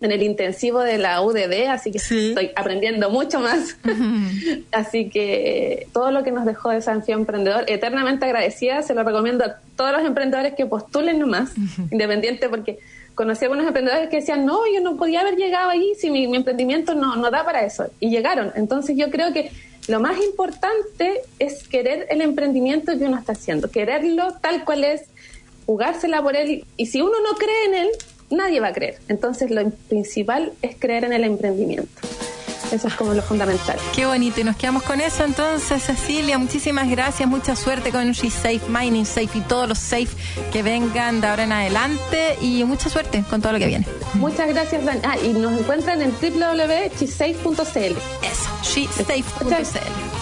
en 0.02 0.12
el 0.12 0.24
intensivo 0.24 0.80
de 0.80 0.98
la 0.98 1.22
UDD, 1.22 1.68
así 1.70 1.92
que 1.92 1.98
estoy 1.98 2.52
aprendiendo 2.56 3.10
mucho 3.10 3.40
más. 3.40 3.78
así 4.72 5.10
que 5.10 5.88
todo 5.92 6.12
lo 6.12 6.24
que 6.24 6.32
nos 6.32 6.46
dejó 6.46 6.70
Desafío 6.70 7.16
Emprendedor, 7.16 7.66
eternamente 7.68 8.26
agradecida, 8.26 8.82
se 8.82 8.94
lo 8.94 9.04
recomiendo 9.04 9.44
a 9.44 9.58
todos 9.76 9.92
los 9.92 10.06
emprendedores 10.06 10.54
que 10.54 10.66
postulen 10.66 11.20
nomás, 11.20 11.52
independiente, 11.92 12.48
porque 12.48 12.80
conocí 13.20 13.44
a 13.44 13.48
algunos 13.48 13.68
emprendedores 13.68 14.08
que 14.08 14.22
decían, 14.22 14.46
no, 14.46 14.62
yo 14.74 14.80
no 14.80 14.96
podía 14.96 15.20
haber 15.20 15.36
llegado 15.36 15.70
ahí 15.70 15.92
si 16.00 16.10
mi, 16.10 16.34
emprendimiento 16.34 16.96
no, 16.96 17.18
no 17.18 17.30
da 17.30 17.44
para 17.44 17.66
eso. 17.66 17.88
Y 18.00 18.10
llegaron. 18.10 18.54
Entonces 18.56 18.96
yo 18.96 19.12
creo 19.12 19.34
que 19.34 19.52
lo 19.90 20.00
más 20.00 20.24
importante 20.24 21.20
es 21.38 21.68
querer 21.68 22.08
el 22.12 22.22
emprendimiento 22.22 22.98
que 22.98 23.04
uno 23.04 23.18
está 23.18 23.34
haciendo, 23.34 23.70
quererlo 23.70 24.36
tal 24.40 24.64
cual 24.64 24.86
es, 24.86 25.02
jugársela 25.66 26.24
por 26.24 26.38
él. 26.38 26.64
Y 26.78 26.86
si 26.86 27.02
uno 27.02 27.20
no 27.20 27.38
cree 27.38 27.66
en 27.66 27.76
él, 27.76 27.90
nadie 28.30 28.62
va 28.62 28.68
a 28.70 28.74
creer. 28.74 29.00
Entonces 29.10 29.52
lo 29.52 29.70
principal 29.90 30.54
es 30.62 30.78
creer 30.80 31.04
en 31.04 31.12
el 31.12 31.26
emprendimiento. 31.26 31.92
Eso 32.72 32.88
es 32.88 32.94
como 32.94 33.14
lo 33.14 33.22
fundamental. 33.22 33.78
Qué 33.96 34.06
bonito. 34.06 34.42
Y 34.42 34.44
nos 34.44 34.56
quedamos 34.56 34.84
con 34.84 35.02
eso 35.02 35.24
entonces, 35.24 35.84
Cecilia. 35.84 36.38
Muchísimas 36.38 36.90
gracias. 36.90 37.28
Mucha 37.28 37.56
suerte 37.56 37.92
con 37.92 38.14
Safe, 38.14 38.62
Mining 38.68 39.06
Safe 39.06 39.30
y 39.34 39.42
todos 39.42 39.68
los 39.68 39.80
Safe 39.80 40.10
que 40.52 40.64
vengan 40.64 41.22
de 41.22 41.28
ahora 41.28 41.44
en 41.44 41.52
adelante. 41.52 42.38
Y 42.42 42.64
mucha 42.64 42.90
suerte 42.90 43.24
con 43.30 43.42
todo 43.42 43.54
lo 43.54 43.60
que 43.60 43.68
viene. 43.68 43.86
Muchas 44.16 44.48
gracias, 44.50 44.86
Dan. 44.86 45.00
Ah, 45.04 45.18
y 45.18 45.30
nos 45.30 45.60
encuentran 45.60 46.02
en 46.02 46.12
www.shesafe.cl. 46.12 47.96
Eso, 48.24 48.50
shesafe.cl. 48.64 50.19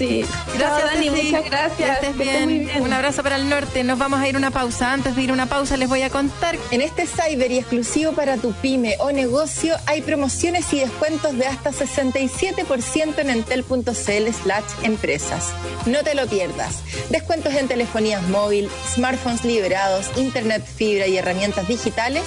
Sí. 0.00 0.24
Gracias, 0.56 0.94
Dani. 0.94 1.10
Muchas 1.10 1.44
gracias. 1.44 2.16
bien. 2.16 2.70
Un 2.80 2.90
abrazo 2.90 3.22
para 3.22 3.36
el 3.36 3.50
norte. 3.50 3.84
Nos 3.84 3.98
vamos 3.98 4.18
a 4.18 4.26
ir 4.26 4.34
una 4.34 4.50
pausa. 4.50 4.94
Antes 4.94 5.14
de 5.14 5.20
ir 5.20 5.30
una 5.30 5.44
pausa, 5.44 5.76
les 5.76 5.90
voy 5.90 6.00
a 6.00 6.08
contar. 6.08 6.56
En 6.70 6.80
este 6.80 7.06
cyber 7.06 7.52
y 7.52 7.58
exclusivo 7.58 8.12
para 8.12 8.38
tu 8.38 8.52
pyme 8.52 8.96
o 9.00 9.12
negocio, 9.12 9.76
hay 9.84 10.00
promociones 10.00 10.72
y 10.72 10.80
descuentos 10.80 11.36
de 11.36 11.46
hasta 11.46 11.72
67% 11.72 13.18
en 13.18 13.28
entel.cl/slash 13.28 14.64
empresas. 14.84 15.52
No 15.84 16.02
te 16.02 16.14
lo 16.14 16.26
pierdas. 16.28 16.78
Descuentos 17.10 17.52
en 17.52 17.68
telefonías 17.68 18.26
móvil, 18.28 18.70
smartphones 18.94 19.44
liberados, 19.44 20.06
internet 20.16 20.64
fibra 20.64 21.08
y 21.08 21.18
herramientas 21.18 21.68
digitales 21.68 22.22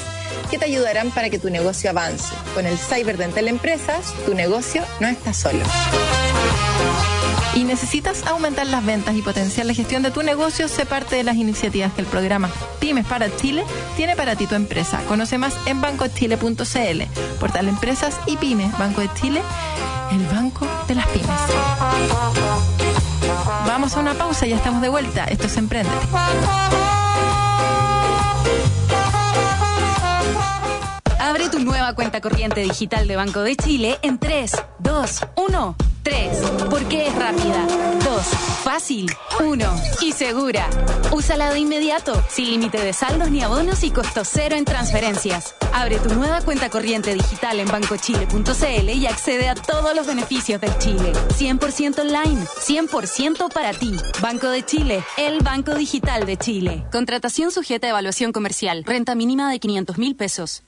que 0.49 0.57
te 0.57 0.65
ayudarán 0.65 1.11
para 1.11 1.29
que 1.29 1.39
tu 1.39 1.49
negocio 1.49 1.89
avance. 1.89 2.33
Con 2.53 2.65
el 2.65 2.77
Cyber 2.77 3.17
de 3.17 3.25
Entel 3.25 3.47
Empresas, 3.47 4.13
tu 4.25 4.33
negocio 4.33 4.83
no 4.99 5.07
está 5.07 5.33
solo 5.33 5.63
y 7.55 7.63
necesitas 7.65 8.25
aumentar 8.25 8.67
las 8.67 8.85
ventas 8.85 9.15
y 9.15 9.21
potenciar 9.21 9.65
la 9.65 9.73
gestión 9.73 10.03
de 10.03 10.11
tu 10.11 10.23
negocio, 10.23 10.67
sé 10.67 10.85
parte 10.85 11.15
de 11.15 11.23
las 11.23 11.35
iniciativas 11.35 11.93
que 11.93 12.01
el 12.01 12.07
programa 12.07 12.49
Pymes 12.79 13.05
para 13.05 13.35
Chile 13.35 13.63
tiene 13.95 14.15
para 14.15 14.35
ti 14.35 14.47
tu 14.47 14.55
empresa. 14.55 15.01
Conoce 15.07 15.37
más 15.37 15.55
en 15.65 15.81
bancochile.cl, 15.81 17.03
portal 17.39 17.67
Empresas 17.69 18.19
y 18.25 18.37
Pymes. 18.37 18.77
Banco 18.77 19.01
de 19.01 19.09
Chile, 19.13 19.41
el 20.11 20.25
banco 20.27 20.67
de 20.87 20.95
las 20.95 21.07
pymes. 21.07 21.29
Vamos 23.67 23.95
a 23.95 23.99
una 23.99 24.13
pausa, 24.13 24.45
ya 24.45 24.55
estamos 24.55 24.81
de 24.81 24.89
vuelta. 24.89 25.25
Esto 25.25 25.47
es 25.47 25.57
Emprendete. 25.57 26.07
Tu 31.53 31.59
nueva 31.59 31.93
cuenta 31.93 32.19
corriente 32.19 32.61
digital 32.61 33.07
de 33.07 33.15
Banco 33.15 33.41
de 33.41 33.55
Chile 33.55 33.99
en 34.01 34.17
3, 34.17 34.53
2, 34.79 35.19
1. 35.35 35.75
3. 36.01 36.37
Porque 36.67 37.05
es 37.05 37.15
rápida. 37.15 37.67
2. 38.03 38.25
Fácil. 38.63 39.05
1. 39.39 39.75
Y 40.01 40.13
segura. 40.13 40.67
Úsala 41.11 41.53
de 41.53 41.59
inmediato, 41.59 42.19
sin 42.27 42.49
límite 42.49 42.83
de 42.83 42.91
saldos 42.91 43.29
ni 43.29 43.43
abonos 43.43 43.83
y 43.83 43.91
costo 43.91 44.23
cero 44.25 44.55
en 44.55 44.65
transferencias. 44.65 45.53
Abre 45.73 45.97
tu 45.97 46.13
nueva 46.13 46.41
cuenta 46.41 46.69
corriente 46.69 47.13
digital 47.13 47.59
en 47.59 47.67
bancochile.cl 47.67 48.89
y 48.89 49.07
accede 49.07 49.49
a 49.49 49.55
todos 49.55 49.95
los 49.95 50.05
beneficios 50.05 50.61
del 50.61 50.77
Chile. 50.77 51.13
100% 51.37 51.99
online, 51.99 52.43
100% 52.45 53.51
para 53.51 53.73
ti. 53.73 53.95
Banco 54.21 54.49
de 54.49 54.63
Chile, 54.63 55.03
el 55.17 55.39
Banco 55.41 55.73
Digital 55.73 56.27
de 56.27 56.37
Chile. 56.37 56.85
Contratación 56.91 57.51
sujeta 57.51 57.87
a 57.87 57.89
evaluación 57.89 58.31
comercial. 58.31 58.83
Renta 58.85 59.15
mínima 59.15 59.49
de 59.51 59.59
500 59.59 59.97
mil 59.97 60.15
pesos. 60.15 60.63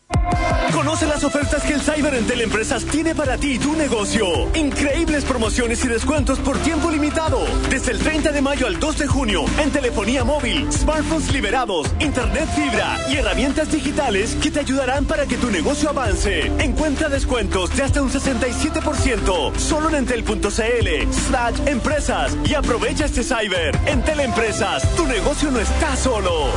Conoce 0.73 1.07
las 1.07 1.23
ofertas 1.23 1.63
que 1.63 1.73
el 1.73 1.81
Cyber 1.81 2.15
en 2.15 2.27
Teleempresas 2.27 2.85
tiene 2.85 3.15
para 3.15 3.37
ti 3.37 3.53
y 3.53 3.59
tu 3.59 3.73
negocio. 3.73 4.25
Increíbles 4.55 5.23
promociones 5.23 5.83
y 5.85 5.87
descuentos 5.87 6.39
por 6.39 6.57
tiempo 6.59 6.89
limitado. 6.89 7.45
Desde 7.69 7.91
el 7.91 7.99
30 7.99 8.31
de 8.31 8.41
mayo 8.41 8.67
al 8.67 8.79
2 8.79 8.97
de 8.97 9.07
junio, 9.07 9.45
en 9.61 9.71
telefonía 9.71 10.23
móvil, 10.23 10.71
smartphones 10.71 11.31
liberados, 11.31 11.87
internet 11.99 12.49
fibra 12.55 12.97
y 13.09 13.17
herramientas 13.17 13.71
digitales 13.71 14.35
que 14.41 14.51
te 14.51 14.59
ayudarán 14.59 14.94
para 15.03 15.25
que 15.25 15.37
tu 15.37 15.51
negocio 15.51 15.89
avance. 15.89 16.45
Encuentra 16.59 17.09
descuentos 17.09 17.75
de 17.75 17.83
hasta 17.83 18.01
un 18.01 18.09
67% 18.09 19.57
solo 19.57 19.89
en 19.89 19.95
entel.cl 19.95 20.47
slash 20.47 21.67
empresas 21.67 22.37
y 22.45 22.53
aprovecha 22.53 23.05
este 23.05 23.23
cyber. 23.23 23.77
En 23.85 24.01
Teleempresas, 24.03 24.89
tu 24.95 25.05
negocio 25.05 25.51
no 25.51 25.59
está 25.59 25.97
solo 25.97 26.49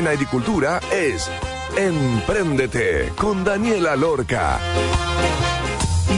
en 0.00 0.06
agricultura 0.06 0.80
es 0.92 1.30
Empréndete 1.76 3.12
con 3.16 3.44
Daniela 3.44 3.96
Lorca. 3.96 4.58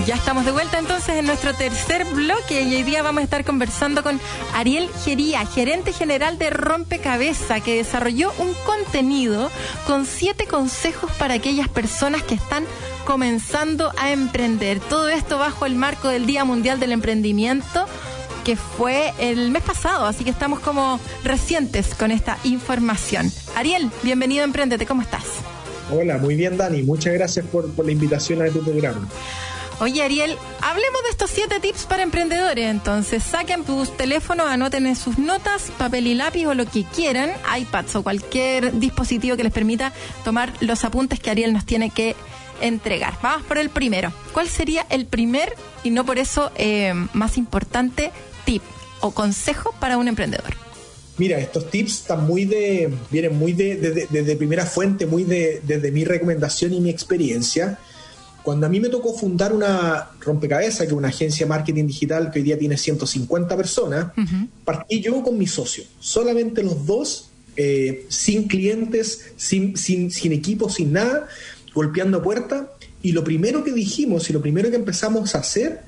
Ya 0.07 0.17
estamos 0.17 0.45
de 0.45 0.51
vuelta 0.51 0.79
entonces 0.79 1.17
en 1.17 1.27
nuestro 1.27 1.55
tercer 1.55 2.05
bloque 2.07 2.63
y 2.63 2.75
hoy 2.75 2.83
día 2.83 3.03
vamos 3.03 3.21
a 3.21 3.25
estar 3.25 3.45
conversando 3.45 4.03
con 4.03 4.19
Ariel 4.55 4.89
Gería, 5.05 5.47
gerente 5.47 5.93
general 5.93 6.39
de 6.39 6.51
Rompecabeza, 6.51 7.61
que 7.61 7.77
desarrolló 7.77 8.33
un 8.39 8.53
contenido 8.67 9.51
con 9.87 10.05
siete 10.05 10.47
consejos 10.47 11.13
para 11.19 11.35
aquellas 11.35 11.69
personas 11.69 12.23
que 12.23 12.35
están 12.35 12.65
comenzando 13.05 13.93
a 13.97 14.11
emprender. 14.11 14.81
Todo 14.81 15.09
esto 15.09 15.39
bajo 15.39 15.67
el 15.67 15.77
marco 15.77 16.09
del 16.09 16.27
Día 16.27 16.45
Mundial 16.45 16.81
del 16.81 16.93
Emprendimiento 16.93 17.87
que 18.45 18.57
fue 18.57 19.13
el 19.21 19.53
mes 19.53 19.63
pasado, 19.63 20.07
así 20.07 20.25
que 20.25 20.31
estamos 20.31 20.59
como 20.59 20.99
recientes 21.23 21.95
con 21.95 22.11
esta 22.11 22.39
información. 22.43 23.31
Ariel, 23.55 23.89
bienvenido 24.03 24.43
a 24.43 24.47
Emprendete, 24.47 24.85
¿cómo 24.85 25.03
estás? 25.03 25.23
Hola, 25.93 26.19
muy 26.19 26.35
bien 26.35 26.57
Dani, 26.57 26.83
muchas 26.83 27.13
gracias 27.13 27.45
por, 27.47 27.69
la 27.85 27.93
invitación 27.93 28.43
a 28.43 28.49
tu 28.49 28.65
programa. 28.65 29.07
Oye 29.81 30.03
Ariel, 30.03 30.37
hablemos 30.61 31.03
de 31.03 31.11
estos 31.11 31.31
siete 31.31 31.59
tips 31.61 31.87
para 31.87 32.03
emprendedores. 32.03 32.67
Entonces, 32.67 33.23
saquen 33.23 33.65
tus 33.65 33.97
teléfonos, 33.97 34.47
anoten 34.47 34.87
en 34.87 34.97
sus 34.97 35.19
notas, 35.19 35.73
papel 35.77 36.07
y 36.07 36.15
lápiz 36.15 36.47
o 36.47 36.55
lo 36.55 36.67
que 36.67 36.85
quieran, 36.85 37.33
iPads 37.59 37.97
o 37.97 38.03
cualquier 38.03 38.79
dispositivo 38.79 39.37
que 39.37 39.43
les 39.43 39.53
permita 39.53 39.93
tomar 40.25 40.53
los 40.61 40.85
apuntes 40.85 41.19
que 41.21 41.31
Ariel 41.31 41.53
nos 41.53 41.67
tiene 41.67 41.91
que 41.91 42.15
entregar. 42.61 43.15
Vamos 43.23 43.47
por 43.47 43.59
el 43.59 43.71
primero. 43.71 44.13
¿Cuál 44.33 44.49
sería 44.49 44.87
el 44.89 45.07
primer 45.07 45.55
y 45.83 45.91
no 45.91 46.07
por 46.07 46.19
eso 46.19 46.53
eh, 46.57 46.95
más 47.13 47.37
importante 47.37 48.13
tip 48.45 48.63
o 49.01 49.11
consejo 49.11 49.75
para 49.81 49.99
un 49.99 50.09
emprendedor? 50.09 50.55
Mira, 51.19 51.39
estos 51.39 51.71
tips 51.71 51.93
están 51.93 52.27
muy 52.27 52.47
de, 52.47 52.93
vienen 53.11 53.37
muy 53.39 53.53
de, 53.53 53.77
de, 54.09 54.37
primera 54.37 54.65
fuente, 54.65 55.07
muy 55.07 55.25
de, 55.25 55.61
desde 55.63 55.91
mi 55.93 56.05
recomendación 56.05 56.73
y 56.73 56.81
mi 56.81 56.89
experiencia. 56.89 57.79
Cuando 58.43 58.67
a 58.67 58.69
mí 58.69 58.81
me 58.81 58.89
tocó 58.89 59.15
fundar 59.15 59.53
una 59.53 60.11
rompecabezas, 60.21 60.81
que 60.81 60.87
es 60.87 60.93
una 60.93 61.09
agencia 61.09 61.47
de 61.47 61.51
marketing 61.51 61.87
digital 61.87 62.31
que 62.31 62.41
hoy 62.41 62.45
día 62.45 62.59
tiene 62.59 62.77
150 62.77 63.57
personas, 63.57 64.13
partí 64.65 65.01
yo 65.01 65.23
con 65.23 65.39
mi 65.39 65.47
socio, 65.47 65.85
solamente 66.01 66.63
los 66.63 66.85
dos, 66.87 67.31
eh, 67.57 68.07
sin 68.09 68.49
clientes, 68.49 69.33
sin, 69.37 69.77
sin, 69.77 70.11
sin 70.11 70.33
equipo, 70.33 70.69
sin 70.69 70.93
nada, 70.93 71.29
golpeando 71.75 72.23
puertas. 72.23 72.67
Y 73.03 73.13
lo 73.13 73.25
primero 73.25 73.65
que 73.65 73.73
dijimos 73.73 74.31
y 74.31 74.33
lo 74.33 74.41
primero 74.41 74.71
que 74.71 74.77
empezamos 74.77 75.35
a 75.35 75.39
hacer 75.39 75.83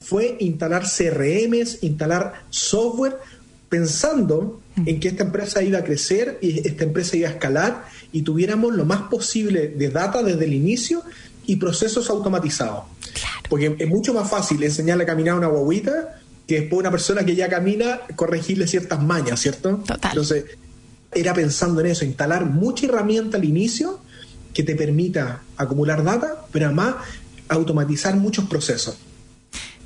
fue 0.00 0.36
instalar 0.40 0.84
CRMs, 0.84 1.82
instalar 1.82 2.44
software, 2.50 3.18
pensando 3.68 4.60
en 4.84 4.98
que 4.98 5.08
esta 5.08 5.24
empresa 5.24 5.62
iba 5.62 5.78
a 5.78 5.84
crecer 5.84 6.38
y 6.40 6.66
esta 6.66 6.84
empresa 6.84 7.16
iba 7.16 7.28
a 7.28 7.32
escalar 7.32 7.84
y 8.12 8.22
tuviéramos 8.22 8.74
lo 8.74 8.84
más 8.84 9.02
posible 9.02 9.68
de 9.68 9.90
data 9.90 10.22
desde 10.22 10.44
el 10.44 10.54
inicio 10.54 11.02
y 11.50 11.56
procesos 11.56 12.08
automatizados. 12.10 12.84
Porque 13.48 13.74
es 13.76 13.88
mucho 13.88 14.14
más 14.14 14.30
fácil 14.30 14.62
enseñarle 14.62 15.02
a 15.02 15.06
caminar 15.06 15.34
a 15.34 15.38
una 15.38 15.48
guaguita 15.48 16.20
que 16.46 16.60
después 16.60 16.78
una 16.78 16.92
persona 16.92 17.24
que 17.24 17.34
ya 17.34 17.48
camina 17.48 18.02
corregirle 18.14 18.68
ciertas 18.68 19.02
mañas, 19.02 19.40
¿cierto? 19.40 19.82
Entonces, 20.00 20.44
era 21.12 21.34
pensando 21.34 21.80
en 21.80 21.88
eso, 21.88 22.04
instalar 22.04 22.44
mucha 22.44 22.86
herramienta 22.86 23.36
al 23.36 23.44
inicio 23.44 23.98
que 24.54 24.62
te 24.62 24.76
permita 24.76 25.42
acumular 25.56 26.04
data, 26.04 26.46
pero 26.52 26.66
además 26.66 26.94
automatizar 27.48 28.14
muchos 28.14 28.44
procesos. 28.44 28.96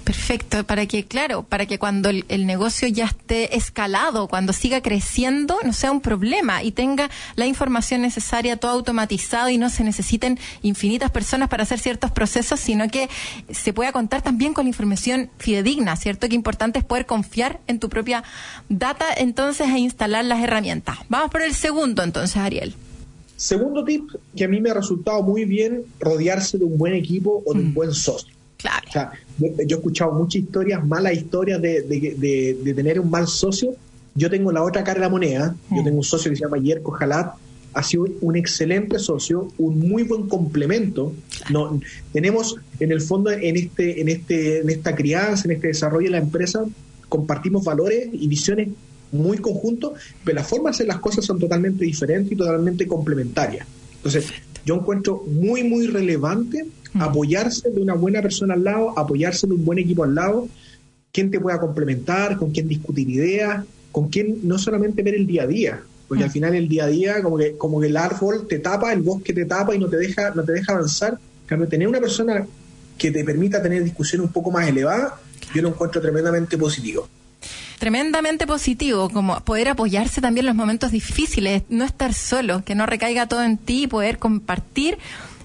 Perfecto, 0.05 0.65
para 0.65 0.85
que, 0.85 1.07
claro, 1.07 1.45
para 1.45 1.65
que 1.65 1.79
cuando 1.79 2.11
el, 2.11 2.47
negocio 2.47 2.87
ya 2.89 3.07
esté 3.07 3.57
escalado, 3.57 4.29
cuando 4.29 4.53
siga 4.53 4.83
creciendo, 4.83 5.57
no 5.65 5.73
sea 5.73 5.91
un 5.93 6.03
problema 6.03 6.63
y 6.63 6.73
tenga 6.73 7.09
la 7.37 7.47
información 7.47 8.03
necesaria, 8.03 8.59
todo 8.59 8.73
automatizado 8.73 9.49
y 9.49 9.57
no 9.57 9.71
se 9.71 9.83
necesiten 9.83 10.39
infinitas 10.61 11.11
personas 11.11 11.49
para 11.49 11.63
hacer 11.63 11.79
ciertos 11.79 12.11
procesos, 12.11 12.61
sino 12.61 12.89
que 12.89 13.09
se 13.51 13.73
pueda 13.73 13.93
contar 13.93 14.21
también 14.21 14.53
con 14.53 14.67
información 14.67 15.31
fidedigna, 15.39 15.97
¿cierto? 15.97 16.29
Que 16.29 16.35
importante 16.35 16.79
es 16.79 16.85
poder 16.85 17.07
confiar 17.07 17.61
en 17.67 17.81
tu 17.81 17.89
propia 17.89 18.25
data, 18.69 19.07
entonces, 19.17 19.69
e 19.69 19.79
instalar 19.79 20.27
las 20.27 20.43
herramientas. 20.43 20.99
Vamos 21.09 21.31
por 21.31 21.41
el 21.41 21.55
segundo, 21.55 22.03
entonces, 22.03 22.37
Ariel. 22.37 22.75
Segundo 23.37 23.83
tip 23.85 24.11
que 24.37 24.45
a 24.45 24.49
mí 24.49 24.61
me 24.61 24.71
ha 24.71 24.75
resultado 24.75 25.23
muy 25.23 25.47
bien, 25.47 25.83
rodearse 25.99 26.59
de 26.59 26.65
un 26.65 26.77
buen 26.77 26.93
equipo 26.93 27.43
o 27.47 27.55
de 27.55 27.61
un 27.61 27.73
buen 27.73 27.95
socio. 27.95 28.34
Claro. 28.65 28.87
O 28.89 28.93
sea, 28.93 29.13
yo, 29.39 29.47
yo 29.67 29.77
he 29.77 29.79
escuchado 29.79 30.13
muchas 30.13 30.43
historias, 30.43 30.85
malas 30.87 31.13
historias 31.13 31.61
de, 31.61 31.83
de- 31.83 32.15
de- 32.17 32.59
de 32.65 32.75
tener 32.75 32.99
un 32.99 33.11
mal 33.11 33.27
socio. 33.29 33.75
Yo 34.15 34.31
tengo 34.31 34.51
la 34.53 34.63
otra 34.63 34.83
cara 34.85 34.95
de 34.95 35.01
la 35.01 35.09
moneda. 35.11 35.55
Yo 35.71 35.85
tengo 35.85 35.99
un 35.99 36.05
socio 36.05 36.31
que 36.31 36.37
se 36.37 36.43
llama 36.45 36.57
Yerko 36.59 36.93
Jalat. 36.93 37.35
Ha 37.75 37.83
sido 37.83 38.07
un 38.21 38.37
excelente 38.37 38.99
socio, 39.01 39.49
un 39.59 39.81
muy 39.81 40.05
buen 40.05 40.29
complemento. 40.29 41.13
No, 41.51 41.79
tenemos 42.13 42.57
en 42.81 42.93
el 42.93 43.01
fondo 43.03 43.31
en 43.33 43.57
este, 43.57 44.01
en 44.01 44.09
este, 44.09 44.61
en 44.61 44.71
esta 44.71 44.95
crianza, 44.95 45.43
en 45.47 45.51
este 45.57 45.67
desarrollo 45.69 46.07
de 46.07 46.13
la 46.13 46.19
empresa, 46.19 46.65
compartimos 47.09 47.65
valores 47.65 48.09
y 48.13 48.29
visiones 48.29 48.69
muy 49.11 49.39
conjuntos, 49.39 49.93
pero 50.25 50.37
las 50.37 50.47
formas 50.49 50.73
de 50.73 50.85
hacer 50.85 50.87
las 50.87 50.99
cosas 51.01 51.25
son 51.25 51.39
totalmente 51.39 51.85
diferentes 51.85 52.33
y 52.33 52.37
totalmente 52.37 52.87
complementarias. 52.87 53.67
Entonces, 53.97 54.27
yo 54.65 54.77
encuentro 54.77 55.23
muy, 55.27 55.65
muy 55.65 55.87
relevante 55.87 56.67
apoyarse 56.99 57.71
de 57.71 57.81
una 57.81 57.95
buena 57.95 58.23
persona 58.23 58.55
al 58.55 58.65
lado, 58.65 58.99
apoyarse 58.99 59.47
de 59.47 59.55
un 59.55 59.65
buen 59.65 59.79
equipo 59.79 60.05
al 60.05 60.15
lado, 60.15 60.49
quien 61.13 61.31
te 61.31 61.41
pueda 61.41 61.61
complementar, 61.61 62.37
con 62.37 62.51
quien 62.51 62.69
discutir 62.69 63.09
ideas, 63.09 63.65
con 63.93 64.09
quien 64.09 64.41
no 64.43 64.59
solamente 64.59 65.03
ver 65.03 65.15
el 65.15 65.27
día 65.27 65.43
a 65.45 65.47
día, 65.47 65.83
porque 66.09 66.25
al 66.25 66.31
final 66.31 66.55
el 66.55 66.69
día 66.69 66.85
a 66.85 66.89
día 66.89 67.23
como 67.23 67.39
que, 67.39 67.57
como 67.57 67.81
que 67.81 67.87
el 67.89 67.97
árbol 67.97 68.47
te 68.49 68.59
tapa, 68.59 68.93
el 68.93 69.03
bosque 69.03 69.33
te 69.33 69.45
tapa 69.45 69.75
y 69.75 69.79
no 69.79 69.89
te 69.89 69.97
deja, 69.97 70.33
no 70.35 70.43
te 70.45 70.53
deja 70.53 70.73
avanzar. 70.73 71.19
Cambio, 71.47 71.69
tener 71.69 71.89
una 71.89 72.01
persona 72.01 72.47
que 72.97 73.11
te 73.11 73.25
permita 73.25 73.63
tener 73.63 73.83
discusiones 73.83 74.27
un 74.27 74.33
poco 74.33 74.51
más 74.51 74.69
elevadas, 74.69 75.15
yo 75.55 75.63
lo 75.63 75.69
encuentro 75.69 76.01
tremendamente 76.01 76.57
positivo. 76.57 77.09
Tremendamente 77.85 78.47
positivo, 78.47 79.11
como 79.11 79.39
poder 79.41 79.69
apoyarse 79.69 80.23
también 80.23 80.45
en 80.45 80.47
los 80.47 80.57
momentos 80.57 80.91
difíciles, 80.91 81.65
no 81.69 81.85
estar 81.85 82.15
solo, 82.15 82.65
que 82.65 82.75
no 82.75 82.87
recaiga 82.87 83.29
todo 83.29 83.43
en 83.43 83.59
ti, 83.59 83.87
poder 83.87 84.19
compartir. 84.19 84.97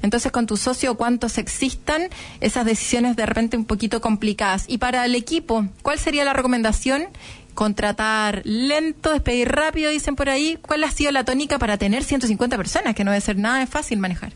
Entonces, 0.03 0.31
con 0.31 0.47
tu 0.47 0.55
socio, 0.55 0.95
cuántos 0.95 1.37
existan 1.37 2.03
esas 2.39 2.63
decisiones 2.63 3.17
de 3.17 3.25
repente 3.25 3.57
un 3.57 3.65
poquito 3.65 3.99
complicadas. 3.99 4.63
Y 4.69 4.77
para 4.77 5.03
el 5.03 5.15
equipo, 5.15 5.67
¿cuál 5.81 5.99
sería 5.99 6.23
la 6.23 6.31
recomendación? 6.31 7.07
Contratar 7.55 8.41
lento, 8.45 9.11
despedir 9.11 9.49
rápido, 9.49 9.91
dicen 9.91 10.15
por 10.15 10.29
ahí. 10.29 10.57
¿Cuál 10.61 10.85
ha 10.85 10.91
sido 10.91 11.11
la 11.11 11.25
tónica 11.25 11.59
para 11.59 11.77
tener 11.77 12.05
150 12.05 12.55
personas? 12.55 12.95
Que 12.95 13.03
no 13.03 13.11
debe 13.11 13.19
ser 13.19 13.37
nada 13.37 13.67
fácil 13.67 13.99
manejar. 13.99 14.31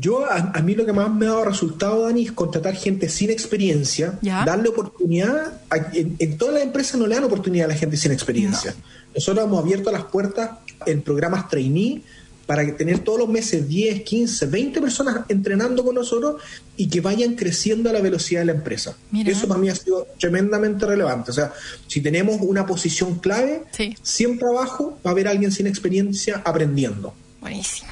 Yo, 0.00 0.24
a, 0.24 0.36
a 0.54 0.62
mí 0.62 0.74
lo 0.74 0.84
que 0.84 0.92
más 0.92 1.08
me 1.12 1.26
ha 1.26 1.30
dado 1.30 1.44
resultado, 1.44 2.02
Dani, 2.06 2.24
es 2.24 2.32
contratar 2.32 2.74
gente 2.74 3.08
sin 3.08 3.30
experiencia, 3.30 4.18
Ya. 4.22 4.44
darle 4.44 4.68
oportunidad. 4.70 5.60
a- 5.70 5.76
en, 5.92 6.16
en 6.18 6.38
todas 6.38 6.54
las 6.54 6.62
empresas 6.64 6.98
no 7.00 7.06
le 7.06 7.14
dan 7.14 7.24
oportunidad 7.24 7.66
a 7.66 7.68
la 7.68 7.78
gente 7.78 7.96
sin 7.96 8.10
experiencia. 8.12 8.74
Nosotros 9.14 9.44
hemos 9.44 9.62
abierto 9.62 9.92
las 9.92 10.04
puertas 10.04 10.50
en 10.86 11.02
programas 11.02 11.48
trainee 11.48 12.02
para 12.46 12.64
que 12.66 12.72
tener 12.72 12.98
todos 12.98 13.20
los 13.20 13.28
meses 13.28 13.66
10, 13.68 14.02
15, 14.02 14.46
20 14.46 14.80
personas 14.80 15.20
entrenando 15.28 15.82
con 15.84 15.94
nosotros 15.94 16.42
y 16.76 16.88
que 16.88 17.00
vayan 17.00 17.34
creciendo 17.36 17.88
a 17.88 17.92
la 17.92 18.00
velocidad 18.02 18.40
de 18.40 18.46
la 18.46 18.52
empresa. 18.52 18.96
Mira. 19.12 19.30
Eso 19.30 19.48
para 19.48 19.58
mí 19.60 19.68
ha 19.70 19.74
sido 19.74 20.06
tremendamente 20.18 20.84
relevante. 20.84 21.30
O 21.30 21.34
sea, 21.34 21.52
si 21.86 22.00
tenemos 22.02 22.38
una 22.42 22.66
posición 22.66 23.18
clave, 23.18 23.62
Sí. 23.70 23.96
siempre 24.02 24.46
abajo 24.48 24.98
va 25.06 25.10
a 25.10 25.12
haber 25.12 25.28
alguien 25.28 25.52
sin 25.52 25.66
experiencia 25.66 26.42
aprendiendo. 26.44 27.14
Buenísimo. 27.40 27.88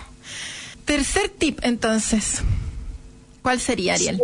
Tercer 0.85 1.29
tip, 1.31 1.59
entonces. 1.63 2.41
¿Cuál 3.43 3.61
sería, 3.61 3.95
Ariel? 3.95 4.21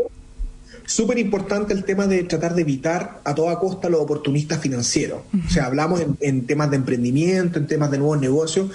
Súper 0.86 1.18
importante 1.18 1.74
el 1.74 1.84
tema 1.84 2.06
de 2.06 2.22
tratar 2.24 2.54
de 2.54 2.62
evitar 2.62 3.20
a 3.24 3.34
toda 3.34 3.58
costa 3.58 3.88
los 3.90 4.00
oportunistas 4.00 4.60
financieros. 4.60 5.20
O 5.46 5.50
sea, 5.50 5.66
hablamos 5.66 6.00
en, 6.00 6.16
en 6.20 6.46
temas 6.46 6.70
de 6.70 6.76
emprendimiento, 6.76 7.58
en 7.58 7.66
temas 7.66 7.90
de 7.90 7.98
nuevos 7.98 8.18
negocios, 8.20 8.70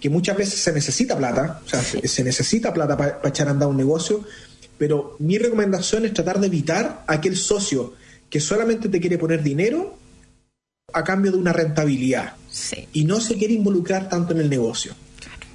que 0.00 0.08
muchas 0.08 0.36
veces 0.36 0.60
se 0.60 0.72
necesita 0.72 1.18
plata, 1.18 1.60
o 1.64 1.68
sea, 1.68 1.82
se, 1.82 2.06
se 2.06 2.24
necesita 2.24 2.72
plata 2.72 2.96
para 2.96 3.20
echar 3.24 3.48
a 3.48 3.50
andar 3.50 3.68
un 3.68 3.76
negocio, 3.76 4.24
pero 4.78 5.16
mi 5.18 5.36
recomendación 5.38 6.06
es 6.06 6.14
tratar 6.14 6.40
de 6.40 6.46
evitar 6.46 7.04
a 7.06 7.14
aquel 7.14 7.36
socio 7.36 7.94
que 8.30 8.40
solamente 8.40 8.88
te 8.88 9.00
quiere 9.00 9.18
poner 9.18 9.42
dinero 9.42 9.98
a 10.92 11.04
cambio 11.04 11.32
de 11.32 11.38
una 11.38 11.52
rentabilidad 11.52 12.34
Sí. 12.50 12.88
y 12.94 13.04
no 13.04 13.20
se 13.20 13.36
quiere 13.36 13.52
involucrar 13.52 14.08
tanto 14.08 14.32
en 14.32 14.40
el 14.40 14.48
negocio. 14.48 14.94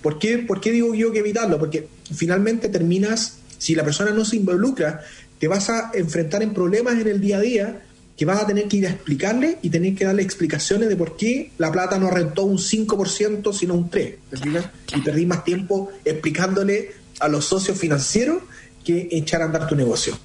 ¿Por 0.03 0.19
qué, 0.19 0.37
¿Por 0.37 0.61
qué 0.61 0.71
digo 0.71 0.93
yo 0.93 1.11
que 1.11 1.19
evitarlo? 1.19 1.57
Porque 1.57 1.87
finalmente 2.13 2.69
terminas, 2.69 3.37
si 3.57 3.73
la 3.73 3.83
persona 3.83 4.11
no 4.11 4.25
se 4.25 4.35
involucra, 4.35 5.01
te 5.39 5.47
vas 5.47 5.69
a 5.69 5.91
enfrentar 5.93 6.43
en 6.43 6.53
problemas 6.53 6.99
en 6.99 7.07
el 7.07 7.21
día 7.21 7.37
a 7.37 7.41
día 7.41 7.81
que 8.17 8.25
vas 8.25 8.41
a 8.41 8.45
tener 8.45 8.67
que 8.67 8.77
ir 8.77 8.87
a 8.87 8.91
explicarle 8.91 9.57
y 9.61 9.69
tener 9.69 9.95
que 9.95 10.05
darle 10.05 10.21
explicaciones 10.21 10.89
de 10.89 10.95
por 10.95 11.17
qué 11.17 11.51
la 11.57 11.71
plata 11.71 11.97
no 11.97 12.11
rentó 12.11 12.43
un 12.43 12.57
5% 12.57 13.53
sino 13.53 13.73
un 13.73 13.89
3%. 13.89 14.15
¿te 14.29 14.37
fijas? 14.37 14.65
Y 14.95 15.01
perdí 15.01 15.25
más 15.25 15.43
tiempo 15.43 15.91
explicándole 16.05 16.91
a 17.19 17.27
los 17.29 17.45
socios 17.45 17.79
financieros 17.79 18.43
que 18.83 19.07
echar 19.11 19.41
a 19.41 19.45
andar 19.45 19.67
tu 19.67 19.75
negocio. 19.75 20.17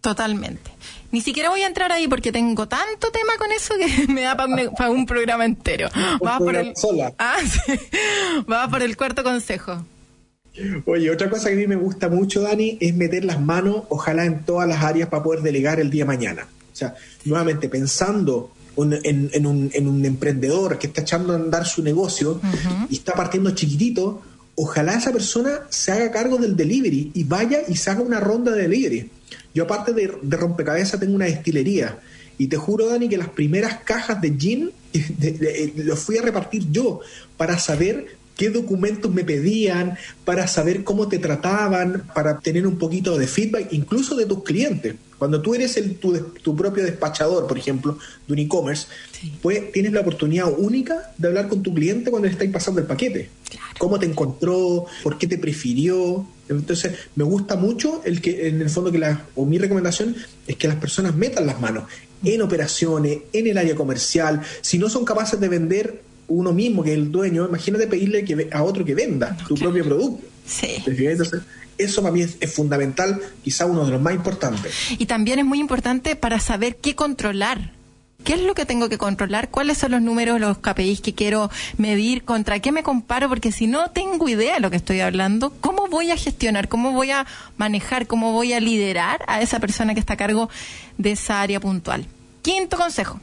Totalmente. 0.00 0.70
Ni 1.12 1.20
siquiera 1.20 1.50
voy 1.50 1.62
a 1.62 1.66
entrar 1.66 1.92
ahí 1.92 2.08
porque 2.08 2.32
tengo 2.32 2.66
tanto 2.68 3.10
tema 3.12 3.32
con 3.38 3.52
eso 3.52 3.74
que 3.78 4.06
me 4.12 4.22
da 4.22 4.36
para 4.36 4.52
un, 4.52 4.74
pa' 4.74 4.90
un 4.90 5.06
programa 5.06 5.44
entero. 5.44 5.88
Vamos 6.20 6.38
por 6.38 6.56
el. 6.56 6.74
Ah, 7.18 7.36
sí. 7.44 7.72
Vamos 8.46 8.70
por 8.72 8.82
el 8.82 8.96
cuarto 8.96 9.22
consejo. 9.22 9.84
Oye, 10.86 11.10
otra 11.10 11.28
cosa 11.28 11.48
que 11.50 11.54
a 11.54 11.58
mí 11.58 11.66
me 11.66 11.76
gusta 11.76 12.08
mucho, 12.08 12.40
Dani, 12.40 12.78
es 12.80 12.94
meter 12.94 13.24
las 13.26 13.40
manos, 13.40 13.82
ojalá 13.90 14.24
en 14.24 14.42
todas 14.44 14.66
las 14.66 14.82
áreas 14.82 15.08
para 15.10 15.22
poder 15.22 15.42
delegar 15.42 15.80
el 15.80 15.90
día 15.90 16.04
de 16.04 16.08
mañana. 16.08 16.46
O 16.72 16.76
sea, 16.76 16.94
nuevamente 17.26 17.68
pensando 17.68 18.52
un- 18.74 18.94
en, 18.94 19.30
en 19.34 19.46
un, 19.46 19.70
en 19.74 19.86
un 19.86 20.04
emprendedor 20.06 20.78
que 20.78 20.86
está 20.86 21.02
echando 21.02 21.34
a 21.34 21.36
andar 21.36 21.66
su 21.66 21.82
negocio 21.82 22.40
y 22.88 22.96
está 22.96 23.12
partiendo 23.12 23.50
chiquitito, 23.50 24.22
ojalá 24.54 24.94
esa 24.94 25.12
persona 25.12 25.60
se 25.68 25.92
haga 25.92 26.10
cargo 26.10 26.38
del 26.38 26.56
delivery 26.56 27.10
y 27.12 27.24
vaya 27.24 27.58
y 27.68 27.76
se 27.76 27.90
haga 27.90 28.00
una 28.00 28.18
ronda 28.20 28.52
de 28.52 28.62
delivery. 28.62 29.10
Yo 29.56 29.64
aparte 29.64 29.92
de, 29.94 30.12
de 30.20 30.36
rompecabezas 30.36 31.00
tengo 31.00 31.14
una 31.14 31.24
destilería 31.24 31.98
y 32.36 32.48
te 32.48 32.58
juro, 32.58 32.86
Dani, 32.88 33.08
que 33.08 33.16
las 33.16 33.30
primeras 33.30 33.78
cajas 33.84 34.20
de 34.20 34.34
gin 34.38 34.70
de- 34.92 35.72
los 35.76 35.98
fui 35.98 36.18
a 36.18 36.22
repartir 36.22 36.70
yo 36.70 37.00
para 37.38 37.58
saber 37.58 38.06
qué 38.36 38.50
documentos 38.50 39.10
me 39.14 39.24
pedían, 39.24 39.96
para 40.26 40.46
saber 40.46 40.84
cómo 40.84 41.08
te 41.08 41.18
trataban, 41.18 42.02
para 42.14 42.38
tener 42.40 42.66
un 42.66 42.76
poquito 42.76 43.16
de 43.16 43.26
feedback, 43.26 43.72
incluso 43.72 44.14
de 44.14 44.26
tus 44.26 44.44
clientes. 44.44 44.94
Cuando 45.18 45.40
tú 45.40 45.54
eres 45.54 45.78
el, 45.78 45.94
tu, 45.96 46.12
tu 46.42 46.54
propio 46.54 46.84
despachador, 46.84 47.46
por 47.46 47.56
ejemplo, 47.56 47.96
de 48.26 48.32
un 48.34 48.38
e-commerce, 48.38 48.88
pues 49.40 49.72
tienes 49.72 49.92
la 49.92 50.00
oportunidad 50.02 50.52
única 50.54 51.14
de 51.16 51.28
hablar 51.28 51.48
con 51.48 51.62
tu 51.62 51.72
cliente 51.72 52.10
cuando 52.10 52.26
le 52.28 52.32
estáis 52.32 52.50
pasando 52.52 52.82
el 52.82 52.86
paquete. 52.86 53.30
¿Cómo 53.78 53.98
te 53.98 54.04
encontró? 54.04 54.84
¿Por 55.02 55.16
qué 55.16 55.26
te 55.26 55.38
prefirió? 55.38 56.26
Entonces, 56.48 56.92
me 57.14 57.24
gusta 57.24 57.56
mucho 57.56 58.02
el 58.04 58.20
que, 58.20 58.48
en 58.48 58.60
el 58.60 58.70
fondo, 58.70 58.92
que 58.92 58.98
la, 58.98 59.26
o 59.34 59.44
mi 59.44 59.58
recomendación 59.58 60.16
es 60.46 60.56
que 60.56 60.68
las 60.68 60.76
personas 60.76 61.14
metan 61.14 61.46
las 61.46 61.60
manos 61.60 61.84
en 62.24 62.42
operaciones, 62.42 63.18
en 63.32 63.46
el 63.46 63.58
área 63.58 63.74
comercial. 63.74 64.42
Si 64.60 64.78
no 64.78 64.88
son 64.88 65.04
capaces 65.04 65.38
de 65.40 65.48
vender 65.48 66.02
uno 66.28 66.52
mismo, 66.52 66.82
que 66.82 66.92
es 66.92 66.98
el 66.98 67.12
dueño, 67.12 67.46
imagínate 67.46 67.86
pedirle 67.86 68.24
que 68.24 68.48
a 68.52 68.62
otro 68.62 68.84
que 68.84 68.94
venda 68.94 69.36
tu 69.46 69.54
propio 69.54 69.84
producto. 69.84 70.24
Sí. 70.46 70.82
Entonces, 70.86 71.42
eso 71.78 72.02
para 72.02 72.12
mí 72.12 72.22
es, 72.22 72.36
es 72.40 72.52
fundamental, 72.52 73.20
quizá 73.42 73.66
uno 73.66 73.84
de 73.84 73.92
los 73.92 74.00
más 74.00 74.14
importantes. 74.14 74.72
Y 74.98 75.06
también 75.06 75.38
es 75.38 75.44
muy 75.44 75.60
importante 75.60 76.16
para 76.16 76.40
saber 76.40 76.76
qué 76.76 76.94
controlar. 76.94 77.72
¿Qué 78.26 78.34
es 78.34 78.42
lo 78.42 78.56
que 78.56 78.66
tengo 78.66 78.88
que 78.88 78.98
controlar? 78.98 79.50
¿Cuáles 79.50 79.78
son 79.78 79.92
los 79.92 80.02
números, 80.02 80.40
los 80.40 80.58
KPIs 80.58 81.00
que 81.00 81.14
quiero 81.14 81.48
medir? 81.78 82.24
¿Contra 82.24 82.58
qué 82.58 82.72
me 82.72 82.82
comparo? 82.82 83.28
Porque 83.28 83.52
si 83.52 83.68
no 83.68 83.92
tengo 83.92 84.28
idea 84.28 84.54
de 84.54 84.60
lo 84.60 84.68
que 84.68 84.76
estoy 84.76 84.98
hablando, 84.98 85.52
¿cómo 85.60 85.86
voy 85.86 86.10
a 86.10 86.16
gestionar? 86.16 86.66
¿Cómo 86.66 86.90
voy 86.90 87.12
a 87.12 87.24
manejar? 87.56 88.08
¿Cómo 88.08 88.32
voy 88.32 88.52
a 88.52 88.58
liderar 88.58 89.24
a 89.28 89.42
esa 89.42 89.60
persona 89.60 89.94
que 89.94 90.00
está 90.00 90.14
a 90.14 90.16
cargo 90.16 90.50
de 90.98 91.12
esa 91.12 91.40
área 91.40 91.60
puntual? 91.60 92.04
Quinto 92.42 92.76
consejo. 92.76 93.20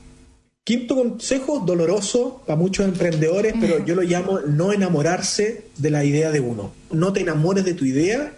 Quinto 0.63 0.95
consejo, 0.95 1.59
doloroso 1.59 2.41
para 2.47 2.57
muchos 2.57 2.85
emprendedores, 2.85 3.55
pero 3.59 3.85
yo 3.85 3.95
lo 3.95 4.03
llamo 4.03 4.39
no 4.47 4.71
enamorarse 4.71 5.65
de 5.75 5.91
la 5.91 6.05
idea 6.05 6.31
de 6.31 6.39
uno. 6.39 6.71
No 6.91 7.11
te 7.11 7.19
enamores 7.19 7.65
de 7.65 7.73
tu 7.73 7.83
idea, 7.83 8.31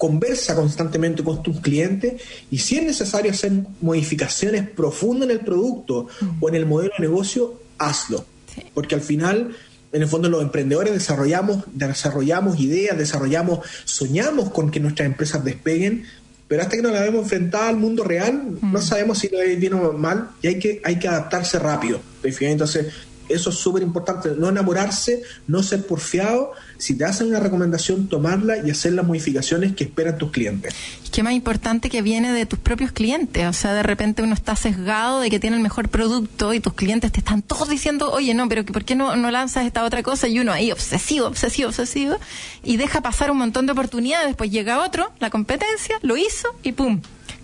conversa 0.00 0.54
constantemente 0.54 1.22
con 1.22 1.42
tus 1.42 1.60
clientes 1.60 2.22
y 2.50 2.56
si 2.56 2.78
es 2.78 2.84
necesario 2.84 3.32
hacer 3.32 3.52
modificaciones 3.82 4.66
profundas 4.66 5.28
en 5.28 5.36
el 5.36 5.44
producto 5.44 6.08
o 6.40 6.48
en 6.48 6.54
el 6.54 6.64
modelo 6.64 6.90
de 6.96 7.06
negocio, 7.06 7.60
hazlo. 7.76 8.24
Sí. 8.52 8.62
Porque 8.72 8.94
al 8.94 9.02
final, 9.02 9.54
en 9.92 10.00
el 10.00 10.08
fondo, 10.08 10.30
los 10.30 10.40
emprendedores 10.40 10.94
desarrollamos, 10.94 11.64
desarrollamos 11.74 12.58
ideas, 12.60 12.96
desarrollamos, 12.96 13.58
soñamos 13.84 14.50
con 14.52 14.70
que 14.70 14.80
nuestras 14.80 15.04
empresas 15.04 15.44
despeguen, 15.44 16.04
pero 16.48 16.62
hasta 16.62 16.76
que 16.76 16.82
nos 16.82 16.92
la 16.92 17.02
vemos 17.02 17.24
enfrentada 17.24 17.68
al 17.68 17.76
mundo 17.76 18.02
real, 18.02 18.58
no 18.62 18.80
sabemos 18.80 19.18
si 19.18 19.28
lo 19.28 19.38
es 19.38 19.60
bien 19.60 19.74
o 19.74 19.92
mal 19.92 20.30
y 20.40 20.46
hay 20.46 20.58
que, 20.58 20.80
hay 20.82 20.98
que 20.98 21.08
adaptarse 21.08 21.58
rápido. 21.58 22.00
Entonces, 22.22 22.86
Eso 23.30 23.50
es 23.50 23.56
súper 23.56 23.82
importante, 23.82 24.30
no 24.36 24.48
enamorarse, 24.48 25.22
no 25.46 25.62
ser 25.62 25.86
porfiado. 25.86 26.52
Si 26.78 26.96
te 26.96 27.04
hacen 27.04 27.28
una 27.28 27.40
recomendación, 27.40 28.08
tomarla 28.08 28.58
y 28.66 28.70
hacer 28.70 28.92
las 28.94 29.06
modificaciones 29.06 29.74
que 29.74 29.84
esperan 29.84 30.18
tus 30.18 30.30
clientes. 30.30 30.74
qué 31.12 31.22
más 31.22 31.32
importante 31.32 31.90
que 31.90 32.02
viene 32.02 32.32
de 32.32 32.46
tus 32.46 32.58
propios 32.58 32.92
clientes. 32.92 33.46
O 33.46 33.52
sea, 33.52 33.74
de 33.74 33.82
repente 33.82 34.22
uno 34.22 34.34
está 34.34 34.56
sesgado 34.56 35.20
de 35.20 35.30
que 35.30 35.40
tiene 35.40 35.56
el 35.56 35.62
mejor 35.62 35.88
producto 35.88 36.54
y 36.54 36.60
tus 36.60 36.74
clientes 36.74 37.12
te 37.12 37.18
están 37.18 37.42
todos 37.42 37.68
diciendo, 37.68 38.10
oye, 38.12 38.34
no, 38.34 38.48
pero 38.48 38.64
¿por 38.64 38.84
qué 38.84 38.94
no, 38.94 39.16
no 39.16 39.30
lanzas 39.30 39.66
esta 39.66 39.84
otra 39.84 40.02
cosa? 40.02 40.28
Y 40.28 40.38
uno 40.38 40.52
ahí 40.52 40.72
obsesivo, 40.72 41.26
obsesivo, 41.26 41.68
obsesivo, 41.68 42.16
y 42.62 42.76
deja 42.76 43.00
pasar 43.00 43.30
un 43.30 43.38
montón 43.38 43.66
de 43.66 43.72
oportunidades. 43.72 44.28
Después 44.28 44.50
llega 44.50 44.84
otro, 44.84 45.12
la 45.18 45.30
competencia, 45.30 45.98
lo 46.02 46.16
hizo 46.16 46.48
y 46.62 46.72
¡pum! 46.72 47.00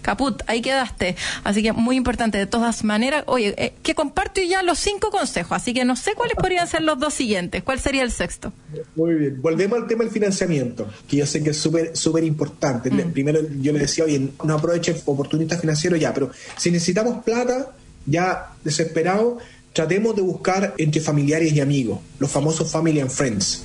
Caput, 0.06 0.40
ahí 0.46 0.62
quedaste. 0.62 1.16
Así 1.42 1.64
que 1.64 1.72
muy 1.72 1.96
importante, 1.96 2.38
de 2.38 2.46
todas 2.46 2.84
maneras, 2.84 3.24
oye, 3.26 3.54
eh, 3.58 3.72
que 3.82 3.96
comparto 3.96 4.40
ya 4.40 4.62
los 4.62 4.78
cinco 4.78 5.10
consejos, 5.10 5.50
así 5.50 5.74
que 5.74 5.84
no 5.84 5.96
sé 5.96 6.14
cuáles 6.14 6.36
podrían 6.36 6.68
ser 6.68 6.82
los 6.82 6.98
dos 7.00 7.12
siguientes. 7.12 7.64
¿Cuál 7.64 7.80
sería 7.80 8.04
el 8.04 8.12
sexto? 8.12 8.52
Muy 8.94 9.14
bien, 9.14 9.42
volvemos 9.42 9.80
al 9.80 9.88
tema 9.88 10.04
del 10.04 10.12
financiamiento, 10.12 10.88
que 11.08 11.16
yo 11.16 11.26
sé 11.26 11.42
que 11.42 11.50
es 11.50 11.58
súper 11.58 11.96
súper 11.96 12.22
importante. 12.22 12.88
Mm. 12.88 13.12
Primero 13.12 13.40
yo 13.60 13.72
le 13.72 13.80
decía, 13.80 14.04
oye, 14.04 14.30
no 14.44 14.54
aprovechen 14.54 14.96
oportunistas 15.06 15.60
financieros 15.60 15.98
ya, 15.98 16.14
pero 16.14 16.30
si 16.56 16.70
necesitamos 16.70 17.24
plata, 17.24 17.72
ya 18.06 18.52
desesperado, 18.62 19.38
tratemos 19.72 20.14
de 20.14 20.22
buscar 20.22 20.74
entre 20.78 21.00
familiares 21.00 21.52
y 21.52 21.60
amigos, 21.60 21.98
los 22.20 22.30
famosos 22.30 22.70
family 22.70 23.00
and 23.00 23.10
friends. 23.10 23.64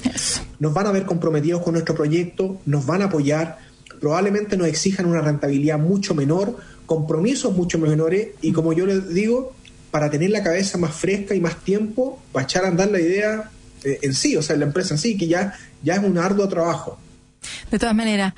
Nos 0.60 0.74
van 0.74 0.88
a 0.88 0.92
ver 0.92 1.06
comprometidos 1.06 1.62
con 1.62 1.74
nuestro 1.74 1.94
proyecto, 1.94 2.60
nos 2.66 2.86
van 2.86 3.04
a 3.04 3.06
apoyar, 3.06 3.60
probablemente 4.02 4.58
nos 4.58 4.68
exijan 4.68 5.06
una 5.06 5.22
rentabilidad 5.22 5.80
mucho 5.80 6.14
menor, 6.14 6.58
compromisos 6.86 7.56
mucho 7.56 7.78
menores 7.78 8.30
y 8.41 8.52
como 8.52 8.74
yo 8.74 8.86
les 8.86 9.14
digo, 9.14 9.54
para 9.91 10.10
tener 10.10 10.32
la 10.32 10.43
cabeza 10.43 10.78
más 10.78 10.93
fresca 10.93 11.36
y 11.36 11.39
más 11.39 11.56
tiempo, 11.58 12.20
para 12.34 12.43
echar 12.43 12.66
a 12.66 12.70
andar 12.70 12.89
la 12.89 12.99
idea 12.99 13.52
eh, 13.84 13.99
en 14.02 14.14
sí, 14.14 14.36
o 14.36 14.41
sea, 14.41 14.58
la 14.58 14.66
empresa 14.66 14.95
en 14.95 14.97
sí, 14.97 15.18
que 15.18 15.28
ya, 15.28 15.54
ya 15.84 15.95
es 15.95 16.04
un 16.04 16.18
arduo 16.18 16.49
trabajo. 16.49 16.97
De 17.70 17.78
todas 17.78 17.95
maneras, 17.95 18.34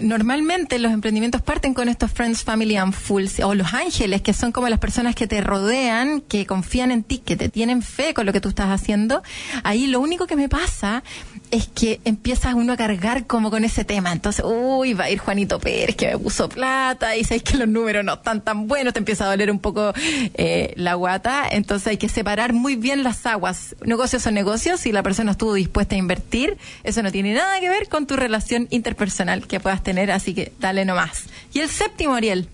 normalmente 0.00 0.78
los 0.78 0.92
emprendimientos 0.92 1.42
parten 1.42 1.74
con 1.74 1.88
estos 1.88 2.10
Friends, 2.12 2.42
Family 2.42 2.76
and 2.76 2.92
Fools 2.92 3.40
o 3.40 3.54
los 3.54 3.72
ángeles, 3.74 4.22
que 4.22 4.32
son 4.32 4.52
como 4.52 4.68
las 4.68 4.78
personas 4.78 5.14
que 5.14 5.26
te 5.26 5.40
rodean, 5.40 6.20
que 6.20 6.46
confían 6.46 6.90
en 6.90 7.02
ti, 7.02 7.18
que 7.18 7.36
te 7.36 7.48
tienen 7.48 7.82
fe 7.82 8.14
con 8.14 8.26
lo 8.26 8.32
que 8.32 8.40
tú 8.40 8.48
estás 8.48 8.68
haciendo. 8.68 9.22
Ahí 9.62 9.86
lo 9.86 10.00
único 10.00 10.26
que 10.26 10.36
me 10.36 10.48
pasa 10.48 11.02
es 11.50 11.68
que 11.68 12.00
empiezas 12.04 12.54
uno 12.54 12.72
a 12.72 12.76
cargar 12.76 13.26
como 13.26 13.50
con 13.50 13.64
ese 13.64 13.84
tema. 13.84 14.12
Entonces, 14.12 14.44
uy, 14.44 14.94
va 14.94 15.04
a 15.04 15.10
ir 15.10 15.18
Juanito 15.18 15.58
Pérez 15.60 15.96
que 15.96 16.08
me 16.08 16.18
puso 16.18 16.48
plata 16.48 17.16
y 17.16 17.24
sabes 17.24 17.42
que 17.42 17.56
los 17.56 17.68
números 17.68 18.04
no 18.04 18.14
están 18.14 18.42
tan 18.42 18.66
buenos, 18.66 18.92
te 18.92 18.98
empieza 18.98 19.24
a 19.24 19.28
doler 19.28 19.50
un 19.50 19.58
poco 19.58 19.92
eh, 20.34 20.72
la 20.76 20.94
guata. 20.94 21.44
Entonces 21.50 21.88
hay 21.88 21.96
que 21.96 22.08
separar 22.08 22.52
muy 22.52 22.76
bien 22.76 23.02
las 23.04 23.26
aguas. 23.26 23.76
Negocios 23.84 24.22
son 24.22 24.34
negocios. 24.34 24.80
Si 24.80 24.92
la 24.92 25.02
persona 25.02 25.32
estuvo 25.32 25.54
dispuesta 25.54 25.94
a 25.94 25.98
invertir, 25.98 26.56
eso 26.84 27.02
no 27.02 27.12
tiene 27.12 27.34
nada 27.34 27.60
que 27.60 27.68
ver 27.68 27.88
con 27.88 28.06
tu 28.06 28.16
relación 28.16 28.66
interpersonal 28.70 29.46
que 29.46 29.60
puedas 29.60 29.82
tener. 29.82 30.10
Así 30.10 30.34
que 30.34 30.52
dale 30.60 30.84
nomás. 30.84 31.24
Y 31.52 31.60
el 31.60 31.68
séptimo, 31.68 32.14
Ariel. 32.14 32.48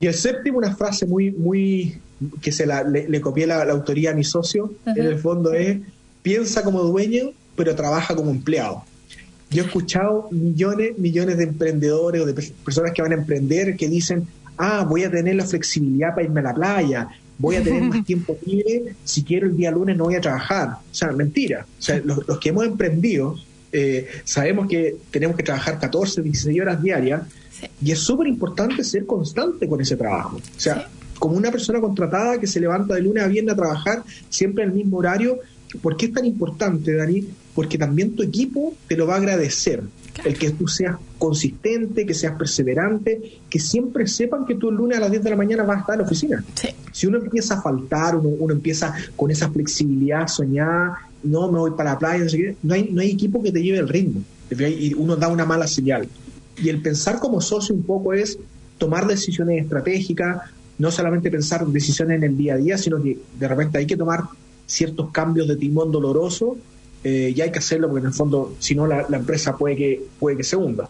Y 0.00 0.06
el 0.06 0.14
séptimo, 0.14 0.58
una 0.58 0.74
frase 0.74 1.06
muy, 1.06 1.30
muy, 1.30 1.98
que 2.42 2.52
se 2.52 2.66
la, 2.66 2.82
le, 2.82 3.08
le 3.08 3.20
copié 3.20 3.46
la, 3.46 3.64
la 3.64 3.72
autoría 3.72 4.10
a 4.10 4.14
mi 4.14 4.24
socio, 4.24 4.72
Ajá. 4.84 4.98
en 4.98 5.06
el 5.06 5.18
fondo 5.18 5.52
es, 5.54 5.78
piensa 6.22 6.62
como 6.62 6.82
dueño, 6.82 7.30
pero 7.56 7.74
trabaja 7.74 8.14
como 8.14 8.30
empleado. 8.30 8.82
Yo 9.50 9.62
he 9.62 9.66
escuchado 9.66 10.28
millones, 10.30 10.98
millones 10.98 11.38
de 11.38 11.44
emprendedores 11.44 12.22
o 12.22 12.26
de 12.26 12.34
pe- 12.34 12.52
personas 12.64 12.92
que 12.92 13.02
van 13.02 13.12
a 13.12 13.16
emprender 13.16 13.76
que 13.76 13.88
dicen, 13.88 14.26
ah, 14.58 14.84
voy 14.88 15.04
a 15.04 15.10
tener 15.10 15.36
la 15.36 15.44
flexibilidad 15.44 16.10
para 16.14 16.24
irme 16.24 16.40
a 16.40 16.44
la 16.44 16.54
playa, 16.54 17.08
voy 17.38 17.56
a 17.56 17.62
tener 17.62 17.82
más 17.82 18.04
tiempo 18.06 18.36
libre, 18.44 18.94
si 19.04 19.22
quiero 19.22 19.46
el 19.46 19.56
día 19.56 19.70
lunes 19.70 19.96
no 19.96 20.04
voy 20.04 20.16
a 20.16 20.20
trabajar. 20.20 20.68
O 20.90 20.94
sea, 20.94 21.12
mentira. 21.12 21.66
O 21.78 21.82
sea, 21.82 22.00
los, 22.04 22.26
los 22.26 22.38
que 22.38 22.48
hemos 22.48 22.64
emprendido 22.66 23.36
eh, 23.72 24.06
sabemos 24.24 24.68
que 24.68 24.96
tenemos 25.10 25.36
que 25.36 25.42
trabajar 25.42 25.78
14, 25.78 26.22
16 26.22 26.60
horas 26.60 26.82
diarias 26.82 27.22
y 27.82 27.90
es 27.92 27.98
súper 27.98 28.26
importante 28.28 28.82
ser 28.84 29.04
constante 29.06 29.68
con 29.68 29.80
ese 29.80 29.96
trabajo. 29.96 30.36
O 30.36 30.60
sea, 30.60 30.88
como 31.18 31.36
una 31.36 31.50
persona 31.50 31.80
contratada 31.80 32.38
que 32.38 32.46
se 32.46 32.60
levanta 32.60 32.94
de 32.94 33.02
lunes 33.02 33.22
a 33.22 33.28
viernes 33.28 33.52
a 33.54 33.56
trabajar 33.56 34.02
siempre 34.28 34.64
en 34.64 34.70
el 34.70 34.76
mismo 34.76 34.98
horario, 34.98 35.38
¿por 35.80 35.96
qué 35.96 36.06
es 36.06 36.12
tan 36.12 36.24
importante, 36.24 36.94
Dani? 36.94 37.26
Porque 37.54 37.78
también 37.78 38.14
tu 38.14 38.22
equipo 38.22 38.74
te 38.88 38.96
lo 38.96 39.06
va 39.06 39.14
a 39.14 39.18
agradecer. 39.18 39.82
El 40.24 40.38
que 40.38 40.50
tú 40.50 40.68
seas 40.68 40.96
consistente, 41.18 42.06
que 42.06 42.14
seas 42.14 42.36
perseverante, 42.36 43.40
que 43.48 43.58
siempre 43.58 44.06
sepan 44.06 44.44
que 44.46 44.54
tú 44.54 44.70
el 44.70 44.76
lunes 44.76 44.98
a 44.98 45.02
las 45.02 45.10
10 45.10 45.22
de 45.22 45.30
la 45.30 45.36
mañana 45.36 45.62
vas 45.62 45.78
a 45.78 45.80
estar 45.80 45.94
en 45.94 46.00
la 46.00 46.06
oficina. 46.06 46.44
Si 46.92 47.06
uno 47.06 47.18
empieza 47.18 47.54
a 47.54 47.62
faltar, 47.62 48.16
uno, 48.16 48.28
uno 48.28 48.54
empieza 48.54 48.94
con 49.16 49.30
esa 49.30 49.50
flexibilidad 49.50 50.28
soñada, 50.28 51.08
no 51.24 51.50
me 51.50 51.58
voy 51.58 51.72
para 51.72 51.92
la 51.92 51.98
playa, 51.98 52.24
no, 52.24 52.30
sé 52.30 52.36
qué, 52.36 52.56
no 52.62 52.74
hay, 52.74 52.90
no 52.92 53.00
hay 53.00 53.10
equipo 53.10 53.42
que 53.42 53.50
te 53.50 53.62
lleve 53.62 53.78
el 53.78 53.88
ritmo. 53.88 54.22
Y 54.50 54.94
uno 54.94 55.16
da 55.16 55.28
una 55.28 55.44
mala 55.44 55.66
señal. 55.66 56.08
Y 56.62 56.68
el 56.68 56.80
pensar 56.80 57.18
como 57.18 57.40
socio 57.40 57.74
un 57.74 57.82
poco 57.82 58.12
es 58.12 58.38
tomar 58.78 59.06
decisiones 59.06 59.62
estratégicas, 59.62 60.42
no 60.78 60.90
solamente 60.90 61.30
pensar 61.30 61.66
decisiones 61.66 62.18
en 62.18 62.24
el 62.24 62.36
día 62.36 62.54
a 62.54 62.56
día, 62.58 62.78
sino 62.78 63.02
que 63.02 63.18
de 63.38 63.48
repente 63.48 63.78
hay 63.78 63.86
que 63.86 63.96
tomar 63.96 64.22
ciertos 64.66 65.10
cambios 65.10 65.48
de 65.48 65.56
timón 65.56 65.90
doloroso 65.90 66.56
eh, 67.04 67.32
y 67.34 67.40
hay 67.40 67.52
que 67.52 67.58
hacerlo 67.58 67.88
porque 67.88 68.00
en 68.00 68.06
el 68.06 68.14
fondo, 68.14 68.54
si 68.58 68.74
no, 68.74 68.86
la, 68.86 69.06
la 69.08 69.18
empresa 69.18 69.56
puede 69.56 69.76
que, 69.76 70.02
puede 70.18 70.36
que 70.36 70.44
se 70.44 70.56
hunda. 70.56 70.88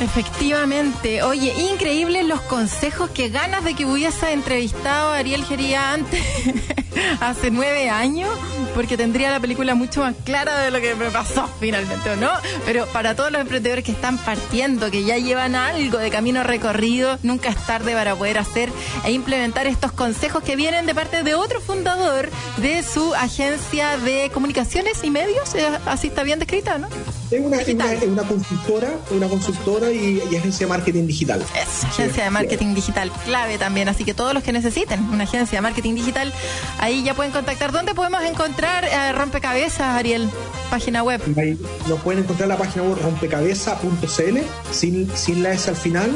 Efectivamente. 0.00 1.22
Oye, 1.22 1.52
increíbles 1.72 2.26
los 2.26 2.40
consejos 2.42 3.10
que 3.10 3.28
ganas 3.28 3.64
de 3.64 3.74
que 3.74 3.84
hubiese 3.84 4.32
entrevistado 4.32 5.10
a 5.10 5.18
Ariel 5.18 5.44
Gería 5.44 5.92
antes, 5.92 6.22
hace 7.20 7.50
nueve 7.50 7.88
años, 7.90 8.30
porque 8.74 8.96
tendría 8.96 9.30
la 9.30 9.40
película 9.40 9.74
mucho 9.74 10.00
más 10.00 10.14
clara 10.24 10.58
de 10.60 10.70
lo 10.70 10.80
que 10.80 10.94
me 10.94 11.10
pasó 11.10 11.48
finalmente, 11.60 12.10
¿o 12.10 12.16
no? 12.16 12.30
Pero 12.64 12.86
para 12.86 13.14
todos 13.14 13.30
los 13.30 13.40
emprendedores 13.40 13.84
que 13.84 13.92
están 13.92 14.18
partiendo, 14.18 14.90
que 14.90 15.04
ya 15.04 15.18
llevan 15.18 15.54
algo 15.54 15.98
de 15.98 16.10
camino 16.10 16.42
recorrido, 16.42 17.18
nunca 17.22 17.50
es 17.50 17.56
tarde 17.66 17.92
para 17.92 18.14
poder 18.14 18.38
hacer 18.38 18.70
e 19.04 19.12
implementar 19.12 19.66
estos 19.66 19.92
consejos 19.92 20.42
que 20.42 20.56
vienen 20.56 20.86
de 20.86 20.94
parte 20.94 21.22
de 21.22 21.34
otro 21.34 21.60
fundador 21.60 22.28
de 22.58 22.82
su 22.82 23.14
agencia 23.14 23.96
de 23.98 24.30
comunicaciones 24.32 25.02
y 25.04 25.10
medios. 25.10 25.54
Eh, 25.54 25.66
Así 25.86 26.08
está 26.08 26.22
bien 26.22 26.38
descrita, 26.38 26.78
¿no? 26.78 26.88
Es 27.30 27.40
una, 27.40 27.58
es 27.60 27.68
una, 27.68 27.92
es 27.92 28.02
una 28.02 28.22
consultora, 28.24 28.88
una 29.10 29.28
consultora 29.28 29.90
y, 29.92 30.20
y 30.30 30.36
agencia 30.36 30.66
de 30.66 30.70
marketing 30.70 31.06
digital. 31.06 31.40
Eso, 31.40 31.86
agencia 31.86 32.24
de 32.24 32.30
marketing 32.30 32.74
digital 32.74 33.10
clave 33.24 33.56
también. 33.56 33.88
Así 33.88 34.04
que 34.04 34.14
todos 34.14 34.34
los 34.34 34.42
que 34.42 34.52
necesiten 34.52 35.00
una 35.10 35.24
agencia 35.24 35.58
de 35.58 35.62
marketing 35.62 35.94
digital, 35.94 36.32
ahí 36.80 37.02
ya 37.04 37.14
pueden 37.14 37.32
contactar. 37.32 37.72
¿Dónde 37.72 37.94
podemos 37.94 38.22
encontrar 38.22 38.84
eh, 38.84 39.12
rompecabezas, 39.12 39.80
Ariel? 39.80 40.28
Página 40.70 41.02
web. 41.02 41.20
Ahí 41.36 41.58
nos 41.88 42.00
pueden 42.00 42.22
encontrar 42.22 42.44
en 42.44 42.48
la 42.50 42.58
página 42.58 42.84
web 42.84 42.98
rompecabeza.cl 43.02 44.38
sin, 44.72 45.16
sin 45.16 45.42
la 45.42 45.52
S 45.52 45.70
al 45.70 45.76
final. 45.76 46.10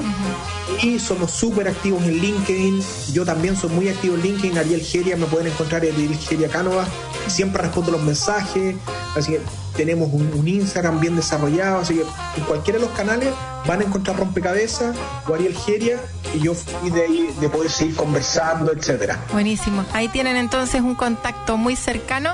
Y 0.82 0.98
somos 0.98 1.30
súper 1.30 1.68
activos 1.68 2.02
en 2.04 2.18
LinkedIn. 2.18 2.82
Yo 3.12 3.24
también 3.24 3.56
soy 3.56 3.70
muy 3.70 3.88
activo 3.88 4.16
en 4.16 4.22
LinkedIn. 4.22 4.58
Ariel 4.58 4.82
Geria 4.82 5.16
me 5.16 5.26
pueden 5.26 5.48
encontrar 5.48 5.84
en 5.84 5.94
Ariel 5.94 6.16
Geria 6.16 6.48
Cánova. 6.48 6.86
Siempre 7.26 7.62
respondo 7.62 7.92
los 7.92 8.02
mensajes. 8.02 8.76
Así 9.16 9.32
que 9.32 9.40
tenemos 9.76 10.08
un, 10.12 10.46
Instagram 10.46 11.00
bien 11.00 11.16
desarrollado. 11.16 11.78
Así 11.78 11.94
que 11.94 12.02
en 12.02 12.44
cualquiera 12.46 12.78
de 12.78 12.86
los 12.86 12.94
canales 12.94 13.30
van 13.66 13.80
a 13.80 13.84
encontrar 13.84 14.16
rompecabezas 14.16 14.96
Ariel 15.32 15.56
Geria. 15.56 16.00
Y 16.34 16.40
yo 16.40 16.54
fui 16.54 16.90
de 16.90 17.02
ahí 17.02 17.34
de 17.40 17.48
poder 17.48 17.70
seguir 17.70 17.94
conversando, 17.94 18.72
etcétera. 18.72 19.18
Buenísimo. 19.32 19.84
Ahí 19.92 20.08
tienen 20.08 20.36
entonces 20.36 20.80
un 20.80 20.94
contacto 20.94 21.56
muy 21.56 21.76
cercano 21.76 22.32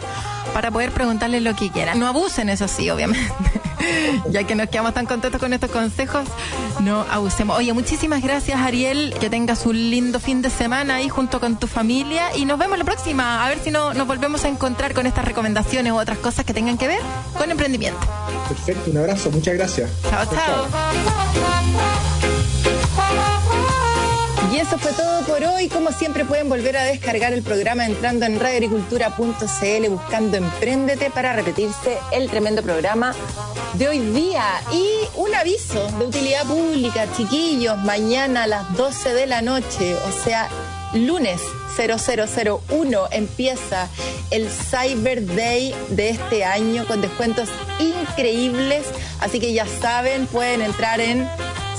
para 0.55 0.71
poder 0.71 0.91
preguntarles 0.91 1.43
lo 1.43 1.55
que 1.55 1.71
quieran. 1.71 1.99
No 1.99 2.07
abusen, 2.07 2.49
eso 2.49 2.67
sí, 2.69 2.91
obviamente. 2.91 3.31
ya 4.31 4.45
que 4.45 4.55
nos 4.55 4.69
quedamos 4.69 4.95
tan 4.95 5.07
contentos 5.07 5.41
con 5.41 5.53
estos 5.53 5.71
consejos, 5.71 6.25
no 6.81 7.05
abusemos. 7.11 7.57
Oye, 7.57 7.73
muchísimas 7.73 8.23
gracias, 8.23 8.59
Ariel. 8.61 9.15
Que 9.21 9.31
tengas 9.31 9.67
un 9.67 9.77
lindo 9.91 10.21
fin 10.21 10.43
de 10.43 10.51
semana 10.51 10.97
ahí 10.97 11.09
junto 11.09 11.41
con 11.41 11.59
tu 11.59 11.67
familia. 11.67 12.37
Y 12.37 12.45
nos 12.45 12.59
vemos 12.59 12.79
la 12.79 12.85
próxima. 12.85 13.45
A 13.45 13.49
ver 13.49 13.59
si 13.63 13.71
no, 13.71 13.95
nos 13.95 14.07
volvemos 14.07 14.45
a 14.45 14.49
encontrar 14.49 14.95
con 14.95 15.07
estas 15.07 15.25
recomendaciones 15.25 15.93
u 15.93 15.97
otras 15.97 16.19
cosas 16.19 16.45
que 16.45 16.55
tengan 16.55 16.79
que 16.79 16.89
ver 16.89 17.01
con 17.37 17.51
emprendimiento. 17.51 18.01
Perfecto, 18.49 18.91
un 18.91 18.99
abrazo, 18.99 19.31
muchas 19.31 19.55
gracias. 19.55 19.91
Chao, 20.11 20.25
chao. 20.27 20.67
Y 22.19 22.20
eso 24.71 24.79
fue 24.79 24.93
todo 24.93 25.23
por 25.23 25.43
hoy. 25.43 25.69
Como 25.69 25.91
siempre 25.91 26.25
pueden 26.25 26.49
volver 26.49 26.77
a 26.77 26.85
descargar 26.85 27.33
el 27.33 27.43
programa 27.43 27.87
entrando 27.87 28.25
en 28.25 28.39
radioagricultura.cl 28.39 29.89
buscando 29.89 30.37
Emprendete 30.37 31.11
para 31.11 31.33
repetirse 31.33 31.99
el 32.13 32.31
tremendo 32.31 32.63
programa 32.63 33.13
de 33.75 33.89
hoy 33.89 33.99
día. 33.99 34.45
Y 34.71 34.87
un 35.17 35.35
aviso 35.35 35.85
de 35.99 36.07
utilidad 36.07 36.45
pública, 36.45 37.09
chiquillos, 37.17 37.79
mañana 37.79 38.45
a 38.45 38.47
las 38.47 38.77
12 38.77 39.13
de 39.13 39.27
la 39.27 39.43
noche, 39.43 39.97
o 39.97 40.13
sea, 40.25 40.49
lunes 40.95 41.41
0001 41.77 43.09
empieza 43.11 43.89
el 44.31 44.49
Cyber 44.49 45.27
Day 45.35 45.75
de 45.89 46.11
este 46.11 46.45
año 46.45 46.87
con 46.87 47.01
descuentos 47.01 47.49
increíbles. 47.81 48.85
Así 49.19 49.41
que 49.41 49.53
ya 49.53 49.67
saben, 49.67 50.29
pueden 50.29 50.63
entrar 50.63 51.01
en 51.01 51.29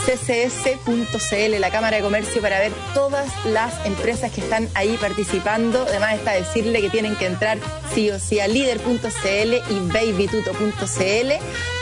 ccs.cl, 0.05 1.59
la 1.59 1.69
Cámara 1.69 1.97
de 1.97 2.03
Comercio, 2.03 2.41
para 2.41 2.59
ver 2.59 2.71
todas 2.93 3.27
las 3.45 3.85
empresas 3.85 4.31
que 4.31 4.41
están 4.41 4.67
ahí 4.73 4.97
participando. 4.99 5.85
Además 5.87 6.15
está 6.15 6.31
decirle 6.31 6.81
que 6.81 6.89
tienen 6.89 7.15
que 7.15 7.25
entrar 7.25 7.57
sí 7.93 8.09
o 8.09 8.19
sí 8.19 8.39
a 8.39 8.47
líder.cl 8.47 9.53
y 9.69 9.79
babytuto.cl 9.91 11.31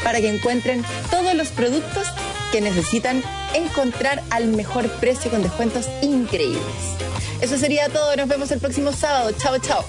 para 0.04 0.20
que 0.20 0.30
encuentren 0.30 0.84
todos 1.10 1.34
los 1.34 1.50
productos 1.50 2.08
que 2.52 2.62
necesitan 2.62 3.24
encontrar 3.54 4.24
al 4.30 4.48
mejor 4.48 4.90
precio 4.90 5.32
con 5.32 5.44
descuentos 5.44 5.88
increíbles. 6.02 6.62
Eso 7.42 7.58
sería 7.58 7.90
todo, 7.90 8.16
nos 8.16 8.28
vemos 8.28 8.52
el 8.52 8.60
próximo 8.60 8.92
sábado. 8.92 9.32
Chao, 9.38 9.58
chao. 9.60 9.86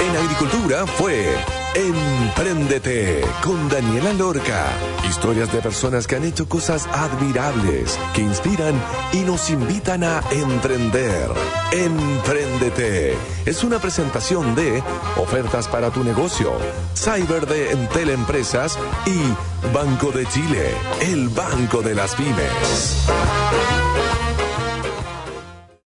En 0.00 0.16
Agricultura 0.16 0.86
fue 0.86 1.34
Emprendete 1.76 3.20
con 3.44 3.68
Daniela 3.68 4.14
Lorca. 4.14 4.64
Historias 5.06 5.52
de 5.52 5.60
personas 5.60 6.06
que 6.06 6.16
han 6.16 6.24
hecho 6.24 6.48
cosas 6.48 6.86
admirables, 6.86 7.98
que 8.14 8.22
inspiran 8.22 8.74
y 9.12 9.18
nos 9.18 9.50
invitan 9.50 10.02
a 10.02 10.22
emprender. 10.30 11.28
Emprendete 11.72 13.14
es 13.44 13.62
una 13.62 13.78
presentación 13.78 14.54
de 14.54 14.82
ofertas 15.18 15.68
para 15.68 15.90
tu 15.90 16.02
negocio, 16.02 16.52
Cyber 16.96 17.46
de 17.46 17.72
Entel 17.72 18.08
Empresas 18.08 18.78
y 19.04 19.74
Banco 19.74 20.12
de 20.12 20.24
Chile, 20.28 20.70
el 21.02 21.28
banco 21.28 21.82
de 21.82 21.94
las 21.94 22.14
pymes. 22.14 23.06